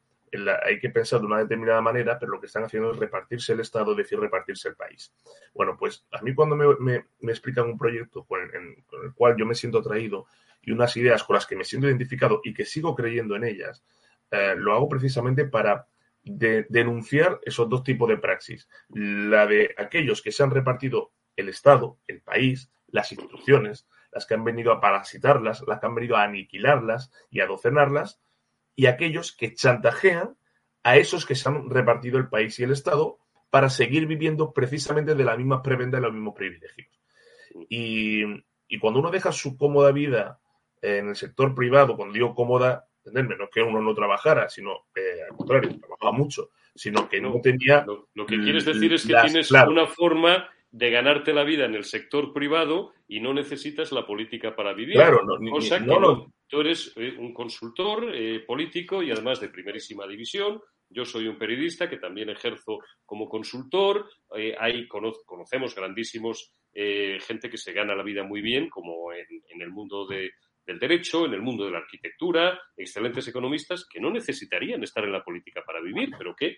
hay 0.63 0.79
que 0.79 0.89
pensar 0.89 1.19
de 1.19 1.25
una 1.25 1.39
determinada 1.39 1.81
manera, 1.81 2.17
pero 2.19 2.31
lo 2.31 2.39
que 2.39 2.47
están 2.47 2.63
haciendo 2.63 2.91
es 2.91 2.97
repartirse 2.97 3.53
el 3.53 3.59
Estado, 3.59 3.91
es 3.91 3.97
decir, 3.97 4.19
repartirse 4.19 4.69
el 4.69 4.75
país. 4.75 5.13
Bueno, 5.53 5.75
pues 5.77 6.05
a 6.11 6.21
mí 6.21 6.33
cuando 6.33 6.55
me, 6.55 7.05
explican 7.31 7.65
un 7.65 7.77
proyecto 7.77 8.23
con 8.23 8.41
el, 8.41 9.13
cual 9.13 9.35
yo 9.37 9.45
me 9.45 9.55
siento 9.55 9.79
atraído 9.79 10.27
y 10.61 10.71
unas 10.71 10.95
ideas 10.97 11.23
con 11.23 11.35
las 11.35 11.45
que 11.45 11.55
me 11.55 11.63
siento 11.63 11.87
identificado 11.87 12.41
y 12.43 12.53
que 12.53 12.65
sigo 12.65 12.95
creyendo 12.95 13.35
en 13.35 13.45
ellas, 13.45 13.83
eh, 14.31 14.55
lo 14.57 14.73
hago 14.73 14.87
precisamente 14.89 15.45
para 15.45 15.87
denunciar 16.23 17.39
esos 17.43 17.69
dos 17.69 17.83
tipos 17.83 18.07
de 18.09 18.17
praxis. 18.17 18.67
La 18.89 19.47
de 19.47 19.73
aquellos 19.77 20.21
que 20.21 20.31
se 20.31 20.43
han 20.43 20.51
repartido 20.51 21.11
el 21.35 21.49
Estado, 21.49 21.97
el 22.07 22.21
país, 22.21 22.71
las 22.87 23.11
instituciones, 23.11 23.87
las 24.11 24.25
que 24.25 24.33
han 24.33 24.43
venido 24.43 24.71
a 24.71 24.81
parasitarlas, 24.81 25.63
las 25.67 25.79
que 25.79 25.85
han 25.85 25.95
venido 25.95 26.17
a 26.17 26.23
aniquilarlas 26.23 27.11
y 27.29 27.39
a 27.39 27.47
docenarlas, 27.47 28.21
y 28.79 28.85
aquellos 28.85 29.33
que 29.33 29.53
chantajean 29.53 30.37
a 30.83 30.95
esos 30.95 31.25
que 31.25 31.35
se 31.35 31.49
han 31.49 31.69
repartido 31.69 32.17
el 32.17 32.29
país 32.29 32.57
y 32.57 32.63
el 32.63 32.71
Estado 32.71 33.17
para 33.49 33.69
seguir 33.69 34.05
viviendo 34.05 34.53
precisamente 34.53 35.15
de 35.15 35.23
la 35.25 35.35
misma 35.35 35.61
prebenda 35.61 35.97
y 35.97 36.01
los 36.01 36.13
mismos 36.13 36.33
privilegios. 36.33 36.87
Y, 37.67 38.23
cuando 38.79 39.01
uno 39.01 39.11
deja 39.11 39.33
su 39.33 39.57
cómoda 39.57 39.91
vida 39.91 40.39
en 40.81 41.09
el 41.09 41.17
sector 41.17 41.53
privado, 41.53 41.97
cuando 41.97 42.13
digo 42.13 42.33
cómoda, 42.33 42.87
entenderme, 42.99 43.35
no 43.35 43.43
es 43.45 43.49
que 43.49 43.61
uno 43.61 43.81
no 43.81 43.93
trabajara, 43.93 44.47
sino 44.47 44.85
eh, 44.95 45.23
al 45.29 45.35
contrario, 45.35 45.77
trabajaba 45.77 46.13
mucho, 46.13 46.51
sino 46.73 47.09
que 47.09 47.19
no, 47.19 47.41
tenía... 47.41 47.85
Lo, 47.85 48.25
que 48.25 48.39
quieres 48.39 48.63
decir 48.63 48.93
es 48.93 49.05
que 49.05 49.11
las- 49.11 49.25
tienes 49.25 49.49
claro, 49.49 49.71
una 49.71 49.87
forma 49.87 50.47
de 50.71 50.91
ganarte 50.91 51.33
la 51.33 51.43
vida 51.43 51.65
en 51.65 51.75
el 51.75 51.83
sector 51.83 52.31
privado 52.33 52.93
y 53.07 53.19
no 53.19 53.33
necesitas 53.33 53.91
la 53.91 54.05
política 54.05 54.55
para 54.55 54.73
vivir. 54.73 54.95
Claro, 54.95 55.23
no, 55.25 55.37
ni- 55.39 55.49
Cosa 55.49 55.79
ni- 55.79 55.87
que 55.87 55.99
no. 55.99 56.33
Tú 56.47 56.61
eres 56.61 56.93
eh, 56.95 57.15
un 57.17 57.33
consultor 57.33 58.11
eh, 58.13 58.39
político 58.45 59.01
y 59.03 59.11
además 59.11 59.39
de 59.39 59.49
primerísima 59.49 60.05
división. 60.07 60.61
Yo 60.89 61.05
soy 61.05 61.27
un 61.27 61.37
periodista 61.37 61.87
que 61.89 61.97
también 61.97 62.29
ejerzo 62.29 62.79
como 63.05 63.29
consultor. 63.29 64.09
Eh, 64.35 64.55
hay, 64.59 64.87
cono- 64.87 65.13
conocemos 65.25 65.75
grandísimos 65.75 66.51
eh, 66.73 67.17
gente 67.21 67.49
que 67.49 67.57
se 67.57 67.73
gana 67.73 67.95
la 67.95 68.03
vida 68.03 68.23
muy 68.23 68.41
bien, 68.41 68.69
como 68.69 69.11
en, 69.13 69.25
en 69.49 69.61
el 69.61 69.69
mundo 69.69 70.05
de- 70.07 70.31
del 70.69 70.77
derecho, 70.77 71.25
en 71.25 71.33
el 71.33 71.41
mundo 71.41 71.65
de 71.65 71.71
la 71.71 71.79
arquitectura, 71.79 72.61
excelentes 72.77 73.27
economistas 73.27 73.87
que 73.91 73.99
no 73.99 74.11
necesitarían 74.11 74.83
estar 74.83 75.03
en 75.03 75.11
la 75.11 75.23
política 75.23 75.63
para 75.65 75.81
vivir, 75.81 76.11
pero 76.15 76.35
que 76.35 76.57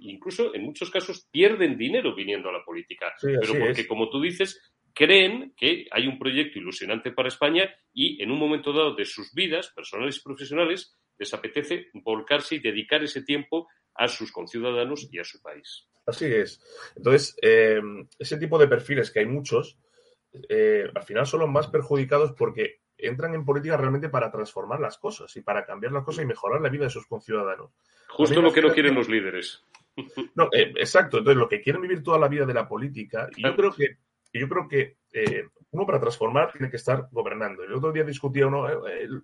incluso 0.00 0.52
en 0.52 0.62
muchos 0.62 0.90
casos 0.90 1.28
pierden 1.30 1.78
dinero 1.78 2.16
viniendo 2.16 2.48
a 2.48 2.52
la 2.52 2.64
política. 2.64 3.14
Sí, 3.16 3.28
pero 3.40 3.52
porque, 3.56 3.82
es. 3.82 3.86
como 3.86 4.10
tú 4.10 4.20
dices, 4.20 4.60
creen 4.92 5.54
que 5.56 5.86
hay 5.92 6.08
un 6.08 6.18
proyecto 6.18 6.58
ilusionante 6.58 7.12
para 7.12 7.28
España 7.28 7.72
y 7.92 8.20
en 8.20 8.32
un 8.32 8.40
momento 8.40 8.72
dado 8.72 8.96
de 8.96 9.04
sus 9.04 9.32
vidas, 9.32 9.70
personales 9.70 10.16
y 10.16 10.22
profesionales, 10.22 10.92
les 11.16 11.32
apetece 11.32 11.90
volcarse 11.92 12.56
y 12.56 12.58
dedicar 12.58 13.04
ese 13.04 13.22
tiempo 13.22 13.68
a 13.94 14.08
sus 14.08 14.32
conciudadanos 14.32 15.08
y 15.12 15.20
a 15.20 15.24
su 15.24 15.40
país. 15.40 15.86
Así 16.06 16.24
es. 16.24 16.60
Entonces, 16.96 17.36
eh, 17.40 17.80
ese 18.18 18.36
tipo 18.36 18.58
de 18.58 18.66
perfiles 18.66 19.12
que 19.12 19.20
hay 19.20 19.26
muchos, 19.26 19.78
eh, 20.48 20.88
al 20.92 21.04
final 21.04 21.24
son 21.24 21.40
los 21.40 21.48
más 21.48 21.68
perjudicados 21.68 22.32
porque 22.32 22.82
entran 23.06 23.34
en 23.34 23.44
política 23.44 23.76
realmente 23.76 24.08
para 24.08 24.30
transformar 24.30 24.80
las 24.80 24.98
cosas 24.98 25.34
y 25.36 25.42
para 25.42 25.64
cambiar 25.64 25.92
las 25.92 26.04
cosas 26.04 26.24
y 26.24 26.26
mejorar 26.26 26.60
la 26.60 26.68
vida 26.68 26.84
de 26.84 26.90
sus 26.90 27.06
conciudadanos. 27.06 27.70
Justo 28.08 28.40
lo 28.40 28.52
que 28.52 28.62
no 28.62 28.72
quieren 28.72 28.94
los 28.94 29.08
líderes. 29.08 29.64
No, 30.34 30.48
eh, 30.50 30.72
exacto. 30.76 31.18
Entonces, 31.18 31.38
lo 31.38 31.48
que 31.48 31.60
quieren 31.60 31.80
vivir 31.80 32.02
toda 32.02 32.18
la 32.18 32.26
vida 32.26 32.44
de 32.44 32.52
la 32.54 32.66
política, 32.66 33.28
y 33.36 33.44
yo 33.44 33.54
creo 33.54 33.72
que, 33.72 33.98
yo 34.32 34.48
creo 34.48 34.66
que 34.66 34.96
eh, 35.12 35.44
uno 35.70 35.86
para 35.86 36.00
transformar 36.00 36.50
tiene 36.50 36.68
que 36.68 36.78
estar 36.78 37.06
gobernando. 37.12 37.62
El 37.62 37.74
otro 37.74 37.92
día 37.92 38.02
discutía 38.02 38.48
uno, 38.48 38.68
eh, 38.88 39.02
el- 39.02 39.22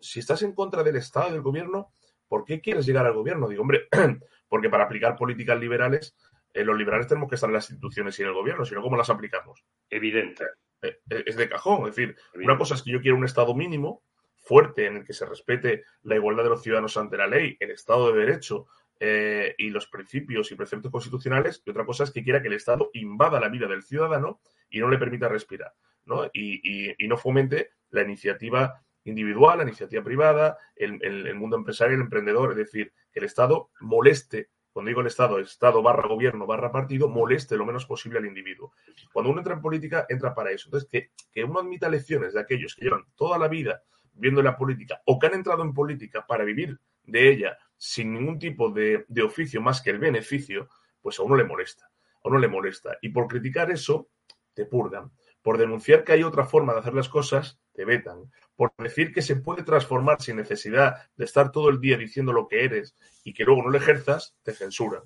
si 0.00 0.18
estás 0.18 0.42
en 0.42 0.54
contra 0.54 0.82
del 0.82 0.96
Estado 0.96 1.28
y 1.28 1.32
del 1.34 1.42
gobierno, 1.42 1.92
¿por 2.26 2.44
qué 2.44 2.60
quieres 2.60 2.84
llegar 2.84 3.06
al 3.06 3.14
gobierno? 3.14 3.48
Digo, 3.48 3.62
hombre, 3.62 3.86
porque 4.48 4.68
para 4.68 4.84
aplicar 4.84 5.14
políticas 5.16 5.58
liberales, 5.60 6.16
los 6.52 6.76
liberales 6.76 7.06
tenemos 7.06 7.28
que 7.28 7.36
estar 7.36 7.48
en 7.48 7.54
las 7.54 7.70
instituciones 7.70 8.18
y 8.18 8.22
en 8.22 8.28
el 8.28 8.34
gobierno, 8.34 8.64
si 8.64 8.74
no, 8.74 8.82
¿cómo 8.82 8.96
las 8.96 9.10
aplicamos? 9.10 9.64
Evidente. 9.88 10.44
Eh, 10.82 11.00
eh, 11.10 11.24
es 11.26 11.36
de 11.36 11.48
cajón. 11.48 11.88
Es 11.88 11.96
decir, 11.96 12.16
una 12.34 12.56
cosa 12.58 12.74
es 12.74 12.82
que 12.82 12.90
yo 12.92 13.00
quiero 13.00 13.16
un 13.16 13.24
Estado 13.24 13.54
mínimo, 13.54 14.02
fuerte, 14.36 14.86
en 14.86 14.96
el 14.98 15.04
que 15.04 15.12
se 15.12 15.26
respete 15.26 15.84
la 16.02 16.14
igualdad 16.14 16.44
de 16.44 16.50
los 16.50 16.62
ciudadanos 16.62 16.96
ante 16.96 17.16
la 17.16 17.26
ley, 17.26 17.56
el 17.60 17.70
Estado 17.70 18.12
de 18.12 18.20
Derecho 18.20 18.66
eh, 19.00 19.54
y 19.58 19.70
los 19.70 19.86
principios 19.88 20.50
y 20.50 20.54
preceptos 20.54 20.90
constitucionales, 20.90 21.62
y 21.64 21.70
otra 21.70 21.84
cosa 21.84 22.04
es 22.04 22.10
que 22.10 22.22
quiera 22.24 22.40
que 22.40 22.48
el 22.48 22.54
Estado 22.54 22.90
invada 22.94 23.40
la 23.40 23.48
vida 23.48 23.66
del 23.66 23.82
ciudadano 23.82 24.40
y 24.70 24.80
no 24.80 24.88
le 24.88 24.98
permita 24.98 25.28
respirar, 25.28 25.72
¿no? 26.04 26.24
Y, 26.32 26.60
y- 26.90 26.94
y 26.98 27.08
no 27.08 27.16
fomente 27.16 27.70
la 27.90 28.02
iniciativa 28.02 28.80
individual, 29.04 29.58
la 29.58 29.64
iniciativa 29.64 30.02
privada, 30.02 30.58
el, 30.76 30.98
el- 31.02 31.26
el 31.26 31.34
mundo 31.34 31.56
empresarial, 31.56 31.96
el 31.96 32.02
emprendedor, 32.02 32.50
es 32.52 32.56
decir, 32.56 32.92
que 33.12 33.20
el 33.20 33.26
Estado 33.26 33.70
moleste, 33.80 34.48
cuando 34.72 34.88
digo 34.88 35.00
el 35.00 35.06
Estado, 35.06 35.38
Estado 35.38 35.82
barra 35.82 36.08
gobierno 36.08 36.46
barra 36.46 36.70
partido, 36.70 37.08
moleste 37.08 37.56
lo 37.56 37.66
menos 37.66 37.86
posible 37.86 38.18
al 38.18 38.26
individuo. 38.26 38.72
Cuando 39.12 39.30
uno 39.30 39.40
entra 39.40 39.54
en 39.54 39.60
política, 39.60 40.06
entra 40.08 40.34
para 40.34 40.50
eso. 40.50 40.68
Entonces, 40.68 40.88
que, 40.90 41.10
que 41.32 41.44
uno 41.44 41.60
admita 41.60 41.88
lecciones 41.88 42.34
de 42.34 42.40
aquellos 42.40 42.74
que 42.74 42.84
llevan 42.84 43.04
toda 43.16 43.38
la 43.38 43.48
vida 43.48 43.82
viendo 44.12 44.42
la 44.42 44.56
política 44.56 45.00
o 45.06 45.18
que 45.18 45.26
han 45.26 45.34
entrado 45.34 45.62
en 45.62 45.72
política 45.72 46.26
para 46.26 46.44
vivir 46.44 46.78
de 47.04 47.30
ella 47.30 47.58
sin 47.76 48.12
ningún 48.12 48.38
tipo 48.38 48.70
de, 48.70 49.04
de 49.08 49.22
oficio 49.22 49.60
más 49.62 49.80
que 49.80 49.90
el 49.90 49.98
beneficio, 49.98 50.68
pues 51.00 51.18
a 51.18 51.22
uno 51.22 51.36
le 51.36 51.44
molesta. 51.44 51.86
A 52.24 52.28
uno 52.28 52.38
le 52.38 52.48
molesta. 52.48 52.98
Y 53.00 53.10
por 53.10 53.28
criticar 53.28 53.70
eso, 53.70 54.10
te 54.52 54.66
purgan. 54.66 55.10
Por 55.42 55.58
denunciar 55.58 56.04
que 56.04 56.12
hay 56.12 56.22
otra 56.22 56.44
forma 56.44 56.72
de 56.72 56.80
hacer 56.80 56.94
las 56.94 57.08
cosas, 57.08 57.60
te 57.72 57.84
vetan. 57.84 58.30
Por 58.56 58.72
decir 58.78 59.12
que 59.12 59.22
se 59.22 59.36
puede 59.36 59.62
transformar 59.62 60.20
sin 60.20 60.36
necesidad 60.36 60.96
de 61.16 61.24
estar 61.24 61.52
todo 61.52 61.68
el 61.68 61.80
día 61.80 61.96
diciendo 61.96 62.32
lo 62.32 62.48
que 62.48 62.64
eres 62.64 62.96
y 63.24 63.32
que 63.32 63.44
luego 63.44 63.62
no 63.62 63.70
lo 63.70 63.78
ejerzas, 63.78 64.36
te 64.42 64.52
censuran. 64.52 65.02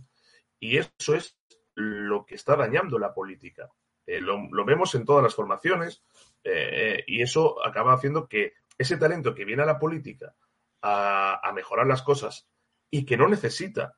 Y 0.59 0.79
eso 0.79 1.15
es 1.15 1.39
lo 1.75 2.25
que 2.25 2.35
está 2.35 2.57
dañando 2.57 2.99
la 2.99 3.13
política. 3.13 3.71
Eh, 4.07 4.21
lo, 4.21 4.49
lo 4.51 4.65
vemos 4.65 4.95
en 4.95 5.05
todas 5.05 5.23
las 5.23 5.35
formaciones 5.35 6.03
eh, 6.43 7.05
y 7.07 7.23
eso 7.23 7.65
acaba 7.65 7.93
haciendo 7.93 8.29
que 8.29 8.55
ese 8.77 8.97
talento 8.97 9.35
que 9.35 9.45
viene 9.45 9.63
a 9.63 9.67
la 9.67 9.79
política 9.79 10.35
a, 10.81 11.47
a 11.47 11.53
mejorar 11.53 11.87
las 11.87 12.03
cosas 12.03 12.49
y 12.91 13.05
que 13.05 13.17
no 13.17 13.29
necesita 13.29 13.97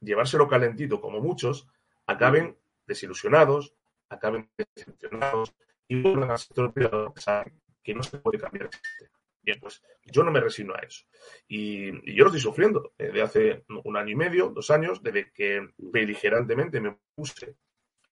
llevárselo 0.00 0.48
calentito 0.48 1.00
como 1.00 1.20
muchos, 1.20 1.68
acaben 2.06 2.58
desilusionados, 2.86 3.74
acaben 4.08 4.50
decepcionados 4.56 5.54
y 5.86 6.02
vuelvan 6.02 6.30
al 6.30 6.38
sector 6.38 6.72
privado 6.72 7.14
que 7.82 7.94
no 7.94 8.02
se 8.02 8.18
puede 8.18 8.38
cambiar 8.38 8.66
el 8.66 8.72
sistema. 8.72 9.10
Bien, 9.42 9.58
pues 9.60 9.82
yo 10.04 10.22
no 10.24 10.30
me 10.30 10.40
resigno 10.40 10.74
a 10.74 10.80
eso. 10.80 11.04
Y, 11.46 12.10
y 12.10 12.14
yo 12.14 12.24
lo 12.24 12.30
estoy 12.30 12.40
sufriendo 12.40 12.92
eh, 12.98 13.10
de 13.12 13.22
hace 13.22 13.64
un 13.84 13.96
año 13.96 14.10
y 14.10 14.16
medio, 14.16 14.50
dos 14.50 14.70
años, 14.70 15.02
desde 15.02 15.32
que 15.32 15.66
beligerantemente 15.78 16.80
me 16.80 16.98
puse 17.14 17.56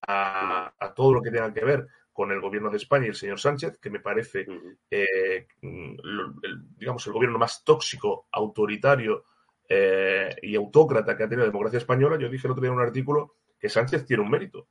a, 0.06 0.72
a 0.78 0.94
todo 0.94 1.14
lo 1.14 1.22
que 1.22 1.30
tenga 1.30 1.52
que 1.52 1.64
ver 1.64 1.86
con 2.12 2.30
el 2.30 2.40
gobierno 2.40 2.70
de 2.70 2.78
España 2.78 3.06
y 3.06 3.10
el 3.10 3.14
señor 3.14 3.38
Sánchez, 3.38 3.78
que 3.78 3.90
me 3.90 4.00
parece, 4.00 4.46
eh, 4.90 5.46
el- 5.60 6.76
digamos, 6.76 7.06
el 7.06 7.12
gobierno 7.12 7.38
más 7.38 7.62
tóxico, 7.64 8.26
autoritario 8.32 9.24
eh, 9.68 10.34
y 10.42 10.54
autócrata 10.56 11.16
que 11.16 11.24
ha 11.24 11.28
tenido 11.28 11.46
la 11.46 11.52
democracia 11.52 11.78
española. 11.78 12.18
Yo 12.18 12.28
dije 12.28 12.46
el 12.46 12.52
otro 12.52 12.62
día 12.62 12.70
en 12.70 12.76
un 12.76 12.82
artículo 12.82 13.34
que 13.58 13.68
Sánchez 13.68 14.06
tiene 14.06 14.22
un 14.22 14.30
mérito, 14.30 14.68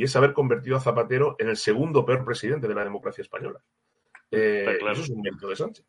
y 0.00 0.04
es 0.04 0.16
haber 0.16 0.32
convertido 0.32 0.78
a 0.78 0.80
Zapatero 0.80 1.36
en 1.38 1.50
el 1.50 1.58
segundo 1.58 2.06
peor 2.06 2.24
presidente 2.24 2.66
de 2.66 2.74
la 2.74 2.84
democracia 2.84 3.20
española. 3.20 3.60
Eh, 4.30 4.78
claro. 4.78 4.94
Eso 4.94 5.02
es 5.02 5.10
un 5.10 5.20
mérito 5.20 5.46
de 5.46 5.56
Sánchez. 5.56 5.84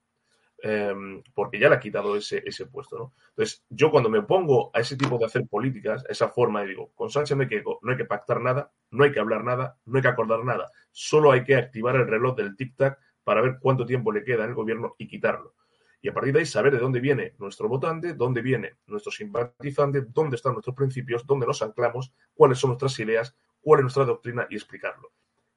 Eh, 0.61 0.93
porque 1.33 1.57
ya 1.57 1.69
le 1.69 1.75
ha 1.75 1.79
quitado 1.79 2.17
ese, 2.17 2.43
ese 2.45 2.65
puesto, 2.65 2.97
¿no? 2.97 3.13
Entonces, 3.29 3.63
yo 3.69 3.89
cuando 3.89 4.09
me 4.09 4.19
opongo 4.19 4.69
a 4.73 4.81
ese 4.81 4.97
tipo 4.97 5.17
de 5.17 5.23
hacer 5.23 5.47
políticas, 5.47 6.03
a 6.03 6.11
esa 6.11 6.27
forma, 6.27 6.61
digo, 6.63 6.91
con 6.93 7.09
Sánchez 7.09 7.37
no 7.37 7.43
hay, 7.43 7.47
que, 7.47 7.63
no 7.63 7.89
hay 7.89 7.95
que 7.95 8.03
pactar 8.03 8.41
nada, 8.41 8.73
no 8.89 9.05
hay 9.05 9.13
que 9.13 9.21
hablar 9.21 9.45
nada, 9.45 9.77
no 9.85 9.95
hay 9.95 10.01
que 10.01 10.09
acordar 10.09 10.43
nada, 10.43 10.69
solo 10.91 11.31
hay 11.31 11.45
que 11.45 11.55
activar 11.55 11.95
el 11.95 12.05
reloj 12.05 12.35
del 12.35 12.57
tic-tac 12.57 12.97
para 13.23 13.39
ver 13.39 13.59
cuánto 13.61 13.85
tiempo 13.85 14.11
le 14.11 14.25
queda 14.25 14.43
en 14.43 14.49
el 14.49 14.55
gobierno 14.55 14.93
y 14.97 15.07
quitarlo. 15.07 15.55
Y 16.01 16.09
a 16.09 16.13
partir 16.13 16.33
de 16.33 16.39
ahí 16.39 16.45
saber 16.45 16.73
de 16.73 16.79
dónde 16.79 16.99
viene 16.99 17.35
nuestro 17.37 17.69
votante, 17.69 18.13
dónde 18.13 18.41
viene 18.41 18.73
nuestro 18.87 19.09
simpatizante, 19.09 20.01
dónde 20.01 20.35
están 20.35 20.51
nuestros 20.51 20.75
principios, 20.75 21.25
dónde 21.25 21.47
nos 21.47 21.61
anclamos, 21.61 22.11
cuáles 22.33 22.57
son 22.57 22.71
nuestras 22.71 22.99
ideas, 22.99 23.37
cuál 23.61 23.79
es 23.79 23.83
nuestra 23.83 24.05
doctrina 24.05 24.47
y 24.49 24.55
explicarlo. 24.55 25.11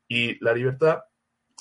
Y 0.06 0.42
la 0.44 0.52
libertad, 0.52 1.04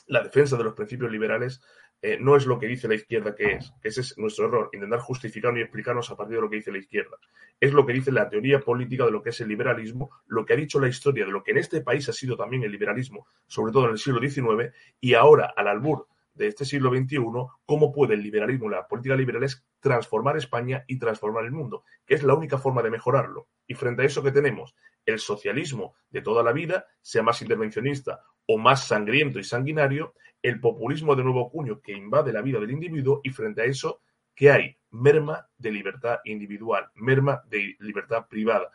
la 0.08 0.22
defensa 0.22 0.58
de 0.58 0.64
los 0.64 0.74
principios 0.74 1.12
liberales, 1.12 1.62
eh, 2.06 2.18
no 2.20 2.36
es 2.36 2.46
lo 2.46 2.60
que 2.60 2.68
dice 2.68 2.90
la 2.90 2.96
izquierda 2.96 3.34
que 3.34 3.54
es, 3.54 3.74
que 3.82 3.88
ese 3.88 4.02
es 4.02 4.18
nuestro 4.18 4.48
error, 4.48 4.70
intentar 4.74 5.00
justificarnos 5.00 5.60
y 5.60 5.62
explicarnos 5.62 6.12
a 6.12 6.18
partir 6.18 6.36
de 6.36 6.42
lo 6.42 6.50
que 6.50 6.58
dice 6.58 6.70
la 6.70 6.80
izquierda. 6.80 7.18
Es 7.62 7.72
lo 7.72 7.86
que 7.86 7.94
dice 7.94 8.12
la 8.12 8.28
teoría 8.28 8.60
política 8.60 9.06
de 9.06 9.12
lo 9.12 9.24
que 9.24 9.30
es 9.30 9.40
el 9.40 9.48
liberalismo, 9.48 10.10
lo 10.28 10.46
que 10.46 10.52
ha 10.52 10.58
dicho 10.58 10.82
la 10.82 10.90
historia 10.90 11.26
de 11.26 11.32
lo 11.32 11.44
que 11.44 11.52
en 11.52 11.60
este 11.60 11.80
país 11.80 12.10
ha 12.10 12.14
sido 12.14 12.36
también 12.36 12.64
el 12.64 12.74
liberalismo, 12.74 13.26
sobre 13.48 13.72
todo 13.72 13.86
en 13.86 13.92
el 13.92 14.00
siglo 14.00 14.20
XIX, 14.20 14.74
y 15.00 15.14
ahora, 15.14 15.54
al 15.56 15.70
albur 15.70 16.08
de 16.34 16.48
este 16.48 16.66
siglo 16.66 16.90
XXI, 16.90 17.20
cómo 17.66 17.94
puede 17.94 18.16
el 18.16 18.24
liberalismo, 18.24 18.68
la 18.68 18.86
política 18.86 19.16
liberal 19.16 19.44
es 19.44 19.66
transformar 19.80 20.36
España 20.36 20.84
y 20.88 21.00
transformar 21.00 21.46
el 21.46 21.52
mundo, 21.52 21.86
que 22.06 22.16
es 22.16 22.24
la 22.24 22.34
única 22.34 22.58
forma 22.58 22.82
de 22.82 22.92
mejorarlo. 22.92 23.48
Y 23.66 23.76
frente 23.76 24.02
a 24.02 24.06
eso 24.06 24.22
que 24.22 24.32
tenemos, 24.32 24.76
el 25.06 25.20
socialismo 25.20 25.96
de 26.10 26.22
toda 26.22 26.44
la 26.44 26.52
vida, 26.52 26.86
sea 27.02 27.24
más 27.24 27.42
intervencionista 27.42 28.24
o 28.46 28.58
más 28.58 28.88
sangriento 28.88 29.40
y 29.40 29.44
sanguinario, 29.44 30.14
el 30.42 30.60
populismo 30.60 31.16
de 31.16 31.24
nuevo 31.24 31.50
cuño 31.50 31.82
que 31.82 31.94
invade 31.94 32.34
la 32.34 32.42
vida 32.42 32.60
del 32.60 32.72
individuo 32.72 33.22
y 33.24 33.30
frente 33.30 33.62
a 33.62 33.66
eso, 33.66 34.02
¿qué 34.36 34.52
hay? 34.52 34.78
Merma 34.92 35.48
de 35.58 35.72
libertad 35.72 36.20
individual, 36.26 36.90
merma 36.96 37.42
de 37.48 37.76
libertad 37.80 38.28
privada. 38.28 38.70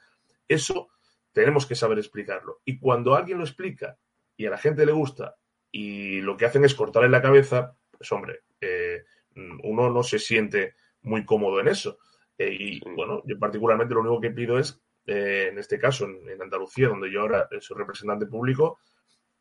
Eso 0.49 0.89
tenemos 1.33 1.67
que 1.67 1.75
saber 1.75 1.99
explicarlo. 1.99 2.61
Y 2.65 2.79
cuando 2.79 3.15
alguien 3.15 3.39
lo 3.39 3.45
explica 3.45 3.99
y 4.37 4.47
a 4.47 4.51
la 4.51 4.59
gente 4.59 4.87
le 4.87 4.93
gusta 4.93 5.37
y 5.71 6.21
lo 6.23 6.37
que 6.37 6.47
hacen 6.47 6.65
es 6.65 6.75
cortarle 6.75 7.11
la 7.11 7.23
cabeza, 7.23 7.77
pues 7.91 8.11
hombre, 8.13 8.41
eh, 8.61 9.05
uno 9.63 9.91
no 9.91 10.03
se 10.03 10.19
siente 10.19 10.75
muy 11.03 11.25
cómodo 11.25 11.61
en 11.61 11.69
eso. 11.69 11.99
Eh, 12.37 12.57
y 12.59 12.81
bueno, 12.95 13.23
yo 13.27 13.39
particularmente 13.39 13.95
lo 13.95 14.01
único 14.01 14.21
que 14.21 14.31
pido 14.31 14.59
es, 14.59 14.81
eh, 15.09 15.49
en 15.51 15.59
este 15.59 15.79
caso, 15.79 16.05
en, 16.05 16.29
en 16.29 16.41
Andalucía, 16.41 16.87
donde 16.89 17.11
yo 17.11 17.23
ahora 17.23 17.49
soy 17.61 17.77
representante 17.77 18.27
público, 18.27 18.79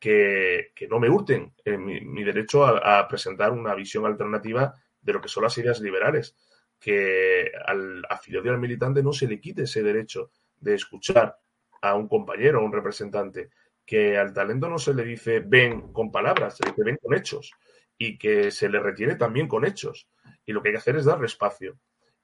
que, 0.00 0.72
que 0.74 0.88
no 0.88 0.98
me 0.98 1.08
hurten 1.08 1.54
eh, 1.64 1.78
mi, 1.78 2.00
mi 2.00 2.24
derecho 2.24 2.64
a, 2.64 2.98
a 2.98 3.06
presentar 3.06 3.52
una 3.52 3.74
visión 3.74 4.06
alternativa 4.06 4.74
de 5.00 5.12
lo 5.12 5.20
que 5.20 5.28
son 5.28 5.44
las 5.44 5.56
ideas 5.58 5.80
liberales. 5.80 6.34
Que 6.80 7.50
al 7.66 8.04
afiliado 8.08 8.46
y 8.46 8.50
al 8.50 8.60
militante 8.60 9.02
no 9.02 9.12
se 9.12 9.26
le 9.26 9.40
quite 9.40 9.62
ese 9.62 9.82
derecho 9.82 10.30
de 10.60 10.74
escuchar 10.74 11.36
a 11.82 11.94
un 11.94 12.06
compañero, 12.06 12.60
a 12.60 12.62
un 12.62 12.72
representante, 12.72 13.50
que 13.84 14.16
al 14.16 14.32
talento 14.32 14.68
no 14.68 14.78
se 14.78 14.94
le 14.94 15.04
dice 15.04 15.40
ven 15.40 15.92
con 15.92 16.12
palabras, 16.12 16.56
se 16.56 16.64
le 16.64 16.70
dice 16.70 16.84
ven 16.84 16.98
con 17.02 17.14
hechos 17.14 17.50
y 17.96 18.16
que 18.16 18.52
se 18.52 18.68
le 18.68 18.78
retiene 18.78 19.16
también 19.16 19.48
con 19.48 19.64
hechos. 19.64 20.08
Y 20.46 20.52
lo 20.52 20.62
que 20.62 20.68
hay 20.68 20.74
que 20.74 20.78
hacer 20.78 20.96
es 20.96 21.04
darle 21.04 21.26
espacio. 21.26 21.78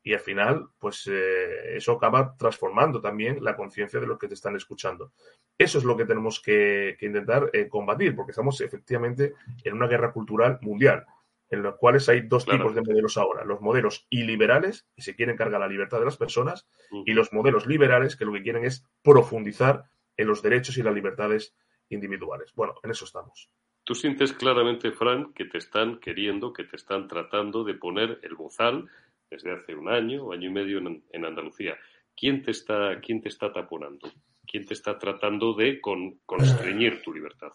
Y 0.06 0.12
al 0.12 0.20
final, 0.20 0.68
pues 0.78 1.08
eh, 1.10 1.76
eso 1.76 1.92
acaba 1.92 2.36
transformando 2.36 3.00
también 3.00 3.42
la 3.42 3.56
conciencia 3.56 3.98
de 3.98 4.06
los 4.06 4.18
que 4.18 4.28
te 4.28 4.34
están 4.34 4.54
escuchando. 4.54 5.12
Eso 5.56 5.78
es 5.78 5.84
lo 5.84 5.96
que 5.96 6.04
tenemos 6.04 6.40
que, 6.40 6.98
intentar 7.00 7.48
eh, 7.54 7.68
combatir, 7.68 8.14
porque 8.14 8.32
estamos 8.32 8.60
efectivamente 8.60 9.32
en 9.64 9.72
una 9.72 9.86
guerra 9.86 10.12
cultural 10.12 10.58
mundial, 10.60 11.06
en 11.48 11.62
los 11.62 11.76
cuales 11.76 12.06
hay 12.10 12.20
dos 12.20 12.44
tipos 12.44 12.74
de 12.74 12.82
modelos 12.82 13.16
ahora. 13.16 13.44
Los 13.44 13.62
modelos 13.62 14.06
iliberales, 14.10 14.86
que 14.94 15.00
se 15.00 15.16
quieren 15.16 15.38
cargar 15.38 15.60
la 15.60 15.68
libertad 15.68 16.00
de 16.00 16.04
las 16.04 16.18
personas, 16.18 16.68
y 17.06 17.14
los 17.14 17.32
modelos 17.32 17.66
liberales, 17.66 18.14
que 18.14 18.26
lo 18.26 18.34
que 18.34 18.42
quieren 18.42 18.66
es 18.66 18.86
profundizar 19.02 19.84
en 20.18 20.26
los 20.26 20.42
derechos 20.42 20.76
y 20.76 20.82
las 20.82 20.94
libertades 20.94 21.56
individuales. 21.88 22.52
Bueno, 22.54 22.74
en 22.82 22.90
eso 22.90 23.06
estamos. 23.06 23.50
Tú 23.84 23.94
sientes 23.94 24.32
claramente, 24.32 24.92
Fran, 24.92 25.32
que 25.32 25.44
te 25.44 25.58
están 25.58 25.98
queriendo, 25.98 26.52
que 26.52 26.64
te 26.64 26.76
están 26.76 27.06
tratando 27.06 27.64
de 27.64 27.74
poner 27.74 28.18
el 28.22 28.34
bozal 28.34 28.88
desde 29.34 29.52
hace 29.52 29.74
un 29.74 29.88
año 29.88 30.32
año 30.32 30.48
y 30.48 30.52
medio 30.52 30.78
en, 30.78 31.24
Andalucía. 31.24 31.76
¿Quién 32.16 32.42
te, 32.42 32.52
está, 32.52 33.00
¿Quién 33.00 33.20
te 33.20 33.28
está 33.28 33.52
taponando? 33.52 34.12
¿Quién 34.46 34.64
te 34.64 34.74
está 34.74 34.96
tratando 34.98 35.54
de 35.54 35.80
constreñir 35.80 37.02
tu 37.02 37.12
libertad? 37.12 37.50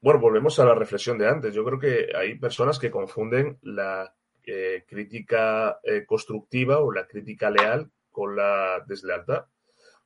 Bueno, 0.00 0.20
volvemos 0.20 0.58
a 0.58 0.64
la 0.64 0.74
reflexión 0.74 1.18
de 1.18 1.28
antes. 1.28 1.54
Yo 1.54 1.64
creo 1.64 1.78
que 1.78 2.08
hay 2.16 2.38
personas 2.38 2.78
que 2.78 2.90
confunden 2.90 3.58
la 3.62 4.14
eh, 4.44 4.84
crítica 4.86 5.80
eh, 5.82 6.04
constructiva 6.06 6.78
o 6.80 6.92
la 6.92 7.06
crítica 7.06 7.50
leal 7.50 7.90
con 8.10 8.36
la 8.36 8.82
deslealtad. 8.86 9.46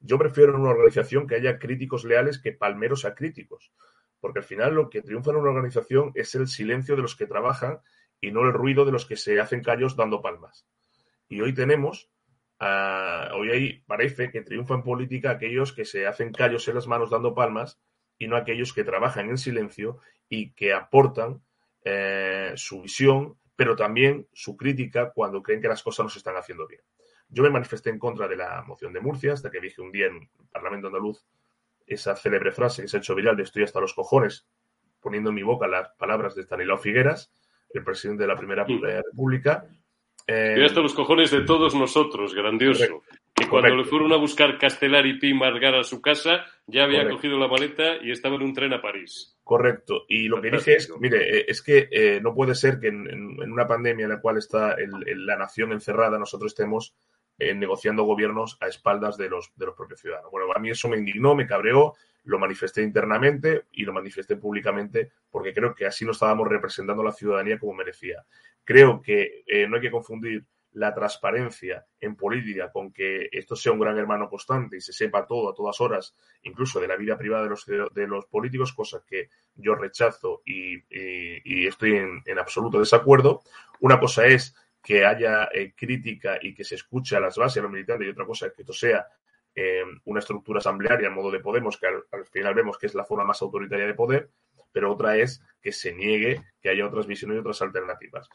Yo 0.01 0.19
prefiero 0.19 0.55
en 0.55 0.61
una 0.61 0.71
organización 0.71 1.27
que 1.27 1.37
haya 1.37 1.59
críticos 1.59 2.05
leales 2.05 2.41
que 2.41 2.53
palmeros 2.53 3.05
a 3.05 3.15
críticos, 3.15 3.73
porque 4.21 4.41
al 4.41 4.45
final 4.45 4.75
lo 4.75 4.91
que 4.91 5.03
triunfa 5.03 5.31
en 5.31 5.39
una 5.39 5.51
organización 5.51 6.13
es 6.15 6.35
el 6.35 6.49
silencio 6.49 6.97
de 6.97 7.03
los 7.03 7.17
que 7.17 7.27
trabajan 7.27 7.81
y 8.21 8.31
no 8.31 8.43
el 8.43 8.53
ruido 8.53 8.85
de 8.85 8.93
los 8.93 9.07
que 9.07 9.17
se 9.17 9.41
hacen 9.41 9.63
callos 9.63 9.97
dando 9.97 10.23
palmas. 10.23 10.67
Y 11.29 11.41
hoy 11.41 11.55
tenemos, 11.55 12.11
uh, 12.61 13.35
hoy 13.35 13.51
ahí 13.51 13.83
parece 13.87 14.31
que 14.31 14.43
triunfa 14.43 14.75
en 14.75 14.83
política 14.83 15.31
aquellos 15.31 15.73
que 15.73 15.85
se 15.85 16.07
hacen 16.07 16.33
callos 16.33 16.67
en 16.69 16.75
las 16.75 16.87
manos 16.87 17.11
dando 17.11 17.35
palmas 17.35 17.81
y 18.19 18.27
no 18.27 18.37
aquellos 18.37 18.73
que 18.73 18.85
trabajan 18.85 19.29
en 19.29 19.39
silencio 19.39 19.99
y 20.29 20.53
que 20.53 20.73
aportan 20.73 21.43
eh, 21.85 22.53
su 22.57 22.83
visión, 22.83 23.39
pero 23.57 23.77
también 23.77 24.27
su 24.33 24.57
crítica 24.57 25.13
cuando 25.13 25.43
creen 25.43 25.61
que 25.61 25.69
las 25.69 25.83
cosas 25.83 26.05
no 26.05 26.11
se 26.11 26.19
están 26.19 26.37
haciendo 26.37 26.67
bien. 26.67 26.83
Yo 27.29 27.43
me 27.43 27.51
manifesté 27.51 27.91
en 27.91 27.99
contra 27.99 28.27
de 28.27 28.37
la 28.37 28.63
moción 28.67 28.93
de 28.93 29.01
Murcia 29.01 29.35
hasta 29.35 29.51
que 29.51 29.61
dije 29.61 29.81
un 29.81 29.93
día 29.93 30.07
en 30.07 30.17
el 30.17 30.49
Parlamento 30.51 30.89
andaluz 30.89 31.25
esa 31.87 32.17
célebre 32.17 32.53
frase 32.53 32.83
que 32.83 32.89
se 32.89 32.97
ha 32.97 33.01
hecho 33.01 33.15
viral 33.15 33.37
de 33.37 33.45
estoy 33.45 33.63
hasta 33.63 33.81
los 33.81 33.95
cojones, 33.95 34.47
poniendo 35.01 35.31
en 35.31 35.37
mi 35.37 35.43
boca 35.43 35.67
las 35.67 35.89
palabras 35.99 36.35
de 36.35 36.43
Stanislao 36.43 36.79
Figueras, 36.79 37.33
el 37.71 37.85
presidente 37.85 38.25
de 38.25 38.29
la 38.29 38.37
Primera 38.37 38.65
República, 38.65 39.67
eh, 40.29 40.63
hasta 40.63 40.83
los 40.83 40.93
cojones 40.93 41.31
de 41.31 41.41
todos 41.41 41.75
nosotros, 41.75 42.35
grandioso. 42.35 43.03
Que 43.35 43.49
cuando 43.49 43.75
le 43.75 43.85
fueron 43.85 44.13
a 44.13 44.17
buscar 44.17 44.59
Castelar 44.59 45.07
y 45.07 45.19
Pi 45.19 45.33
Margar 45.33 45.75
a 45.75 45.85
su 45.85 46.03
casa, 46.03 46.45
ya 46.67 46.85
había 46.85 47.09
cogido 47.09 47.39
la 47.39 47.49
maleta 47.49 47.97
y 48.03 48.11
estaba 48.11 48.35
en 48.37 48.43
un 48.43 48.53
tren 48.53 48.75
a 48.75 48.83
París. 48.83 49.39
Correcto. 49.43 50.05
Y 50.07 50.29
lo 50.29 50.43
que 50.43 50.51
dije 50.51 50.77
es, 50.77 50.93
mire, 51.01 51.39
eh, 51.39 51.45
es 51.49 51.63
que 51.63 51.89
eh, 51.91 52.21
no 52.21 52.35
puede 52.35 52.55
ser 52.55 52.79
que 52.79 52.89
en, 52.89 53.41
una 53.41 53.67
pandemia 53.67 54.05
en 54.05 54.11
la 54.11 54.21
cual 54.21 54.37
está 54.37 54.77
la 54.77 55.37
nación 55.37 55.73
encerrada, 55.73 56.19
nosotros 56.19 56.53
estemos 56.53 56.95
eh, 57.39 57.55
negociando 57.55 58.03
gobiernos 58.05 58.57
a 58.61 58.69
espaldas 58.69 59.17
de 59.17 59.29
los, 59.29 59.53
de 59.57 59.67
los 59.67 59.75
propios 59.75 60.01
ciudadanos. 60.01 60.31
Bueno, 60.31 60.47
a 60.55 60.59
mí 60.59 60.71
eso 60.71 60.89
me 60.89 60.97
indignó, 60.97 61.35
me 61.35 61.47
cabreó, 61.47 61.95
lo 62.25 62.39
manifesté 62.39 62.83
internamente 62.83 63.65
y 63.73 63.85
lo 63.85 63.93
manifesté 63.93 64.37
públicamente 64.37 65.13
porque 65.31 65.55
creo 65.55 65.75
que 65.75 65.87
así 65.87 66.05
no 66.05 66.13
estábamos 66.13 66.49
representando 66.49 67.03
a 67.03 67.07
la 67.07 67.13
ciudadanía 67.13 67.59
como 67.59 67.75
merecía. 67.75 68.25
Creo 68.65 69.01
que 69.01 69.45
eh, 69.47 69.67
no 69.69 69.77
hay 69.77 69.83
que 69.83 69.91
confundir 69.91 70.45
la 70.73 70.95
transparencia 70.95 71.87
en 72.01 72.15
política 72.15 72.71
con 72.71 72.93
que 72.93 73.29
esto 73.33 73.57
sea 73.57 73.73
un 73.73 73.81
gran 73.81 73.97
hermano 73.99 74.29
constante 74.29 74.77
y 74.77 74.81
se 74.81 74.93
sepa 74.93 75.27
todo 75.27 75.51
a 75.51 75.55
todas 75.55 75.81
horas, 75.81 76.15
incluso 76.43 76.81
de 76.81 76.89
la 76.89 76.97
vida 76.97 77.17
privada 77.17 77.45
de 77.45 77.51
los, 77.51 77.67
de 77.67 78.07
los 78.07 78.27
políticos, 78.27 78.73
cosa 78.73 79.03
que 79.07 79.31
yo 79.55 79.75
rechazo 79.75 80.43
y, 80.45 80.77
estoy 81.67 81.97
en, 81.97 82.39
absoluto 82.39 82.79
desacuerdo. 82.79 83.43
Una 83.81 83.99
cosa 83.99 84.27
es 84.27 84.55
que 84.83 85.05
haya 85.05 85.49
eh, 85.53 85.75
crítica 85.77 86.39
y 86.41 86.55
que 86.55 86.65
se 86.65 86.77
escuche 86.77 87.17
a 87.17 87.21
las 87.21 87.37
bases, 87.37 87.59
a 87.59 87.63
los 87.63 87.73
militares, 87.73 88.07
y 88.07 88.11
otra 88.11 88.27
cosa 88.27 88.47
es 88.47 88.53
que 88.53 88.63
esto 88.63 88.73
sea 88.73 89.07
eh, 89.55 89.83
una 90.05 90.21
estructura 90.21 90.59
asamblearia 90.59 91.09
al 91.09 91.15
modo 91.15 91.31
de 91.31 91.41
Podemos, 91.41 91.79
que 91.79 91.87
al, 91.87 92.27
final 92.31 92.55
vemos 92.55 92.79
que 92.79 92.87
es 92.87 92.95
la 92.95 93.05
forma 93.05 93.25
más 93.25 93.43
autoritaria 93.43 93.87
de 93.87 93.95
poder, 93.95 94.31
pero 94.71 94.93
otra 94.93 95.17
es 95.17 95.43
que 95.61 95.73
se 95.73 95.93
niegue 95.93 96.43
que 96.61 96.69
haya 96.69 96.87
otras 96.87 97.07
visiones 97.07 97.37
y 97.37 97.41
otras 97.41 97.61
alternativas. 97.63 98.29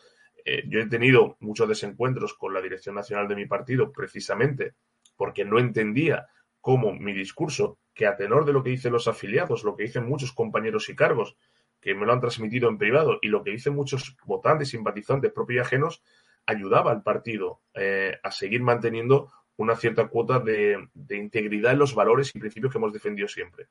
Eh, 0.44 0.64
yo 0.68 0.82
he 0.82 0.86
tenido 0.88 1.38
muchos 1.40 1.70
desencuentros 1.70 2.34
con 2.34 2.54
la 2.54 2.62
dirección 2.62 2.96
nacional 2.96 3.28
de 3.28 3.36
mi 3.36 3.46
partido 3.46 3.92
precisamente 3.94 4.74
porque 5.16 5.46
no 5.46 5.60
entendía 5.60 6.28
cómo 6.60 6.94
mi 6.94 7.14
discurso, 7.14 7.78
que 7.94 8.08
a 8.08 8.18
tenor 8.18 8.46
de 8.46 8.54
lo 8.54 8.64
que 8.64 8.72
dicen 8.72 8.92
los 8.92 9.08
afiliados, 9.08 9.64
lo 9.64 9.76
que 9.76 9.84
dicen 9.84 10.06
muchos 10.06 10.34
compañeros 10.34 10.90
y 10.90 10.96
cargos, 10.96 11.38
que 11.80 11.94
me 11.94 12.06
lo 12.06 12.14
han 12.14 12.22
transmitido 12.22 12.70
en 12.70 12.78
privado, 12.78 13.20
y 13.22 13.28
lo 13.28 13.44
que 13.44 13.52
dicen 13.52 13.76
muchos 13.76 14.16
votantes, 14.26 14.70
simpatizantes 14.70 15.32
propios 15.32 15.58
y 15.58 15.60
ajenos, 15.60 16.02
ayudaba 16.46 16.92
al 16.92 17.04
partido 17.04 17.62
eh, 17.74 18.18
a 18.22 18.32
seguir 18.32 18.62
manteniendo 18.62 19.32
una 19.56 19.76
cierta 19.76 20.08
cuota 20.08 20.40
de, 20.40 20.90
de, 20.94 21.18
integridad 21.18 21.74
en 21.74 21.80
los 21.80 21.94
valores 21.94 22.36
y 22.36 22.40
principios 22.40 22.72
que 22.72 22.78
hemos 22.80 22.94
defendido 22.94 23.28
siempre. 23.28 23.68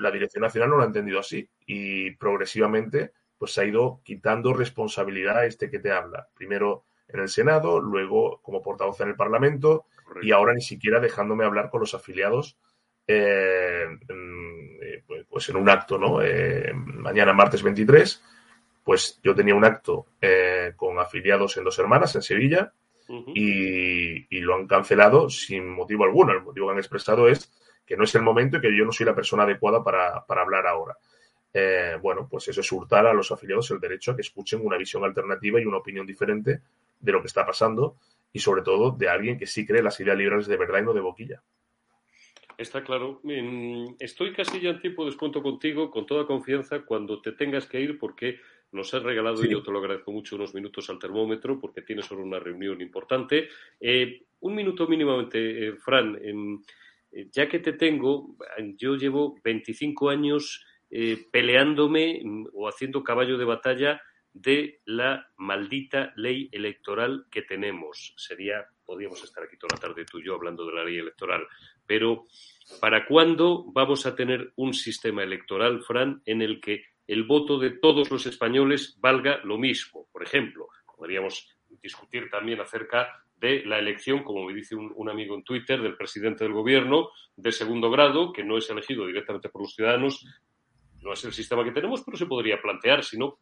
La 0.00 0.10
Dirección 0.10 0.42
Nacional 0.42 0.70
no 0.70 0.76
lo 0.76 0.82
ha 0.82 0.86
entendido 0.86 1.20
así 1.20 1.48
y 1.66 2.12
progresivamente 2.12 3.12
pues 3.38 3.54
se 3.54 3.62
ha 3.62 3.64
ido 3.64 4.00
quitando 4.04 4.52
responsabilidad 4.52 5.38
a 5.38 5.46
este 5.46 5.70
que 5.70 5.78
te 5.78 5.90
habla. 5.90 6.28
Primero 6.34 6.84
en 7.08 7.20
el 7.20 7.28
Senado, 7.28 7.80
luego 7.80 8.40
como 8.42 8.62
portavoz 8.62 9.00
en 9.00 9.08
el 9.08 9.16
Parlamento 9.16 9.86
y 10.22 10.32
ahora 10.32 10.54
ni 10.54 10.62
siquiera 10.62 11.00
dejándome 11.00 11.44
hablar 11.44 11.70
con 11.70 11.80
los 11.80 11.94
afiliados 11.94 12.58
eh, 13.06 13.86
en, 14.08 14.78
eh, 14.82 15.02
pues, 15.06 15.24
pues 15.28 15.48
en 15.48 15.56
un 15.56 15.68
acto, 15.68 15.98
¿no? 15.98 16.22
Eh, 16.22 16.72
mañana, 16.74 17.32
martes 17.32 17.62
23, 17.62 18.22
pues 18.84 19.20
yo 19.22 19.34
tenía 19.34 19.54
un 19.54 19.64
acto 19.64 20.06
con 20.76 20.98
afiliados 20.98 21.56
en 21.56 21.64
Dos 21.64 21.78
Hermanas, 21.78 22.14
en 22.16 22.22
Sevilla, 22.22 22.72
y, 23.34 24.36
y, 24.36 24.40
lo 24.40 24.54
han 24.54 24.68
cancelado 24.68 25.28
sin 25.28 25.68
motivo 25.68 26.04
alguno. 26.04 26.32
El 26.32 26.42
motivo 26.42 26.68
que 26.68 26.72
han 26.72 26.78
expresado 26.78 27.28
es 27.28 27.52
que 27.84 27.96
no 27.96 28.04
es 28.04 28.14
el 28.14 28.22
momento 28.22 28.58
y 28.58 28.60
que 28.60 28.76
yo 28.76 28.84
no 28.84 28.92
soy 28.92 29.04
la 29.04 29.16
persona 29.16 29.42
adecuada 29.42 29.82
para, 29.82 30.24
para 30.24 30.42
hablar 30.42 30.64
ahora. 30.68 30.96
Eh, 31.52 31.98
bueno, 32.00 32.28
pues 32.30 32.46
eso 32.48 32.60
es 32.60 32.72
hurtar 32.72 33.06
a 33.06 33.12
los 33.12 33.32
afiliados 33.32 33.70
el 33.72 33.80
derecho 33.80 34.12
a 34.12 34.14
que 34.14 34.22
escuchen 34.22 34.64
una 34.64 34.76
visión 34.76 35.02
alternativa 35.04 35.60
y 35.60 35.66
una 35.66 35.78
opinión 35.78 36.06
diferente 36.06 36.60
de 37.00 37.12
lo 37.12 37.20
que 37.20 37.26
está 37.26 37.44
pasando 37.44 37.96
y 38.32 38.38
sobre 38.38 38.62
todo 38.62 38.92
de 38.92 39.08
alguien 39.08 39.36
que 39.36 39.46
sí 39.46 39.66
cree 39.66 39.82
las 39.82 39.98
ideas 39.98 40.16
liberales 40.16 40.46
de 40.46 40.56
verdad 40.56 40.78
y 40.78 40.82
no 40.82 40.92
de 40.92 41.00
boquilla. 41.00 41.42
Está 42.56 42.84
claro. 42.84 43.20
Estoy 43.98 44.34
casi 44.34 44.60
ya 44.60 44.70
en 44.70 44.80
tiempo 44.80 45.02
de 45.02 45.10
descuento 45.10 45.42
contigo, 45.42 45.90
con 45.90 46.06
toda 46.06 46.26
confianza, 46.26 46.82
cuando 46.82 47.20
te 47.20 47.32
tengas 47.32 47.66
que 47.66 47.80
ir, 47.80 47.98
porque 47.98 48.38
nos 48.72 48.94
has 48.94 49.02
regalado, 49.02 49.44
y 49.44 49.50
yo 49.50 49.62
te 49.62 49.70
lo 49.70 49.78
agradezco 49.78 50.12
mucho, 50.12 50.36
unos 50.36 50.54
minutos 50.54 50.88
al 50.90 50.98
termómetro, 50.98 51.58
porque 51.58 51.82
tienes 51.82 52.10
ahora 52.10 52.24
una 52.24 52.38
reunión 52.38 52.80
importante. 52.80 53.48
Eh, 53.80 54.22
un 54.40 54.54
minuto 54.54 54.86
mínimamente, 54.86 55.68
eh, 55.68 55.76
Fran. 55.76 56.18
ya 57.32 57.48
que 57.48 57.58
te 57.58 57.72
tengo, 57.72 58.36
yo 58.76 58.94
llevo 58.94 59.36
25 59.42 60.10
años 60.10 60.64
eh, 60.92 61.26
peleándome 61.30 62.20
mm, 62.24 62.46
o 62.52 62.68
haciendo 62.68 63.04
caballo 63.04 63.38
de 63.38 63.44
batalla 63.44 64.02
de 64.32 64.80
la 64.86 65.28
maldita 65.36 66.12
ley 66.16 66.48
electoral 66.50 67.26
que 67.30 67.42
tenemos. 67.42 68.12
Sería, 68.16 68.66
podríamos 68.84 69.22
estar 69.22 69.44
aquí 69.44 69.56
toda 69.56 69.76
la 69.76 69.80
tarde 69.80 70.04
tú 70.04 70.18
y 70.18 70.24
yo 70.24 70.34
hablando 70.34 70.66
de 70.66 70.72
la 70.72 70.84
ley 70.84 70.98
electoral, 70.98 71.46
pero 71.86 72.24
¿para 72.80 73.06
cuándo 73.06 73.70
vamos 73.72 74.04
a 74.04 74.16
tener 74.16 74.52
un 74.56 74.74
sistema 74.74 75.22
electoral, 75.22 75.80
Fran, 75.82 76.22
en 76.26 76.42
el 76.42 76.60
que 76.60 76.82
el 77.10 77.24
voto 77.24 77.58
de 77.58 77.70
todos 77.70 78.08
los 78.12 78.24
españoles 78.26 78.96
valga 79.00 79.40
lo 79.42 79.58
mismo? 79.58 80.06
Por 80.12 80.22
ejemplo, 80.22 80.68
podríamos 80.96 81.44
discutir 81.82 82.30
también 82.30 82.60
acerca 82.60 83.24
de 83.36 83.64
la 83.64 83.80
elección, 83.80 84.22
como 84.22 84.44
me 84.44 84.54
dice 84.54 84.76
un, 84.76 85.08
amigo 85.08 85.34
en 85.34 85.42
Twitter, 85.42 85.82
del 85.82 85.96
presidente 85.96 86.44
del 86.44 86.52
gobierno 86.52 87.08
de 87.34 87.50
segundo 87.50 87.90
grado, 87.90 88.32
que 88.32 88.44
no 88.44 88.56
es 88.56 88.70
elegido 88.70 89.06
directamente 89.06 89.48
por 89.48 89.62
los 89.62 89.74
ciudadanos, 89.74 90.24
no 91.00 91.12
es 91.12 91.24
el 91.24 91.32
sistema 91.32 91.64
que 91.64 91.72
tenemos, 91.72 92.02
pero 92.04 92.16
se 92.16 92.26
podría 92.26 92.62
plantear, 92.62 93.02
sino 93.02 93.38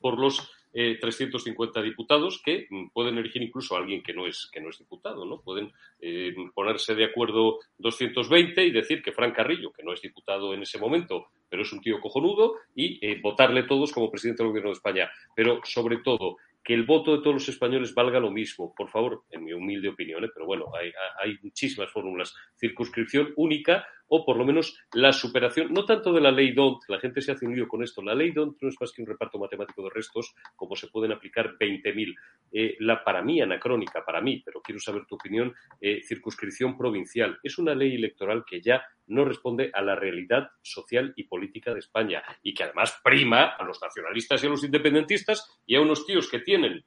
por 0.00 0.18
los 0.18 0.50
350 0.72 1.80
eh, 1.80 1.82
diputados 1.82 2.42
que 2.44 2.66
mm, 2.68 2.88
pueden 2.92 3.16
elegir 3.16 3.42
incluso 3.42 3.74
a 3.74 3.78
alguien 3.78 4.02
que 4.02 4.12
no 4.12 4.26
es, 4.26 4.48
que 4.52 4.60
no 4.60 4.68
es 4.68 4.78
diputado, 4.78 5.24
¿no? 5.24 5.40
Pueden 5.40 5.72
eh, 6.00 6.34
ponerse 6.54 6.94
de 6.94 7.04
acuerdo 7.04 7.60
220 7.78 8.62
y 8.64 8.70
decir 8.72 9.02
que 9.02 9.12
Fran 9.12 9.32
Carrillo, 9.32 9.72
que 9.72 9.82
no 9.82 9.94
es 9.94 10.02
diputado 10.02 10.52
en 10.52 10.62
ese 10.62 10.78
momento, 10.78 11.28
pero 11.48 11.62
es 11.62 11.72
un 11.72 11.80
tío 11.80 11.98
cojonudo, 12.00 12.56
y 12.74 12.98
eh, 13.06 13.18
votarle 13.22 13.62
todos 13.62 13.90
como 13.92 14.10
presidente 14.10 14.42
del 14.42 14.50
Gobierno 14.50 14.70
de 14.70 14.76
España. 14.76 15.10
Pero, 15.34 15.60
sobre 15.64 15.98
todo, 15.98 16.36
que 16.62 16.74
el 16.74 16.84
voto 16.84 17.16
de 17.16 17.22
todos 17.22 17.34
los 17.34 17.48
españoles 17.48 17.94
valga 17.94 18.20
lo 18.20 18.30
mismo, 18.30 18.74
por 18.74 18.90
favor, 18.90 19.22
en 19.30 19.44
mi 19.44 19.52
humilde 19.52 19.88
opinión, 19.88 20.24
¿eh? 20.24 20.30
pero 20.34 20.46
bueno, 20.46 20.66
hay, 20.78 20.90
hay 21.22 21.38
muchísimas 21.40 21.90
fórmulas. 21.90 22.34
Circunscripción 22.56 23.32
única 23.36 23.86
o 24.08 24.24
por 24.24 24.36
lo 24.36 24.44
menos 24.44 24.78
la 24.92 25.12
superación, 25.12 25.72
no 25.72 25.84
tanto 25.84 26.12
de 26.12 26.20
la 26.20 26.30
ley 26.30 26.52
DONT, 26.52 26.82
la 26.88 27.00
gente 27.00 27.20
se 27.20 27.32
hace 27.32 27.46
un 27.46 27.56
con 27.66 27.82
esto, 27.82 28.02
la 28.02 28.14
ley 28.14 28.32
DONT 28.32 28.58
no 28.60 28.68
es 28.68 28.76
más 28.80 28.92
que 28.92 29.02
un 29.02 29.08
reparto 29.08 29.38
matemático 29.38 29.82
de 29.82 29.90
restos, 29.90 30.34
como 30.54 30.76
se 30.76 30.88
pueden 30.88 31.12
aplicar 31.12 31.56
20.000. 31.58 32.14
Eh, 32.52 32.76
la 32.80 33.02
para 33.02 33.22
mí 33.22 33.40
anacrónica, 33.40 34.04
para 34.04 34.20
mí, 34.20 34.42
pero 34.44 34.60
quiero 34.60 34.78
saber 34.78 35.06
tu 35.06 35.14
opinión, 35.14 35.54
eh, 35.80 36.02
circunscripción 36.02 36.76
provincial, 36.76 37.38
es 37.42 37.58
una 37.58 37.74
ley 37.74 37.94
electoral 37.94 38.44
que 38.46 38.60
ya 38.60 38.82
no 39.08 39.24
responde 39.24 39.70
a 39.72 39.82
la 39.82 39.94
realidad 39.94 40.50
social 40.62 41.12
y 41.16 41.24
política 41.24 41.72
de 41.72 41.80
España 41.80 42.22
y 42.42 42.54
que 42.54 42.64
además 42.64 43.00
prima 43.02 43.46
a 43.46 43.64
los 43.64 43.80
nacionalistas 43.80 44.42
y 44.42 44.46
a 44.46 44.50
los 44.50 44.64
independentistas 44.64 45.60
y 45.66 45.76
a 45.76 45.80
unos 45.80 46.06
tíos 46.06 46.28
que 46.28 46.40
tienen 46.40 46.84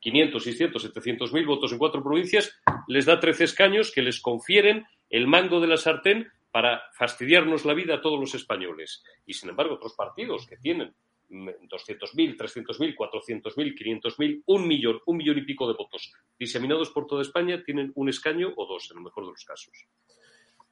500, 0.00 0.42
600, 0.42 0.82
700 0.82 1.32
mil 1.32 1.46
votos 1.46 1.72
en 1.72 1.78
cuatro 1.78 2.02
provincias, 2.02 2.58
les 2.88 3.04
da 3.04 3.20
13 3.20 3.44
escaños 3.44 3.92
que 3.92 4.02
les 4.02 4.20
confieren 4.20 4.86
el 5.10 5.26
mando 5.26 5.60
de 5.60 5.66
la 5.66 5.76
sartén 5.76 6.28
para 6.50 6.82
fastidiarnos 6.92 7.64
la 7.64 7.74
vida 7.74 7.96
a 7.96 8.00
todos 8.00 8.18
los 8.18 8.34
españoles. 8.34 9.02
Y 9.26 9.34
sin 9.34 9.50
embargo, 9.50 9.74
otros 9.74 9.94
partidos 9.94 10.46
que 10.46 10.56
tienen 10.56 10.94
200.000, 11.30 12.36
300.000, 12.36 12.96
400.000, 12.96 13.74
500.000, 13.74 14.42
un 14.46 14.66
millón, 14.66 15.00
un 15.06 15.16
millón 15.16 15.38
y 15.38 15.42
pico 15.42 15.68
de 15.68 15.74
votos 15.74 16.12
diseminados 16.38 16.90
por 16.90 17.06
toda 17.06 17.22
España 17.22 17.62
tienen 17.64 17.92
un 17.94 18.08
escaño 18.08 18.52
o 18.56 18.66
dos, 18.66 18.90
en 18.90 18.98
el 18.98 19.04
mejor 19.04 19.24
de 19.24 19.30
los 19.30 19.44
casos. 19.44 19.86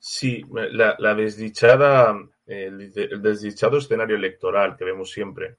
Sí, 0.01 0.45
la, 0.72 1.14
desdichada, 1.14 2.16
el, 2.47 2.93
desdichado 2.93 3.79
escenario 3.79 4.16
electoral 4.16 4.76
que 4.76 4.85
vemos 4.85 5.11
siempre 5.11 5.57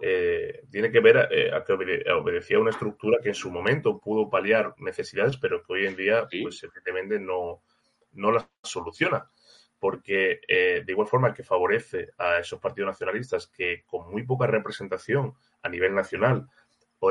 eh, 0.00 0.62
tiene 0.70 0.90
que 0.90 1.00
ver 1.00 1.28
eh, 1.30 1.52
a 1.52 1.64
que 1.64 1.72
obedecía 1.72 2.56
a 2.56 2.60
una 2.60 2.70
estructura 2.70 3.18
que 3.20 3.28
en 3.28 3.34
su 3.34 3.50
momento 3.50 3.98
pudo 3.98 4.30
paliar 4.30 4.74
necesidades, 4.78 5.36
pero 5.36 5.62
que 5.62 5.72
hoy 5.72 5.86
en 5.86 5.96
día, 5.96 6.26
pues 6.42 6.62
evidentemente 6.62 7.20
no, 7.20 7.62
no 8.12 8.32
las 8.32 8.48
soluciona 8.62 9.28
porque 9.82 10.40
eh, 10.46 10.84
de 10.86 10.92
igual 10.92 11.08
forma 11.08 11.34
que 11.34 11.42
favorece 11.42 12.10
a 12.16 12.38
esos 12.38 12.60
partidos 12.60 12.90
nacionalistas 12.90 13.48
que 13.48 13.82
con 13.84 14.12
muy 14.12 14.22
poca 14.22 14.46
representación 14.46 15.34
a 15.60 15.68
nivel 15.68 15.92
nacional 15.92 16.46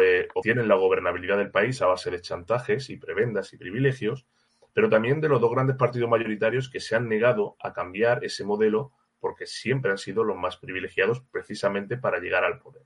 eh, 0.02 0.30
obtienen 0.34 0.70
la 0.70 0.76
gobernabilidad 0.76 1.38
del 1.38 1.52
país 1.52 1.82
a 1.82 1.88
base 1.88 2.10
de 2.10 2.22
chantajes 2.22 2.90
y 2.90 2.96
prebendas 2.96 3.52
y 3.52 3.58
privilegios, 3.58 4.26
pero 4.72 4.88
también 4.88 5.20
de 5.20 5.28
los 5.28 5.42
dos 5.42 5.52
grandes 5.52 5.76
partidos 5.76 6.10
mayoritarios 6.10 6.70
que 6.70 6.80
se 6.80 6.96
han 6.96 7.10
negado 7.10 7.58
a 7.60 7.74
cambiar 7.74 8.24
ese 8.24 8.46
modelo 8.46 8.94
porque 9.20 9.48
siempre 9.48 9.92
han 9.92 9.98
sido 9.98 10.24
los 10.24 10.38
más 10.38 10.56
privilegiados 10.56 11.22
precisamente 11.30 11.98
para 11.98 12.20
llegar 12.20 12.46
al 12.46 12.60
poder. 12.60 12.84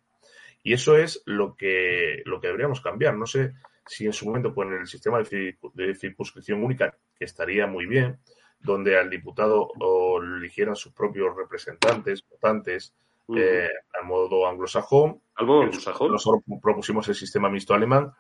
Y 0.64 0.74
eso 0.74 0.98
es 0.98 1.22
lo 1.28 1.56
que, 1.56 2.24
lo 2.26 2.42
que 2.42 2.48
deberíamos 2.48 2.82
cambiar. 2.82 3.16
No 3.16 3.28
sé 3.28 3.54
si 3.86 4.08
en 4.08 4.14
su 4.14 4.26
momento 4.26 4.52
pues, 4.52 4.68
en 4.68 4.80
el 4.80 4.88
sistema 4.88 5.22
de 5.22 5.94
circunscripción 5.94 6.64
única, 6.64 6.98
que 7.16 7.26
estaría 7.26 7.68
muy 7.68 7.86
bien, 7.86 8.20
donde 8.66 8.97
al 8.97 9.09
diputado 9.09 9.72
o 9.80 10.22
eligieran 10.22 10.76
sus 10.76 10.91
propios 10.91 11.36
representantes, 11.36 12.26
votantes, 12.30 12.93
eh, 13.36 13.70
al 13.99 14.05
modo 14.05 14.47
anglosajón. 14.47 15.22
Al 15.36 15.45
modo 15.45 15.61
anglosajón. 15.63 16.11
Nosotros 16.11 16.43
propusimos 16.61 17.07
el 17.07 17.16
sistema 17.16 17.49
mixto 17.49 17.74
alemán, 17.74 18.11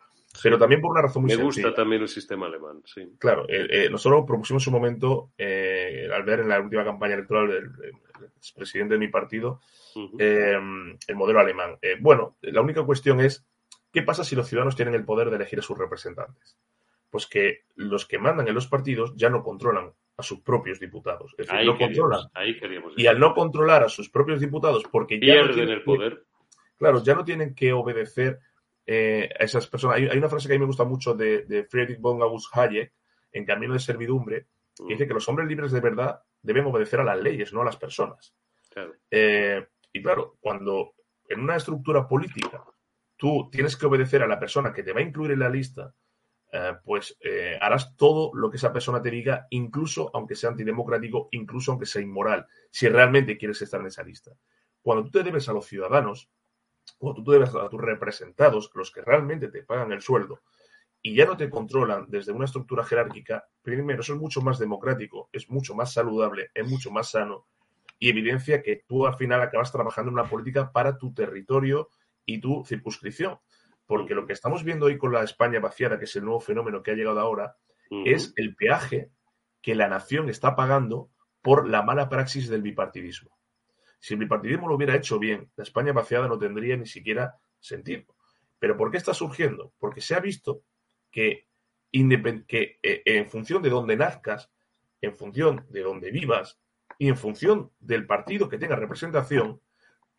pero 0.41 0.57
también 0.57 0.81
por 0.81 0.91
una 0.91 1.01
razón 1.01 1.23
muy 1.23 1.35
Me 1.35 1.43
gusta 1.43 1.73
también 1.73 2.01
el 2.01 2.07
sistema 2.07 2.47
alemán, 2.47 2.81
sí. 2.85 3.13
Claro, 3.19 3.45
eh, 3.47 3.67
eh, 3.69 3.89
nosotros 3.89 4.23
propusimos 4.25 4.65
un 4.67 4.73
momento, 4.73 5.31
al 5.37 6.23
ver 6.23 6.41
en 6.41 6.49
la 6.49 6.59
última 6.59 6.83
campaña 6.83 7.15
electoral 7.15 7.49
del, 7.49 7.71
presidente 8.55 8.95
de 8.95 8.99
mi 8.99 9.07
partido, 9.07 9.61
el 10.19 11.15
modelo 11.15 11.39
alemán. 11.39 11.77
bueno, 11.99 12.37
la 12.41 12.61
única 12.61 12.83
cuestión 12.83 13.19
es, 13.19 13.45
¿qué 13.91 14.01
pasa 14.01 14.23
si 14.23 14.35
los 14.35 14.47
ciudadanos 14.47 14.75
tienen 14.75 14.95
el 14.95 15.05
poder 15.05 15.29
de 15.29 15.37
elegir 15.37 15.59
a 15.59 15.63
sus 15.63 15.77
representantes? 15.77 16.57
Pues 17.09 17.27
que 17.27 17.63
los 17.75 18.05
que 18.05 18.17
mandan 18.17 18.47
en 18.47 18.55
los 18.55 18.67
partidos 18.67 19.13
ya 19.15 19.29
no 19.29 19.41
controlan 19.41 19.93
a 20.17 20.23
sus 20.23 20.41
propios 20.41 20.79
diputados. 20.79 21.33
Es 21.37 21.47
decir, 21.47 21.65
no 21.65 21.77
controlan. 21.77 22.21
y 22.95 23.07
al 23.07 23.19
no 23.19 23.33
controlar 23.33 23.83
a 23.83 23.89
sus 23.89 24.09
propios 24.09 24.39
diputados, 24.39 24.83
porque 24.91 25.19
ya 25.19 25.43
no 25.43 25.53
tienen 25.53 25.73
el 25.73 25.83
poder. 25.83 26.23
claro, 26.77 27.03
ya 27.03 27.15
no 27.15 27.23
tienen 27.23 27.53
que 27.53 27.73
obedecer 27.73 28.39
eh, 28.85 29.29
a 29.37 29.43
esas 29.43 29.67
personas. 29.67 29.97
Hay, 29.97 30.17
una 30.17 30.29
frase 30.29 30.47
que 30.47 30.53
a 30.53 30.57
mí 30.57 30.61
me 30.61 30.67
gusta 30.67 30.85
mucho 30.85 31.13
de, 31.13 31.65
Friedrich 31.69 31.99
von 31.99 32.21
August 32.21 32.55
Hayek, 32.55 32.93
en 33.31 33.45
Camino 33.45 33.73
de 33.73 33.79
Servidumbre, 33.79 34.47
que 34.75 34.83
mm. 34.83 34.87
dice 34.87 35.07
que 35.07 35.13
los 35.13 35.27
hombres 35.27 35.47
libres 35.47 35.71
de 35.71 35.81
verdad 35.81 36.21
deben 36.41 36.65
obedecer 36.65 37.01
a 37.01 37.03
las 37.03 37.19
leyes, 37.19 37.51
no 37.53 37.61
a 37.61 37.65
las 37.65 37.77
personas. 37.77 38.33
Eh, 39.09 39.65
y 39.91 40.01
claro, 40.01 40.37
cuando 40.39 40.93
en 41.27 41.41
una 41.41 41.55
estructura 41.55 42.07
política 42.07 42.63
tú 43.17 43.49
tienes 43.49 43.75
que 43.77 43.85
obedecer 43.85 44.21
a 44.21 44.27
la 44.27 44.39
persona 44.39 44.73
que 44.73 44.83
te 44.83 44.93
va 44.93 44.99
a 44.99 45.03
incluir 45.03 45.31
en 45.31 45.39
la 45.39 45.49
lista, 45.49 45.93
eh, 46.57 46.77
pues 46.85 47.17
eh, 47.19 47.57
harás 47.59 47.97
todo 47.97 48.31
lo 48.33 48.49
que 48.49 48.55
esa 48.55 48.71
persona 48.71 49.01
te 49.01 49.11
diga, 49.11 49.45
incluso 49.49 50.09
aunque 50.13 50.35
sea 50.35 50.51
antidemocrático, 50.51 51.27
incluso 51.31 51.71
aunque 51.71 51.85
sea 51.85 52.01
inmoral, 52.01 52.47
si 52.71 52.87
realmente 52.87 53.37
quieres 53.37 53.61
estar 53.61 53.81
en 53.81 53.87
esa 53.87 54.03
lista. 54.03 54.31
Cuando 54.81 55.03
tú 55.03 55.11
te 55.11 55.23
debes 55.23 55.49
a 55.49 55.53
los 55.53 55.65
ciudadanos, 55.65 56.29
cuando 56.97 57.21
tú 57.21 57.29
te 57.29 57.37
debes 57.37 57.53
a 57.53 57.67
tus 57.67 57.81
representados, 57.81 58.71
los 58.73 58.89
que 58.89 59.01
realmente 59.01 59.49
te 59.49 59.63
pagan 59.63 59.91
el 59.91 60.01
sueldo, 60.01 60.43
y 61.01 61.13
ya 61.13 61.25
no 61.25 61.35
te 61.35 61.49
controlan 61.49 62.05
desde 62.07 62.31
una 62.31 62.45
estructura 62.45 62.85
jerárquica, 62.85 63.49
primero, 63.61 63.99
eso 63.99 64.13
es 64.13 64.19
mucho 64.21 64.39
más 64.41 64.57
democrático, 64.57 65.29
es 65.33 65.49
mucho 65.49 65.75
más 65.75 65.91
saludable, 65.91 66.51
es 66.53 66.65
mucho 66.65 66.89
más 66.89 67.11
sano, 67.11 67.47
y 67.99 68.09
evidencia 68.09 68.63
que 68.63 68.81
tú 68.87 69.05
al 69.05 69.17
final 69.17 69.41
acabas 69.41 69.73
trabajando 69.73 70.09
en 70.09 70.19
una 70.19 70.29
política 70.29 70.71
para 70.71 70.97
tu 70.97 71.13
territorio 71.13 71.89
y 72.25 72.39
tu 72.39 72.63
circunscripción. 72.63 73.39
Porque 73.85 74.15
lo 74.15 74.25
que 74.25 74.33
estamos 74.33 74.63
viendo 74.63 74.87
hoy 74.87 74.97
con 74.97 75.13
la 75.13 75.23
España 75.23 75.59
vaciada, 75.59 75.99
que 75.99 76.05
es 76.05 76.15
el 76.15 76.25
nuevo 76.25 76.39
fenómeno 76.39 76.81
que 76.81 76.91
ha 76.91 76.95
llegado 76.95 77.19
ahora, 77.19 77.57
es 78.05 78.33
el 78.35 78.55
peaje 78.55 79.11
que 79.61 79.75
la 79.75 79.87
nación 79.87 80.29
está 80.29 80.55
pagando 80.55 81.09
por 81.41 81.69
la 81.69 81.83
mala 81.83 82.09
praxis 82.09 82.49
del 82.49 82.63
bipartidismo. 82.63 83.37
Si 83.99 84.13
el 84.13 84.19
bipartidismo 84.19 84.67
lo 84.67 84.75
hubiera 84.75 84.95
hecho 84.95 85.19
bien, 85.19 85.51
la 85.55 85.63
España 85.63 85.93
vaciada 85.93 86.27
no 86.27 86.37
tendría 86.37 86.75
ni 86.77 86.85
siquiera 86.85 87.35
sentido. 87.59 88.05
¿Pero 88.59 88.77
por 88.77 88.91
qué 88.91 88.97
está 88.97 89.13
surgiendo? 89.13 89.73
Porque 89.79 90.01
se 90.01 90.15
ha 90.15 90.19
visto 90.19 90.63
que, 91.11 91.47
que 91.91 92.79
eh, 92.81 93.01
en 93.05 93.27
función 93.27 93.61
de 93.61 93.69
dónde 93.69 93.95
nazcas, 93.95 94.51
en 95.01 95.15
función 95.15 95.65
de 95.69 95.81
dónde 95.81 96.11
vivas 96.11 96.59
y 96.97 97.09
en 97.09 97.17
función 97.17 97.71
del 97.79 98.05
partido 98.05 98.49
que 98.49 98.57
tenga 98.57 98.75
representación, 98.75 99.61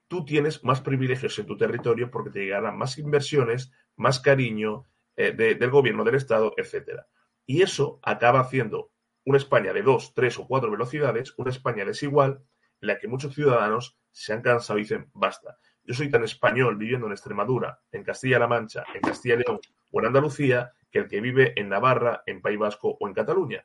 tú 0.08 0.24
tienes 0.24 0.62
más 0.64 0.80
privilegios 0.80 1.38
en 1.38 1.46
tu 1.46 1.56
territorio 1.56 2.10
porque 2.10 2.30
te 2.30 2.40
llegarán 2.40 2.76
más 2.76 2.98
inversiones, 2.98 3.72
más 3.96 4.20
cariño 4.20 4.86
eh, 5.16 5.32
del 5.32 5.70
gobierno, 5.70 6.04
del 6.04 6.16
Estado, 6.16 6.52
etcétera. 6.56 7.06
Y 7.46 7.62
eso 7.62 8.00
acaba 8.02 8.40
haciendo 8.40 8.90
una 9.24 9.38
España 9.38 9.72
de 9.72 9.82
dos, 9.82 10.14
tres 10.14 10.38
o 10.38 10.46
cuatro 10.46 10.70
velocidades, 10.70 11.34
una 11.36 11.50
España 11.50 11.84
desigual, 11.84 12.42
en 12.80 12.88
la 12.88 12.98
que 12.98 13.08
muchos 13.08 13.34
ciudadanos 13.34 13.98
se 14.10 14.32
han 14.32 14.42
cansado 14.42 14.78
y 14.78 14.82
dicen, 14.82 15.10
basta. 15.12 15.58
Yo 15.84 15.94
soy 15.94 16.10
tan 16.10 16.24
español 16.24 16.76
viviendo 16.76 17.06
en 17.06 17.12
Extremadura, 17.12 17.80
en 17.92 18.02
Castilla-La 18.02 18.48
Mancha, 18.48 18.84
en 18.94 19.00
Castilla 19.00 19.36
y 19.36 19.38
León 19.38 19.60
o 19.90 20.00
en 20.00 20.06
Andalucía, 20.06 20.72
que 20.90 20.98
el 20.98 21.08
que 21.08 21.20
vive 21.20 21.58
en 21.58 21.68
Navarra, 21.68 22.22
en 22.26 22.42
País 22.42 22.58
Vasco 22.58 22.96
o 23.00 23.06
en 23.06 23.14
Cataluña. 23.14 23.64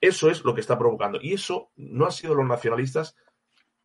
Eso 0.00 0.30
es 0.30 0.44
lo 0.44 0.54
que 0.54 0.60
está 0.60 0.78
provocando. 0.78 1.18
Y 1.20 1.34
eso 1.34 1.70
no 1.76 2.06
han 2.06 2.12
sido 2.12 2.34
los 2.34 2.46
nacionalistas 2.46 3.16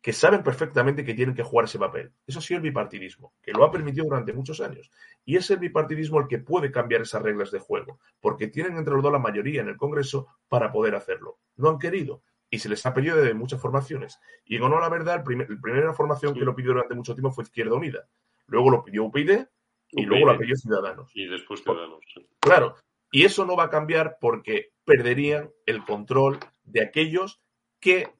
que 0.04 0.12
saben 0.12 0.42
perfectamente 0.42 1.02
que 1.02 1.14
tienen 1.14 1.34
que 1.34 1.42
jugar 1.42 1.64
ese 1.64 1.78
papel. 1.78 2.12
Eso 2.26 2.38
ha 2.38 2.42
sido 2.42 2.58
el 2.58 2.64
bipartidismo, 2.64 3.32
que 3.40 3.52
lo 3.52 3.64
ha 3.64 3.70
permitido 3.70 4.04
durante 4.04 4.34
muchos 4.34 4.60
años. 4.60 4.90
Y 5.24 5.36
es 5.36 5.50
el 5.50 5.56
bipartidismo 5.56 6.20
el 6.20 6.28
que 6.28 6.40
puede 6.40 6.70
cambiar 6.70 7.00
esas 7.00 7.22
reglas 7.22 7.50
de 7.50 7.58
juego, 7.58 7.98
porque 8.20 8.48
tienen 8.48 8.76
entre 8.76 8.92
los 8.92 9.02
dos 9.02 9.10
la 9.10 9.18
mayoría 9.18 9.62
en 9.62 9.68
el 9.68 9.78
Congreso 9.78 10.26
para 10.46 10.70
poder 10.70 10.94
hacerlo. 10.94 11.38
No 11.56 11.70
han 11.70 11.78
querido 11.78 12.22
y 12.50 12.58
se 12.58 12.68
les 12.68 12.84
ha 12.84 12.92
pedido 12.92 13.16
de 13.16 13.32
muchas 13.32 13.62
formaciones. 13.62 14.20
Y 14.44 14.56
en 14.56 14.70
la 14.70 14.90
verdad, 14.90 15.24
la 15.26 15.46
primera 15.62 15.94
formación 15.94 16.34
que 16.34 16.44
lo 16.44 16.54
pidió 16.54 16.72
durante 16.72 16.94
mucho 16.94 17.14
tiempo 17.14 17.30
fue 17.30 17.44
Izquierda 17.44 17.74
Unida. 17.74 18.06
Luego 18.48 18.70
lo 18.70 18.84
pidió 18.84 19.04
UPyD 19.04 19.46
y 19.92 20.04
luego 20.04 20.26
lo 20.26 20.38
pidió 20.38 20.54
Ciudadanos. 20.54 21.10
Y 21.14 21.28
después 21.28 21.62
Ciudadanos. 21.62 22.04
Claro. 22.40 22.74
Y 23.10 23.24
eso 23.24 23.46
no 23.46 23.56
va 23.56 23.64
a 23.64 23.70
cambiar 23.70 24.18
porque 24.20 24.74
perderían 24.84 25.50
el 25.64 25.82
control 25.82 26.40
de 26.64 26.82
aquellos 26.82 27.40
que 27.80 28.12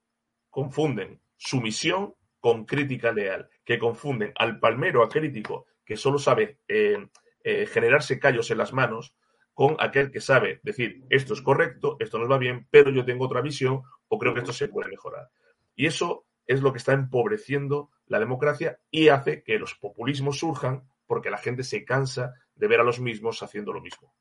confunden 0.48 1.20
sumisión 1.36 2.14
con 2.40 2.64
crítica 2.64 3.12
leal, 3.12 3.48
que 3.64 3.78
confunden 3.78 4.32
al 4.36 4.60
palmero 4.60 5.02
acrítico 5.02 5.66
que 5.84 5.96
solo 5.96 6.18
sabe 6.18 6.60
eh, 6.68 7.08
eh, 7.42 7.66
generarse 7.66 8.18
callos 8.18 8.50
en 8.50 8.58
las 8.58 8.72
manos 8.72 9.14
con 9.52 9.76
aquel 9.78 10.10
que 10.10 10.20
sabe 10.20 10.60
decir 10.62 11.04
esto 11.10 11.34
es 11.34 11.42
correcto, 11.42 11.96
esto 12.00 12.18
nos 12.18 12.30
va 12.30 12.38
bien, 12.38 12.66
pero 12.70 12.90
yo 12.90 13.04
tengo 13.04 13.26
otra 13.26 13.40
visión 13.40 13.82
o 14.08 14.18
creo 14.18 14.34
que 14.34 14.40
esto 14.40 14.52
se 14.52 14.68
puede 14.68 14.90
mejorar. 14.90 15.30
Y 15.76 15.86
eso 15.86 16.26
es 16.46 16.60
lo 16.60 16.72
que 16.72 16.78
está 16.78 16.92
empobreciendo 16.92 17.90
la 18.06 18.18
democracia 18.18 18.78
y 18.90 19.08
hace 19.08 19.42
que 19.42 19.58
los 19.58 19.74
populismos 19.74 20.38
surjan 20.38 20.88
porque 21.06 21.30
la 21.30 21.38
gente 21.38 21.62
se 21.62 21.84
cansa 21.84 22.34
de 22.54 22.68
ver 22.68 22.80
a 22.80 22.84
los 22.84 23.00
mismos 23.00 23.42
haciendo 23.42 23.72
lo 23.72 23.80
mismo. 23.80 24.14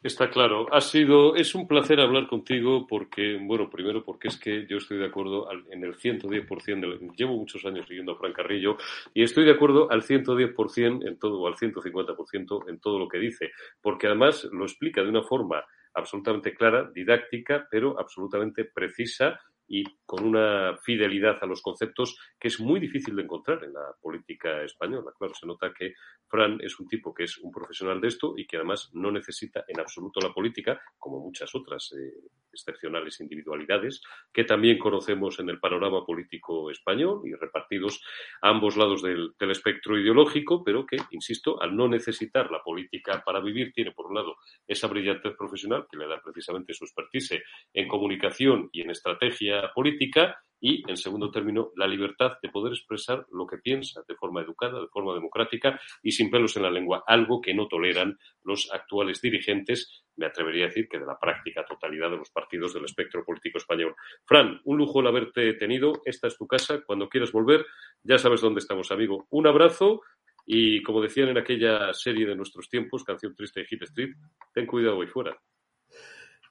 Está 0.00 0.30
claro. 0.30 0.72
Ha 0.72 0.80
sido, 0.80 1.34
es 1.34 1.56
un 1.56 1.66
placer 1.66 1.98
hablar 2.00 2.28
contigo 2.28 2.86
porque, 2.86 3.36
bueno, 3.42 3.68
primero 3.68 4.04
porque 4.04 4.28
es 4.28 4.38
que 4.38 4.64
yo 4.68 4.76
estoy 4.76 4.96
de 4.98 5.06
acuerdo 5.06 5.50
al- 5.50 5.64
en 5.72 5.82
el 5.82 5.96
110%, 5.96 6.88
de, 6.88 6.98
llevo 7.16 7.36
muchos 7.36 7.64
años 7.64 7.86
siguiendo 7.88 8.12
a 8.12 8.16
Fran 8.16 8.32
Carrillo 8.32 8.76
y 9.12 9.24
estoy 9.24 9.44
de 9.44 9.50
acuerdo 9.52 9.90
al 9.90 10.02
110% 10.04 11.04
en 11.04 11.18
todo, 11.18 11.40
o 11.40 11.48
al 11.48 11.56
150% 11.56 12.64
en 12.68 12.78
todo 12.78 12.98
lo 13.00 13.08
que 13.08 13.18
dice, 13.18 13.50
porque 13.82 14.06
además 14.06 14.44
lo 14.52 14.64
explica 14.64 15.02
de 15.02 15.08
una 15.08 15.22
forma 15.24 15.64
absolutamente 15.94 16.54
clara, 16.54 16.88
didáctica, 16.94 17.66
pero 17.68 17.98
absolutamente 17.98 18.64
precisa 18.66 19.40
y 19.68 19.84
con 20.06 20.24
una 20.24 20.76
fidelidad 20.78 21.38
a 21.42 21.46
los 21.46 21.62
conceptos 21.62 22.18
que 22.40 22.48
es 22.48 22.58
muy 22.60 22.80
difícil 22.80 23.14
de 23.14 23.22
encontrar 23.22 23.62
en 23.64 23.74
la 23.74 23.94
política 24.00 24.62
española. 24.62 25.12
Claro, 25.16 25.34
se 25.34 25.46
nota 25.46 25.72
que 25.72 25.94
Fran 26.26 26.58
es 26.62 26.78
un 26.80 26.88
tipo 26.88 27.12
que 27.12 27.24
es 27.24 27.38
un 27.38 27.50
profesional 27.50 28.00
de 28.00 28.08
esto 28.08 28.34
y 28.36 28.46
que 28.46 28.56
además 28.56 28.90
no 28.94 29.10
necesita 29.10 29.64
en 29.68 29.80
absoluto 29.80 30.20
la 30.20 30.32
política, 30.32 30.80
como 30.98 31.20
muchas 31.20 31.54
otras 31.54 31.92
eh, 31.92 32.14
excepcionales 32.52 33.20
individualidades 33.20 34.00
que 34.32 34.44
también 34.44 34.78
conocemos 34.78 35.38
en 35.38 35.50
el 35.50 35.60
panorama 35.60 36.04
político 36.04 36.70
español 36.70 37.22
y 37.24 37.34
repartidos 37.34 38.02
a 38.42 38.48
ambos 38.48 38.76
lados 38.76 39.02
del, 39.02 39.34
del 39.38 39.50
espectro 39.50 39.98
ideológico, 39.98 40.64
pero 40.64 40.86
que, 40.86 40.96
insisto, 41.10 41.60
al 41.62 41.76
no 41.76 41.88
necesitar 41.88 42.50
la 42.50 42.62
política 42.62 43.22
para 43.24 43.40
vivir, 43.40 43.72
tiene 43.72 43.92
por 43.92 44.06
un 44.06 44.14
lado 44.14 44.36
esa 44.66 44.86
brillantez 44.86 45.36
profesional 45.36 45.86
que 45.90 45.98
le 45.98 46.06
da 46.06 46.20
precisamente 46.22 46.72
su 46.72 46.84
expertise 46.84 47.42
en 47.72 47.88
comunicación 47.88 48.68
y 48.72 48.82
en 48.82 48.90
estrategia 48.90 49.57
política 49.74 50.36
y, 50.60 50.88
en 50.90 50.96
segundo 50.96 51.30
término, 51.30 51.70
la 51.76 51.86
libertad 51.86 52.32
de 52.42 52.48
poder 52.48 52.72
expresar 52.72 53.24
lo 53.30 53.46
que 53.46 53.58
piensa 53.58 54.02
de 54.06 54.16
forma 54.16 54.42
educada, 54.42 54.80
de 54.80 54.88
forma 54.88 55.14
democrática 55.14 55.80
y 56.02 56.12
sin 56.12 56.30
pelos 56.30 56.56
en 56.56 56.64
la 56.64 56.70
lengua, 56.70 57.04
algo 57.06 57.40
que 57.40 57.54
no 57.54 57.68
toleran 57.68 58.18
los 58.42 58.68
actuales 58.72 59.20
dirigentes, 59.20 60.04
me 60.16 60.26
atrevería 60.26 60.64
a 60.64 60.68
decir 60.68 60.88
que 60.88 60.98
de 60.98 61.06
la 61.06 61.18
práctica 61.18 61.64
totalidad 61.64 62.10
de 62.10 62.16
los 62.16 62.30
partidos 62.30 62.74
del 62.74 62.84
espectro 62.84 63.24
político 63.24 63.58
español. 63.58 63.94
Fran, 64.24 64.60
un 64.64 64.78
lujo 64.78 65.00
el 65.00 65.06
haberte 65.06 65.54
tenido, 65.54 66.02
esta 66.04 66.26
es 66.26 66.36
tu 66.36 66.46
casa, 66.46 66.82
cuando 66.84 67.08
quieras 67.08 67.30
volver, 67.30 67.64
ya 68.02 68.18
sabes 68.18 68.40
dónde 68.40 68.60
estamos, 68.60 68.90
amigo. 68.90 69.26
Un 69.30 69.46
abrazo 69.46 70.02
y, 70.44 70.82
como 70.82 71.00
decían 71.00 71.28
en 71.28 71.38
aquella 71.38 71.92
serie 71.92 72.26
de 72.26 72.34
nuestros 72.34 72.68
tiempos, 72.68 73.04
Canción 73.04 73.34
Triste 73.34 73.60
de 73.60 73.66
Hit 73.66 73.82
Street, 73.82 74.14
ten 74.52 74.66
cuidado 74.66 75.00
ahí 75.00 75.06
fuera. 75.06 75.38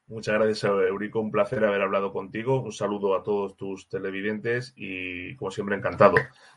Muchas 0.08 0.36
gracias, 0.36 0.64
Eurico. 0.64 1.20
Un 1.20 1.32
placer 1.32 1.66
haber 1.66 1.82
hablado 1.82 2.14
contigo. 2.14 2.62
Un 2.62 2.72
saludo 2.72 3.14
a 3.16 3.24
todos 3.24 3.58
tus 3.58 3.90
televidentes 3.90 4.74
y, 4.78 5.36
como 5.36 5.52
siempre, 5.52 5.76
encantado 5.76 6.16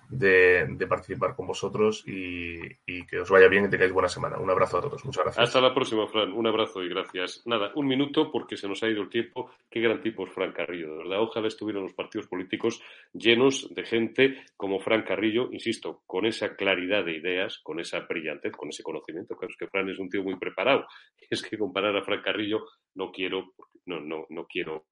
de, 0.08 0.86
participar 0.88 1.34
con 1.34 1.46
vosotros 1.46 2.04
y, 2.06 2.60
y 2.86 3.06
que 3.06 3.20
os 3.20 3.30
vaya 3.30 3.48
bien 3.48 3.64
y 3.64 3.70
tengáis 3.70 3.92
buena 3.92 4.08
semana. 4.08 4.38
Un 4.38 4.50
abrazo 4.50 4.78
a 4.78 4.82
todos. 4.82 5.04
Muchas 5.04 5.24
gracias. 5.24 5.48
Hasta 5.48 5.60
la 5.60 5.74
próxima, 5.74 6.06
Fran. 6.06 6.32
Un 6.32 6.46
abrazo 6.46 6.82
y 6.82 6.88
gracias. 6.88 7.42
Nada, 7.44 7.72
un 7.74 7.86
minuto 7.86 8.30
porque 8.30 8.56
se 8.56 8.68
nos 8.68 8.82
ha 8.82 8.88
ido 8.88 9.02
el 9.02 9.08
tiempo. 9.08 9.50
Qué 9.68 9.80
gran 9.80 10.00
tipo 10.00 10.26
es 10.26 10.32
Fran 10.32 10.52
Carrillo, 10.52 10.92
de 10.92 10.98
verdad. 10.98 11.20
Ojalá 11.20 11.48
estuvieran 11.48 11.82
los 11.82 11.94
partidos 11.94 12.26
políticos 12.26 12.80
llenos 13.12 13.68
de 13.74 13.84
gente 13.84 14.44
como 14.56 14.80
Fran 14.80 15.02
Carrillo, 15.02 15.48
insisto, 15.52 16.02
con 16.06 16.26
esa 16.26 16.54
claridad 16.54 17.04
de 17.04 17.16
ideas, 17.16 17.58
con 17.62 17.80
esa 17.80 18.00
brillantez, 18.00 18.52
con 18.52 18.68
ese 18.68 18.82
conocimiento. 18.82 19.36
Claro, 19.36 19.50
es 19.50 19.58
que 19.58 19.68
Fran 19.68 19.88
es 19.88 19.98
un 19.98 20.08
tío 20.08 20.22
muy 20.22 20.36
preparado. 20.36 20.86
Es 21.30 21.42
que 21.42 21.56
comparar 21.56 21.96
a 21.96 22.02
Fran 22.02 22.22
Carrillo 22.22 22.64
no 22.96 23.12
quiero, 23.12 23.39
no, 23.86 24.00
no, 24.00 24.26
no 24.28 24.46
quiero 24.46 24.86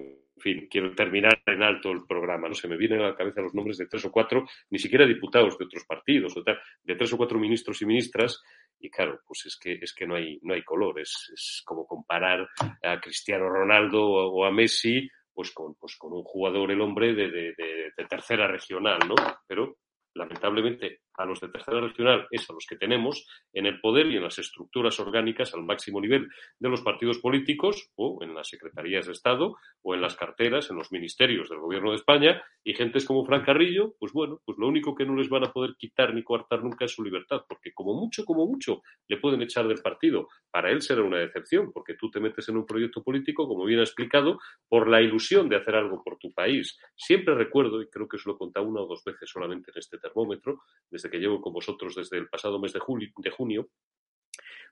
en 0.00 0.42
fin, 0.42 0.68
quiero 0.70 0.94
terminar 0.94 1.42
en 1.44 1.62
alto 1.62 1.90
el 1.90 2.06
programa. 2.06 2.48
No 2.48 2.54
se 2.54 2.68
me 2.68 2.76
vienen 2.76 3.00
a 3.00 3.08
la 3.08 3.14
cabeza 3.14 3.42
los 3.42 3.54
nombres 3.54 3.76
de 3.78 3.86
tres 3.86 4.04
o 4.06 4.10
cuatro, 4.10 4.46
ni 4.70 4.78
siquiera 4.78 5.06
diputados 5.06 5.58
de 5.58 5.66
otros 5.66 5.84
partidos, 5.84 6.36
o 6.36 6.42
tal, 6.42 6.58
de 6.82 6.94
tres 6.96 7.12
o 7.12 7.16
cuatro 7.16 7.38
ministros 7.38 7.82
y 7.82 7.86
ministras. 7.86 8.40
Y 8.78 8.90
claro, 8.90 9.20
pues 9.26 9.44
es 9.46 9.58
que, 9.58 9.74
es 9.74 9.92
que 9.92 10.06
no, 10.06 10.14
hay, 10.14 10.38
no 10.42 10.54
hay 10.54 10.62
color. 10.62 10.98
Es, 11.00 11.30
es 11.34 11.62
como 11.64 11.86
comparar 11.86 12.48
a 12.82 13.00
Cristiano 13.00 13.48
Ronaldo 13.48 14.02
o, 14.02 14.44
a 14.44 14.50
Messi 14.50 15.08
pues 15.32 15.52
con, 15.52 15.74
pues 15.76 15.96
con 15.96 16.12
un 16.12 16.22
jugador, 16.22 16.70
el 16.70 16.80
hombre, 16.80 17.14
de, 17.14 17.30
de, 17.30 17.54
de, 17.56 17.92
de 17.96 18.04
tercera 18.08 18.46
regional, 18.46 18.98
¿no? 19.08 19.14
Pero 19.46 19.76
lamentablemente 20.14 21.00
a 21.14 21.24
los 21.24 21.40
de 21.40 21.48
tercera 21.48 21.80
regional 21.80 22.26
es 22.30 22.48
a 22.48 22.52
los 22.52 22.66
que 22.66 22.76
tenemos 22.76 23.26
en 23.52 23.66
el 23.66 23.80
poder 23.80 24.06
y 24.06 24.16
en 24.16 24.22
las 24.22 24.38
estructuras 24.38 24.98
orgánicas 25.00 25.54
al 25.54 25.64
máximo 25.64 26.00
nivel 26.00 26.28
de 26.58 26.68
los 26.68 26.80
partidos 26.80 27.18
políticos 27.18 27.90
o 27.96 28.18
en 28.22 28.34
las 28.34 28.48
secretarías 28.48 29.06
de 29.06 29.12
Estado 29.12 29.56
o 29.82 29.94
en 29.94 30.00
las 30.00 30.16
carteras, 30.16 30.70
en 30.70 30.76
los 30.76 30.92
ministerios 30.92 31.48
del 31.48 31.58
Gobierno 31.58 31.90
de 31.90 31.96
España 31.96 32.42
y 32.64 32.74
gentes 32.74 33.04
como 33.04 33.24
Fran 33.24 33.42
Carrillo, 33.42 33.94
pues 33.98 34.12
bueno, 34.12 34.40
pues 34.44 34.58
lo 34.58 34.68
único 34.68 34.94
que 34.94 35.04
no 35.04 35.14
les 35.14 35.28
van 35.28 35.44
a 35.44 35.52
poder 35.52 35.74
quitar 35.78 36.14
ni 36.14 36.22
coartar 36.22 36.62
nunca 36.62 36.84
es 36.84 36.92
su 36.92 37.02
libertad, 37.02 37.42
porque 37.48 37.72
como 37.72 37.94
mucho, 37.94 38.24
como 38.24 38.46
mucho, 38.46 38.82
le 39.08 39.16
pueden 39.18 39.42
echar 39.42 39.66
del 39.66 39.80
partido. 39.80 40.28
Para 40.50 40.70
él 40.70 40.82
será 40.82 41.02
una 41.02 41.18
decepción, 41.18 41.72
porque 41.72 41.94
tú 41.94 42.10
te 42.10 42.20
metes 42.20 42.48
en 42.48 42.56
un 42.56 42.66
proyecto 42.66 43.02
político, 43.02 43.48
como 43.48 43.64
bien 43.64 43.80
ha 43.80 43.84
explicado, 43.84 44.38
por 44.68 44.88
la 44.88 45.00
ilusión 45.00 45.48
de 45.48 45.56
hacer 45.56 45.74
algo 45.74 46.02
por 46.02 46.18
tu 46.18 46.32
país. 46.32 46.78
Siempre 46.96 47.34
recuerdo, 47.34 47.80
y 47.80 47.88
creo 47.88 48.08
que 48.08 48.16
os 48.16 48.26
lo 48.26 48.34
he 48.34 48.38
contado 48.38 48.66
una 48.66 48.82
o 48.82 48.86
dos 48.86 49.02
veces 49.04 49.30
solamente 49.30 49.70
en 49.70 49.78
este 49.78 49.98
termómetro, 50.00 50.62
desde 50.90 51.10
que 51.10 51.18
llevo 51.18 51.40
con 51.40 51.52
vosotros 51.52 51.94
desde 51.94 52.18
el 52.18 52.28
pasado 52.28 52.58
mes 52.58 52.72
de, 52.72 52.80
julio, 52.80 53.10
de 53.16 53.30
junio, 53.30 53.68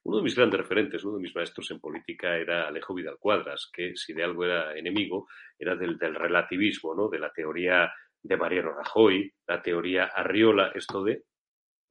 uno 0.05 0.19
de 0.19 0.23
mis 0.23 0.37
grandes 0.37 0.61
referentes, 0.61 1.05
uno 1.05 1.17
de 1.17 1.23
mis 1.23 1.35
maestros 1.35 1.71
en 1.71 1.81
política 1.81 2.37
era 2.37 2.69
Alejo 2.69 2.95
Vidal 2.95 3.19
Cuadras, 3.19 3.71
que 3.73 3.97
si 3.97 4.13
de 4.13 4.25
algo 4.25 4.45
era 4.45 4.77
enemigo, 4.77 5.29
era 5.59 5.77
del, 5.77 5.99
del 5.99 6.15
relativismo, 6.15 6.95
¿no? 6.95 7.09
de 7.09 7.19
la 7.19 7.33
teoría 7.33 7.93
de 8.23 8.37
Mariano 8.37 8.73
Rajoy, 8.73 9.33
la 9.47 9.63
teoría 9.63 10.05
Arriola, 10.05 10.73
esto 10.75 11.03
de 11.05 11.25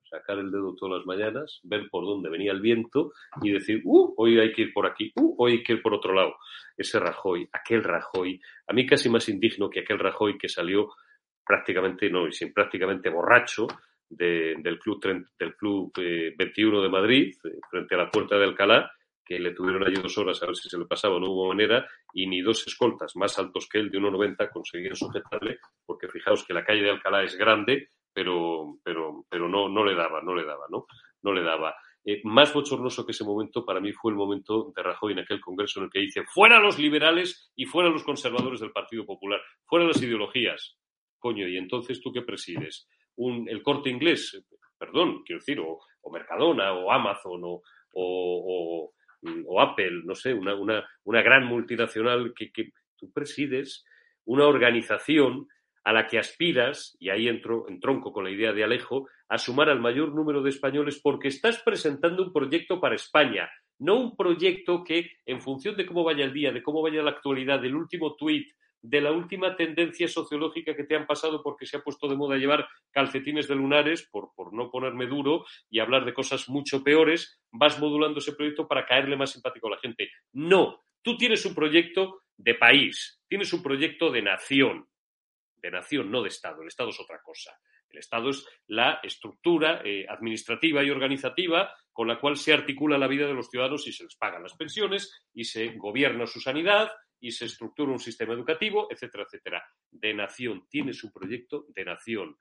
sacar 0.09 0.39
el 0.39 0.51
dedo 0.51 0.75
todas 0.75 0.99
las 0.99 1.05
mañanas, 1.05 1.59
ver 1.63 1.89
por 1.89 2.05
dónde 2.05 2.29
venía 2.29 2.51
el 2.51 2.61
viento 2.61 3.11
y 3.41 3.51
decir, 3.51 3.81
uh, 3.83 4.13
hoy 4.17 4.39
hay 4.39 4.53
que 4.53 4.63
ir 4.63 4.73
por 4.73 4.85
aquí, 4.85 5.11
uh, 5.15 5.35
hoy 5.38 5.53
hay 5.53 5.63
que 5.63 5.73
ir 5.73 5.81
por 5.81 5.93
otro 5.93 6.13
lado. 6.13 6.35
Ese 6.77 6.99
Rajoy, 6.99 7.49
aquel 7.51 7.83
Rajoy, 7.83 8.39
a 8.67 8.73
mí 8.73 8.85
casi 8.85 9.09
más 9.09 9.27
indigno 9.29 9.69
que 9.69 9.81
aquel 9.81 9.99
Rajoy 9.99 10.38
que 10.38 10.49
salió 10.49 10.89
prácticamente, 11.47 12.09
no, 12.09 12.31
sin 12.31 12.53
prácticamente 12.53 13.09
borracho 13.09 13.67
de, 14.09 14.55
del 14.59 14.79
Club, 14.79 15.01
del 15.37 15.55
club 15.55 15.91
eh, 15.99 16.33
21 16.37 16.81
de 16.81 16.89
Madrid, 16.89 17.35
eh, 17.43 17.59
frente 17.69 17.95
a 17.95 17.99
la 17.99 18.09
puerta 18.09 18.37
de 18.37 18.45
Alcalá, 18.45 18.91
que 19.25 19.39
le 19.39 19.51
tuvieron 19.51 19.85
allí 19.85 19.95
dos 19.95 20.17
horas 20.17 20.41
a 20.41 20.45
ver 20.45 20.55
si 20.55 20.69
se 20.69 20.77
le 20.77 20.85
pasaba, 20.85 21.19
no 21.19 21.29
hubo 21.29 21.49
manera, 21.49 21.85
y 22.13 22.27
ni 22.27 22.41
dos 22.41 22.65
escoltas 22.65 23.15
más 23.15 23.37
altos 23.37 23.67
que 23.69 23.79
él, 23.79 23.91
de 23.91 23.99
1,90, 23.99 24.49
conseguían 24.49 24.95
sujetarle, 24.95 25.59
porque 25.85 26.07
fijaos 26.07 26.45
que 26.45 26.53
la 26.53 26.63
calle 26.63 26.83
de 26.83 26.91
Alcalá 26.91 27.23
es 27.23 27.35
grande, 27.37 27.89
pero, 28.13 28.79
pero, 28.83 29.25
pero 29.29 29.49
no, 29.49 29.67
no 29.67 29.83
le 29.83 29.95
daba, 29.95 30.21
no 30.21 30.33
le 30.33 30.45
daba, 30.45 30.65
¿no? 30.69 30.85
No 31.21 31.33
le 31.33 31.43
daba. 31.43 31.75
Eh, 32.05 32.21
más 32.23 32.53
bochornoso 32.53 33.05
que 33.05 33.11
ese 33.11 33.25
momento 33.25 33.65
para 33.65 33.81
mí 33.81 33.91
fue 33.91 34.11
el 34.11 34.17
momento 34.17 34.71
de 34.73 34.81
Rajoy 34.81 35.11
en 35.11 35.19
aquel 35.19 35.41
congreso 35.41 35.81
en 35.81 35.85
el 35.85 35.91
que 35.91 35.99
dice 35.99 36.23
fuera 36.23 36.57
los 36.57 36.79
liberales 36.79 37.51
y 37.53 37.65
fuera 37.65 37.89
los 37.89 38.05
conservadores 38.05 38.61
del 38.61 38.71
Partido 38.71 39.05
Popular, 39.05 39.41
fuera 39.65 39.85
las 39.85 40.01
ideologías. 40.01 40.76
Coño, 41.20 41.47
¿y 41.47 41.57
entonces 41.57 42.01
tú 42.01 42.11
qué 42.11 42.22
presides? 42.22 42.88
Un, 43.15 43.47
el 43.49 43.63
corte 43.63 43.89
inglés, 43.89 44.43
perdón, 44.78 45.24
quiero 45.26 45.39
decir, 45.39 45.59
o, 45.59 45.80
o 46.01 46.11
Mercadona, 46.11 46.74
o 46.74 46.91
Amazon, 46.91 47.41
o, 47.43 47.61
o, 47.93 48.93
o 49.45 49.61
Apple, 49.61 50.01
no 50.03 50.15
sé, 50.15 50.34
una, 50.34 50.55
una, 50.55 50.88
una 51.03 51.22
gran 51.22 51.45
multinacional 51.45 52.34
que, 52.36 52.51
que, 52.51 52.70
tú 52.97 53.11
presides 53.11 53.86
una 54.26 54.45
organización 54.45 55.47
a 55.84 55.93
la 55.93 56.07
que 56.07 56.20
aspiras, 56.20 56.97
y 56.99 57.09
ahí 57.09 57.28
entro 57.28 57.65
en 57.70 57.80
tronco 57.80 58.11
con 58.11 58.24
la 58.26 58.32
idea 58.32 58.51
de 58.51 58.63
Alejo, 58.63 59.07
a 59.30 59.38
sumar 59.38 59.70
al 59.70 59.80
mayor 59.80 60.13
número 60.13 60.41
de 60.41 60.49
españoles 60.49 60.99
porque 61.01 61.30
estás 61.30 61.61
presentando 61.63 62.24
un 62.24 62.34
proyecto 62.34 62.80
para 62.80 62.95
España, 62.95 63.49
no 63.80 63.99
un 63.99 64.15
proyecto 64.15 64.84
que, 64.84 65.11
en 65.26 65.41
función 65.41 65.78
de 65.78 65.86
cómo 65.86 66.03
vaya 66.03 66.26
el 66.26 66.34
día, 66.34 66.51
de 66.51 66.63
cómo 66.63 66.82
vaya 66.82 67.01
la 67.03 67.11
actualidad, 67.11 67.61
del 67.61 67.76
último 67.76 68.15
tuit, 68.15 68.47
de 68.82 69.01
la 69.01 69.11
última 69.11 69.55
tendencia 69.55 70.07
sociológica 70.07 70.75
que 70.75 70.84
te 70.84 70.95
han 70.95 71.07
pasado 71.07 71.41
porque 71.41 71.65
se 71.65 71.78
ha 71.78 71.82
puesto 71.82 72.07
de 72.07 72.15
moda 72.15 72.38
llevar 72.38 72.67
calcetines 72.91 73.47
de 73.47 73.55
lunares, 73.55 74.07
por, 74.11 74.32
no 74.53 74.69
ponerme 74.69 75.07
duro 75.07 75.45
y 75.69 75.80
hablar 75.80 76.05
de 76.05 76.13
cosas 76.13 76.47
mucho 76.49 76.84
peores, 76.84 77.39
vas 77.51 77.80
modulando 77.80 78.19
ese 78.19 78.34
proyecto 78.34 78.67
para 78.67 78.86
caerle 78.86 79.17
más 79.17 79.32
simpático 79.32 79.67
a 79.67 79.71
la 79.71 79.80
gente. 79.80 80.09
No, 80.34 80.84
tú 81.01 81.17
tienes 81.17 81.45
un 81.45 81.55
proyecto 81.55 82.21
de 82.38 82.55
país, 82.55 83.21
tienes 83.28 83.51
un 83.53 83.63
proyecto 83.63 84.11
de 84.11 84.21
nación, 84.21 84.88
de 85.55 85.71
nación, 85.71 86.11
no 86.11 86.21
de 86.21 86.30
Estado. 86.30 86.61
El 86.61 86.67
Estado 86.67 86.89
es 86.89 86.99
otra 86.99 87.21
cosa. 87.21 87.57
El 87.89 87.99
Estado 87.99 88.30
es 88.30 88.45
la 88.67 88.99
estructura 89.01 89.82
eh, 89.84 90.05
administrativa 90.07 90.84
y 90.84 90.89
organizativa 90.89 91.73
con 91.91 92.07
la 92.07 92.19
cual 92.19 92.38
se 92.38 92.53
articula 92.53 92.97
la 92.97 93.07
vida 93.07 93.25
de 93.25 93.34
los 93.34 93.49
ciudadanos 93.49 93.88
y 93.88 93.91
se 93.91 94.03
les 94.03 94.15
pagan 94.15 94.43
las 94.43 94.55
pensiones 94.55 95.25
y 95.34 95.45
se 95.45 95.69
gobierna 95.78 96.28
su 96.28 96.39
sanidad 96.39 96.91
y 97.20 97.32
se 97.32 97.45
estructura 97.45 97.91
un 97.91 97.99
sistema 97.99 98.34
educativo, 98.34 98.88
etcétera, 98.89 99.24
etcétera. 99.24 99.63
De 99.91 100.13
nación. 100.13 100.68
Tienes 100.70 101.03
un 101.03 101.11
proyecto 101.11 101.65
de 101.70 101.86
nación. 101.86 102.38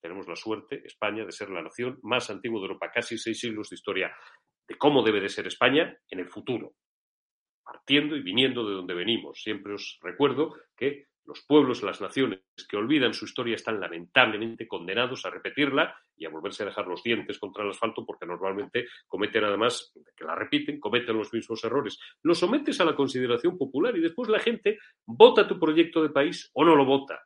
Tenemos 0.00 0.26
la 0.28 0.36
suerte, 0.36 0.82
España, 0.84 1.24
de 1.24 1.32
ser 1.32 1.50
la 1.50 1.62
nación 1.62 1.98
más 2.02 2.30
antigua 2.30 2.60
de 2.60 2.66
Europa, 2.66 2.90
casi 2.92 3.18
seis 3.18 3.38
siglos 3.38 3.70
de 3.70 3.76
historia 3.76 4.14
de 4.66 4.76
cómo 4.76 5.02
debe 5.02 5.20
de 5.20 5.28
ser 5.28 5.46
España 5.46 5.96
en 6.08 6.20
el 6.20 6.28
futuro 6.28 6.74
partiendo 7.70 8.16
y 8.16 8.22
viniendo 8.22 8.68
de 8.68 8.74
donde 8.74 8.94
venimos. 8.94 9.40
Siempre 9.42 9.74
os 9.74 9.98
recuerdo 10.02 10.56
que 10.76 11.06
Los 11.26 11.42
pueblos, 11.42 11.82
las 11.82 12.00
naciones 12.00 12.40
que 12.68 12.76
olvidan 12.76 13.14
su 13.14 13.24
historia 13.24 13.54
están 13.54 13.78
lamentablemente 13.78 14.66
condenados 14.66 15.24
a 15.24 15.30
repetirla 15.30 15.94
y 16.16 16.24
a 16.24 16.30
volverse 16.30 16.62
a 16.62 16.66
dejar 16.66 16.86
los 16.86 17.02
dientes 17.02 17.38
contra 17.38 17.62
el 17.62 17.70
asfalto 17.70 18.04
porque 18.04 18.26
normalmente 18.26 18.86
cometen 19.06 19.44
además, 19.44 19.92
que 20.16 20.24
la 20.24 20.34
repiten, 20.34 20.80
cometen 20.80 21.16
los 21.16 21.32
mismos 21.32 21.62
errores. 21.64 21.98
Lo 22.22 22.34
sometes 22.34 22.80
a 22.80 22.84
la 22.84 22.96
consideración 22.96 23.56
popular 23.56 23.96
y 23.96 24.00
después 24.00 24.28
la 24.28 24.40
gente 24.40 24.78
vota 25.06 25.46
tu 25.46 25.58
proyecto 25.58 26.02
de 26.02 26.10
país 26.10 26.50
o 26.54 26.64
no 26.64 26.74
lo 26.74 26.84
vota. 26.84 27.20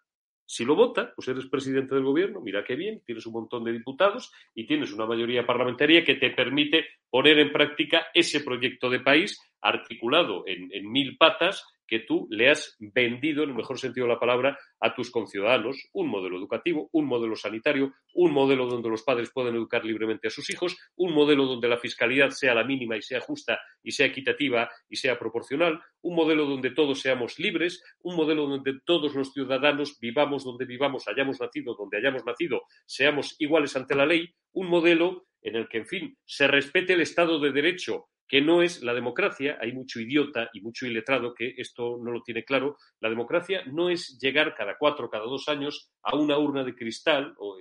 Si 0.46 0.64
lo 0.64 0.74
vota, 0.74 1.12
pues 1.16 1.26
eres 1.28 1.46
presidente 1.46 1.94
del 1.94 2.04
gobierno, 2.04 2.42
mira 2.42 2.64
qué 2.64 2.76
bien, 2.76 3.02
tienes 3.04 3.24
un 3.24 3.32
montón 3.32 3.64
de 3.64 3.72
diputados 3.72 4.30
y 4.54 4.66
tienes 4.66 4.92
una 4.92 5.06
mayoría 5.06 5.46
parlamentaria 5.46 6.04
que 6.04 6.16
te 6.16 6.30
permite 6.30 6.84
poner 7.08 7.38
en 7.38 7.50
práctica 7.50 8.08
ese 8.12 8.40
proyecto 8.40 8.90
de 8.90 9.00
país 9.00 9.40
articulado 9.62 10.44
en, 10.46 10.68
en 10.70 10.92
mil 10.92 11.16
patas 11.16 11.64
que 11.86 12.00
tú 12.00 12.26
le 12.30 12.50
has 12.50 12.76
vendido, 12.78 13.42
en 13.42 13.50
el 13.50 13.56
mejor 13.56 13.78
sentido 13.78 14.06
de 14.06 14.14
la 14.14 14.20
palabra, 14.20 14.58
a 14.80 14.94
tus 14.94 15.10
conciudadanos 15.10 15.88
un 15.92 16.08
modelo 16.08 16.36
educativo, 16.38 16.88
un 16.92 17.06
modelo 17.06 17.36
sanitario, 17.36 17.92
un 18.14 18.32
modelo 18.32 18.66
donde 18.66 18.88
los 18.88 19.02
padres 19.02 19.30
puedan 19.32 19.54
educar 19.54 19.84
libremente 19.84 20.28
a 20.28 20.30
sus 20.30 20.48
hijos, 20.50 20.76
un 20.96 21.12
modelo 21.12 21.46
donde 21.46 21.68
la 21.68 21.78
fiscalidad 21.78 22.30
sea 22.30 22.54
la 22.54 22.64
mínima 22.64 22.96
y 22.96 23.02
sea 23.02 23.20
justa 23.20 23.58
y 23.82 23.92
sea 23.92 24.06
equitativa 24.06 24.70
y 24.88 24.96
sea 24.96 25.18
proporcional, 25.18 25.80
un 26.02 26.14
modelo 26.14 26.46
donde 26.46 26.70
todos 26.70 27.00
seamos 27.00 27.38
libres, 27.38 27.82
un 28.00 28.16
modelo 28.16 28.46
donde 28.46 28.80
todos 28.84 29.14
los 29.14 29.32
ciudadanos 29.32 29.98
vivamos 30.00 30.44
donde 30.44 30.64
vivamos, 30.64 31.08
hayamos 31.08 31.40
nacido 31.40 31.74
donde 31.74 31.98
hayamos 31.98 32.24
nacido, 32.24 32.62
seamos 32.86 33.36
iguales 33.38 33.76
ante 33.76 33.94
la 33.94 34.06
ley, 34.06 34.34
un 34.52 34.68
modelo 34.68 35.26
en 35.42 35.56
el 35.56 35.68
que, 35.68 35.78
en 35.78 35.86
fin, 35.86 36.18
se 36.24 36.48
respete 36.48 36.94
el 36.94 37.02
Estado 37.02 37.38
de 37.38 37.52
Derecho, 37.52 38.06
que 38.28 38.40
no 38.40 38.62
es 38.62 38.82
la 38.82 38.94
democracia, 38.94 39.58
hay 39.60 39.72
mucho 39.72 40.00
idiota 40.00 40.50
y 40.52 40.60
mucho 40.60 40.86
iletrado 40.86 41.34
que 41.34 41.54
esto 41.56 41.98
no 42.02 42.10
lo 42.10 42.22
tiene 42.22 42.44
claro, 42.44 42.76
la 43.00 43.08
democracia 43.08 43.62
no 43.66 43.90
es 43.90 44.18
llegar 44.20 44.54
cada 44.54 44.76
cuatro, 44.78 45.10
cada 45.10 45.24
dos 45.24 45.48
años 45.48 45.90
a 46.02 46.16
una 46.16 46.38
urna 46.38 46.64
de 46.64 46.74
cristal 46.74 47.34
o, 47.38 47.56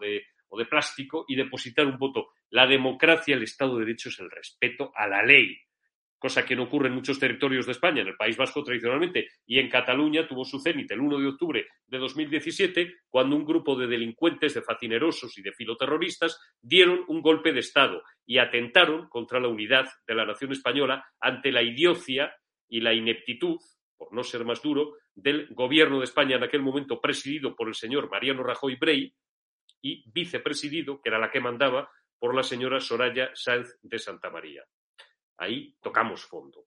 de, 0.00 0.22
o 0.48 0.58
de 0.58 0.66
plástico 0.66 1.24
y 1.28 1.36
depositar 1.36 1.86
un 1.86 1.98
voto. 1.98 2.28
La 2.50 2.66
democracia, 2.66 3.36
el 3.36 3.42
Estado 3.42 3.74
de 3.74 3.84
Derecho 3.84 4.08
es 4.08 4.18
el 4.20 4.30
respeto 4.30 4.92
a 4.94 5.06
la 5.06 5.22
ley 5.22 5.56
cosa 6.24 6.46
que 6.46 6.56
no 6.56 6.62
ocurre 6.62 6.88
en 6.88 6.94
muchos 6.94 7.18
territorios 7.18 7.66
de 7.66 7.72
España, 7.72 8.00
en 8.00 8.08
el 8.08 8.16
País 8.16 8.34
Vasco 8.34 8.64
tradicionalmente, 8.64 9.28
y 9.44 9.58
en 9.58 9.68
Cataluña 9.68 10.26
tuvo 10.26 10.46
su 10.46 10.58
cenit 10.58 10.90
el 10.90 11.00
1 11.00 11.18
de 11.18 11.26
octubre 11.26 11.66
de 11.86 11.98
2017, 11.98 12.94
cuando 13.10 13.36
un 13.36 13.44
grupo 13.44 13.76
de 13.76 13.86
delincuentes, 13.86 14.54
de 14.54 14.62
facinerosos 14.62 15.36
y 15.36 15.42
de 15.42 15.52
filoterroristas 15.52 16.40
dieron 16.62 17.04
un 17.08 17.20
golpe 17.20 17.52
de 17.52 17.60
Estado 17.60 18.02
y 18.24 18.38
atentaron 18.38 19.06
contra 19.10 19.38
la 19.38 19.48
unidad 19.48 19.86
de 20.06 20.14
la 20.14 20.24
nación 20.24 20.52
española 20.52 21.04
ante 21.20 21.52
la 21.52 21.62
idiocia 21.62 22.34
y 22.70 22.80
la 22.80 22.94
ineptitud, 22.94 23.58
por 23.94 24.10
no 24.14 24.24
ser 24.24 24.46
más 24.46 24.62
duro, 24.62 24.94
del 25.14 25.48
gobierno 25.50 25.98
de 25.98 26.04
España 26.04 26.36
en 26.36 26.44
aquel 26.44 26.62
momento 26.62 27.02
presidido 27.02 27.54
por 27.54 27.68
el 27.68 27.74
señor 27.74 28.10
Mariano 28.10 28.42
Rajoy 28.42 28.76
Brey 28.76 29.14
y 29.82 30.10
vicepresidido, 30.10 31.02
que 31.02 31.10
era 31.10 31.18
la 31.18 31.30
que 31.30 31.40
mandaba, 31.40 31.90
por 32.18 32.34
la 32.34 32.42
señora 32.42 32.80
Soraya 32.80 33.28
Sáenz 33.34 33.76
de 33.82 33.98
Santa 33.98 34.30
María 34.30 34.64
ahí 35.38 35.74
tocamos 35.80 36.24
fondo. 36.24 36.66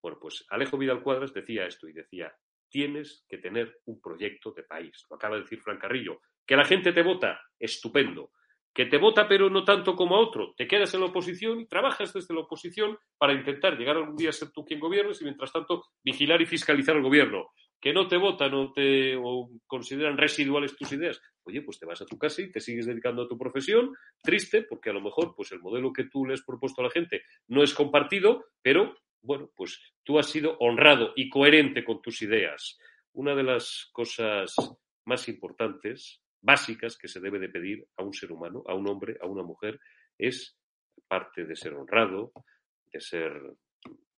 Bueno, 0.00 0.18
pues 0.20 0.44
Alejo 0.50 0.78
Vidal 0.78 1.02
Cuadras 1.02 1.34
decía 1.34 1.66
esto 1.66 1.88
y 1.88 1.92
decía, 1.92 2.32
tienes 2.68 3.24
que 3.28 3.38
tener 3.38 3.80
un 3.86 4.00
proyecto 4.00 4.52
de 4.52 4.62
país. 4.62 5.06
Lo 5.10 5.16
acaba 5.16 5.36
de 5.36 5.42
decir 5.42 5.60
Fran 5.60 5.78
Carrillo. 5.78 6.20
Que 6.46 6.56
la 6.56 6.64
gente 6.64 6.92
te 6.92 7.02
vota, 7.02 7.40
estupendo. 7.58 8.30
Que 8.72 8.86
te 8.86 8.98
vota 8.98 9.26
pero 9.26 9.50
no 9.50 9.64
tanto 9.64 9.96
como 9.96 10.16
a 10.16 10.20
otro. 10.20 10.54
Te 10.56 10.68
quedas 10.68 10.94
en 10.94 11.00
la 11.00 11.06
oposición 11.06 11.60
y 11.60 11.66
trabajas 11.66 12.12
desde 12.12 12.34
la 12.34 12.40
oposición 12.40 12.96
para 13.16 13.32
intentar 13.32 13.76
llegar 13.76 13.96
algún 13.96 14.16
día 14.16 14.30
a 14.30 14.32
ser 14.32 14.50
tú 14.52 14.64
quien 14.64 14.80
gobiernes 14.80 15.20
y 15.20 15.24
mientras 15.24 15.52
tanto 15.52 15.84
vigilar 16.04 16.40
y 16.40 16.46
fiscalizar 16.46 16.96
al 16.96 17.02
gobierno 17.02 17.48
que 17.80 17.92
no 17.92 18.08
te 18.08 18.16
votan 18.16 18.54
o, 18.54 18.72
te, 18.72 19.16
o 19.16 19.50
consideran 19.66 20.18
residuales 20.18 20.76
tus 20.76 20.92
ideas, 20.92 21.20
oye, 21.44 21.62
pues 21.62 21.78
te 21.78 21.86
vas 21.86 22.00
a 22.02 22.06
tu 22.06 22.18
casa 22.18 22.42
y 22.42 22.50
te 22.50 22.60
sigues 22.60 22.86
dedicando 22.86 23.22
a 23.22 23.28
tu 23.28 23.38
profesión, 23.38 23.94
triste, 24.22 24.62
porque 24.62 24.90
a 24.90 24.92
lo 24.92 25.00
mejor 25.00 25.34
pues 25.36 25.52
el 25.52 25.60
modelo 25.60 25.92
que 25.92 26.04
tú 26.04 26.26
le 26.26 26.34
has 26.34 26.42
propuesto 26.42 26.80
a 26.80 26.84
la 26.84 26.90
gente 26.90 27.22
no 27.46 27.62
es 27.62 27.74
compartido, 27.74 28.46
pero 28.62 28.96
bueno, 29.22 29.50
pues 29.54 29.80
tú 30.04 30.18
has 30.18 30.26
sido 30.26 30.56
honrado 30.58 31.12
y 31.16 31.28
coherente 31.28 31.84
con 31.84 32.02
tus 32.02 32.22
ideas. 32.22 32.78
Una 33.12 33.34
de 33.34 33.42
las 33.42 33.88
cosas 33.92 34.54
más 35.04 35.28
importantes, 35.28 36.20
básicas, 36.40 36.96
que 36.96 37.08
se 37.08 37.20
debe 37.20 37.38
de 37.38 37.48
pedir 37.48 37.86
a 37.96 38.02
un 38.02 38.12
ser 38.12 38.30
humano, 38.32 38.62
a 38.66 38.74
un 38.74 38.88
hombre, 38.88 39.16
a 39.20 39.26
una 39.26 39.42
mujer, 39.42 39.80
es, 40.16 40.56
parte 41.06 41.44
de 41.46 41.56
ser 41.56 41.74
honrado, 41.74 42.32
de 42.92 43.00
ser 43.00 43.32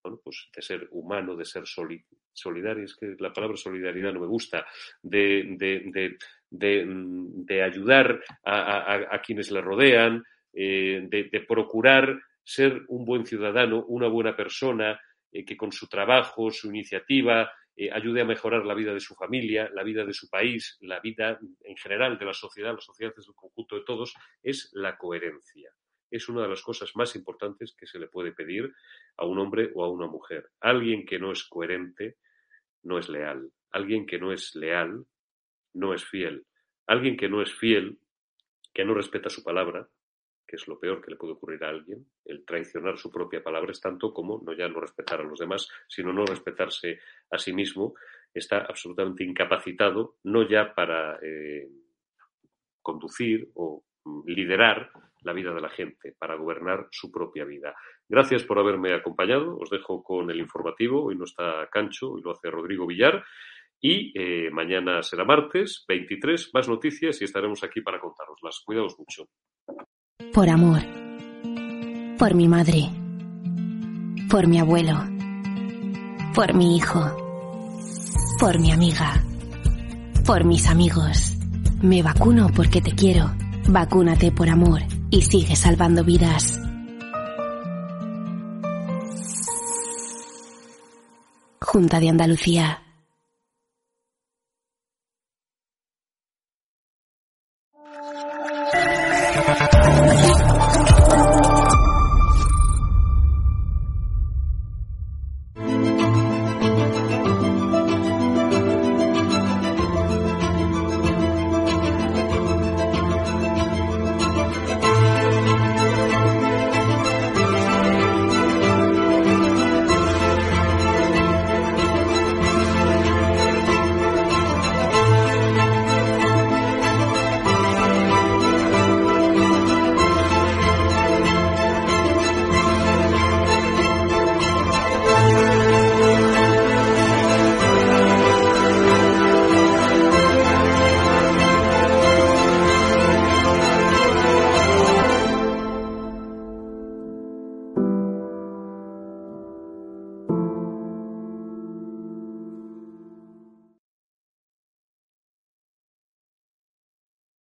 bueno, 0.03 0.21
pues 0.23 0.49
de 0.55 0.63
ser 0.63 0.89
humano, 0.93 1.37
de 1.37 1.45
ser 1.45 1.67
solidario, 2.33 2.85
es 2.85 2.97
que 2.97 3.17
la 3.19 3.33
palabra 3.33 3.57
solidaridad 3.57 4.13
no 4.13 4.21
me 4.21 4.27
gusta, 4.27 4.67
de, 5.03 6.17
de, 6.51 7.63
ayudar 7.63 8.23
a, 8.45 9.21
quienes 9.25 9.51
le 9.51 9.61
rodean, 9.61 10.25
eh, 10.53 11.07
de, 11.09 11.41
procurar 11.41 12.21
ser 12.43 12.83
un 12.89 13.05
buen 13.05 13.27
ciudadano, 13.27 13.85
una 13.87 14.09
buena 14.09 14.37
persona, 14.37 15.01
eh, 15.33 15.45
que 15.45 15.57
con 15.57 15.73
su 15.73 15.87
trabajo, 15.89 16.51
su 16.51 16.69
iniciativa, 16.69 17.53
eh, 17.77 17.91
ayude 17.93 18.23
a 18.23 18.25
mejorar 18.25 18.67
la 18.67 18.75
vida 18.75 18.93
de 18.93 19.01
su 19.01 19.15
familia, 19.15 19.71
la 19.73 19.83
vida 19.83 20.05
de 20.05 20.13
su 20.13 20.29
país, 20.29 20.77
la 20.81 21.01
vida 21.01 21.39
en 21.63 21.77
general 21.77 22.19
de 22.19 22.25
la 22.25 22.35
sociedad, 22.35 22.75
la 22.75 22.81
sociedad 22.81 23.15
es 23.17 23.29
el 23.29 23.35
conjunto 23.35 23.77
de 23.77 23.85
todos, 23.85 24.15
es 24.43 24.71
la 24.75 24.97
coherencia 24.97 25.71
es 26.11 26.29
una 26.29 26.43
de 26.43 26.49
las 26.49 26.63
cosas 26.63 26.95
más 26.97 27.15
importantes 27.17 27.75
que 27.75 27.87
se 27.87 27.99
le 27.99 28.09
puede 28.09 28.33
pedir 28.33 28.73
a 29.17 29.25
un 29.25 29.39
hombre 29.39 29.71
o 29.75 29.85
a 29.85 29.89
una 29.89 30.07
mujer. 30.07 30.51
Alguien 30.61 31.07
que 31.07 31.19
no 31.19 31.33
es 31.33 31.45
coherente 31.45 32.17
no 32.83 32.99
es 32.99 33.09
leal. 33.09 33.51
Alguien 33.71 34.07
que 34.07 34.19
no 34.19 34.33
es 34.33 34.55
leal 34.55 35.05
no 35.75 35.95
es 35.95 36.05
fiel. 36.05 36.47
Alguien 36.87 37.17
que 37.17 37.29
no 37.29 37.43
es 37.43 37.55
fiel, 37.55 37.99
que 38.75 38.85
no 38.85 38.95
respeta 38.95 39.31
su 39.31 39.45
palabra, 39.45 39.89
que 40.47 40.57
es 40.57 40.67
lo 40.67 40.81
peor 40.81 41.01
que 41.01 41.13
le 41.13 41.17
puede 41.17 41.35
ocurrir 41.35 41.63
a 41.63 41.69
alguien, 41.69 42.05
el 42.25 42.45
traicionar 42.45 42.99
su 42.99 43.09
propia 43.09 43.41
palabra 43.41 43.71
es 43.71 43.81
tanto 43.81 44.13
como 44.13 44.43
no 44.45 44.53
ya 44.53 44.69
no 44.69 44.81
respetar 44.81 45.21
a 45.21 45.25
los 45.25 45.39
demás, 45.39 45.69
sino 45.87 46.13
no 46.13 46.25
respetarse 46.25 46.99
a 47.31 47.39
sí 47.39 47.53
mismo, 47.53 47.95
está 48.35 48.59
absolutamente 48.59 49.23
incapacitado, 49.23 50.17
no 50.25 50.49
ya 50.49 50.75
para 50.75 51.21
eh, 51.23 51.69
conducir 52.83 53.49
o 53.55 53.85
liderar 54.27 54.91
la 55.23 55.33
vida 55.33 55.53
de 55.53 55.61
la 55.61 55.69
gente, 55.69 56.15
para 56.19 56.37
gobernar 56.37 56.89
su 56.91 57.11
propia 57.11 57.45
vida. 57.45 57.75
Gracias 58.09 58.45
por 58.45 58.59
haberme 58.59 58.95
acompañado. 58.95 59.57
Os 59.59 59.71
dejo 59.71 60.03
con 60.03 60.31
el 60.31 60.39
informativo. 60.39 61.05
Hoy 61.05 61.17
no 61.17 61.25
está 61.25 61.69
Cancho, 61.71 62.13
hoy 62.13 62.23
lo 62.23 62.33
hace 62.33 62.51
Rodrigo 62.51 62.87
Villar. 62.87 63.23
Y 63.81 64.13
eh, 64.19 64.51
mañana 64.51 65.03
será 65.03 65.25
martes 65.25 65.85
23, 65.89 66.51
más 66.53 66.69
noticias 66.69 67.21
y 67.21 67.25
estaremos 67.25 67.65
aquí 67.65 67.81
para 67.81 67.99
contaroslas. 67.99 68.61
Cuidaos 68.65 68.99
mucho. 68.99 69.29
Por 70.33 70.49
amor. 70.49 70.81
Por 72.19 72.35
mi 72.35 72.47
madre. 72.47 72.91
Por 74.31 74.47
mi 74.47 74.59
abuelo. 74.59 74.97
Por 76.35 76.55
mi 76.55 76.77
hijo. 76.77 77.01
Por 78.39 78.61
mi 78.61 78.71
amiga. 78.71 79.25
Por 80.27 80.45
mis 80.45 80.69
amigos. 80.69 81.37
Me 81.83 82.03
vacuno 82.03 82.49
porque 82.55 82.83
te 82.83 82.95
quiero. 82.95 83.31
Vacúnate 83.69 84.31
por 84.31 84.49
amor 84.49 85.00
y 85.11 85.23
sigue 85.23 85.57
salvando 85.57 86.05
vidas. 86.05 86.59
Junta 91.61 92.01
de 92.01 92.09
Andalucía. 92.09 92.90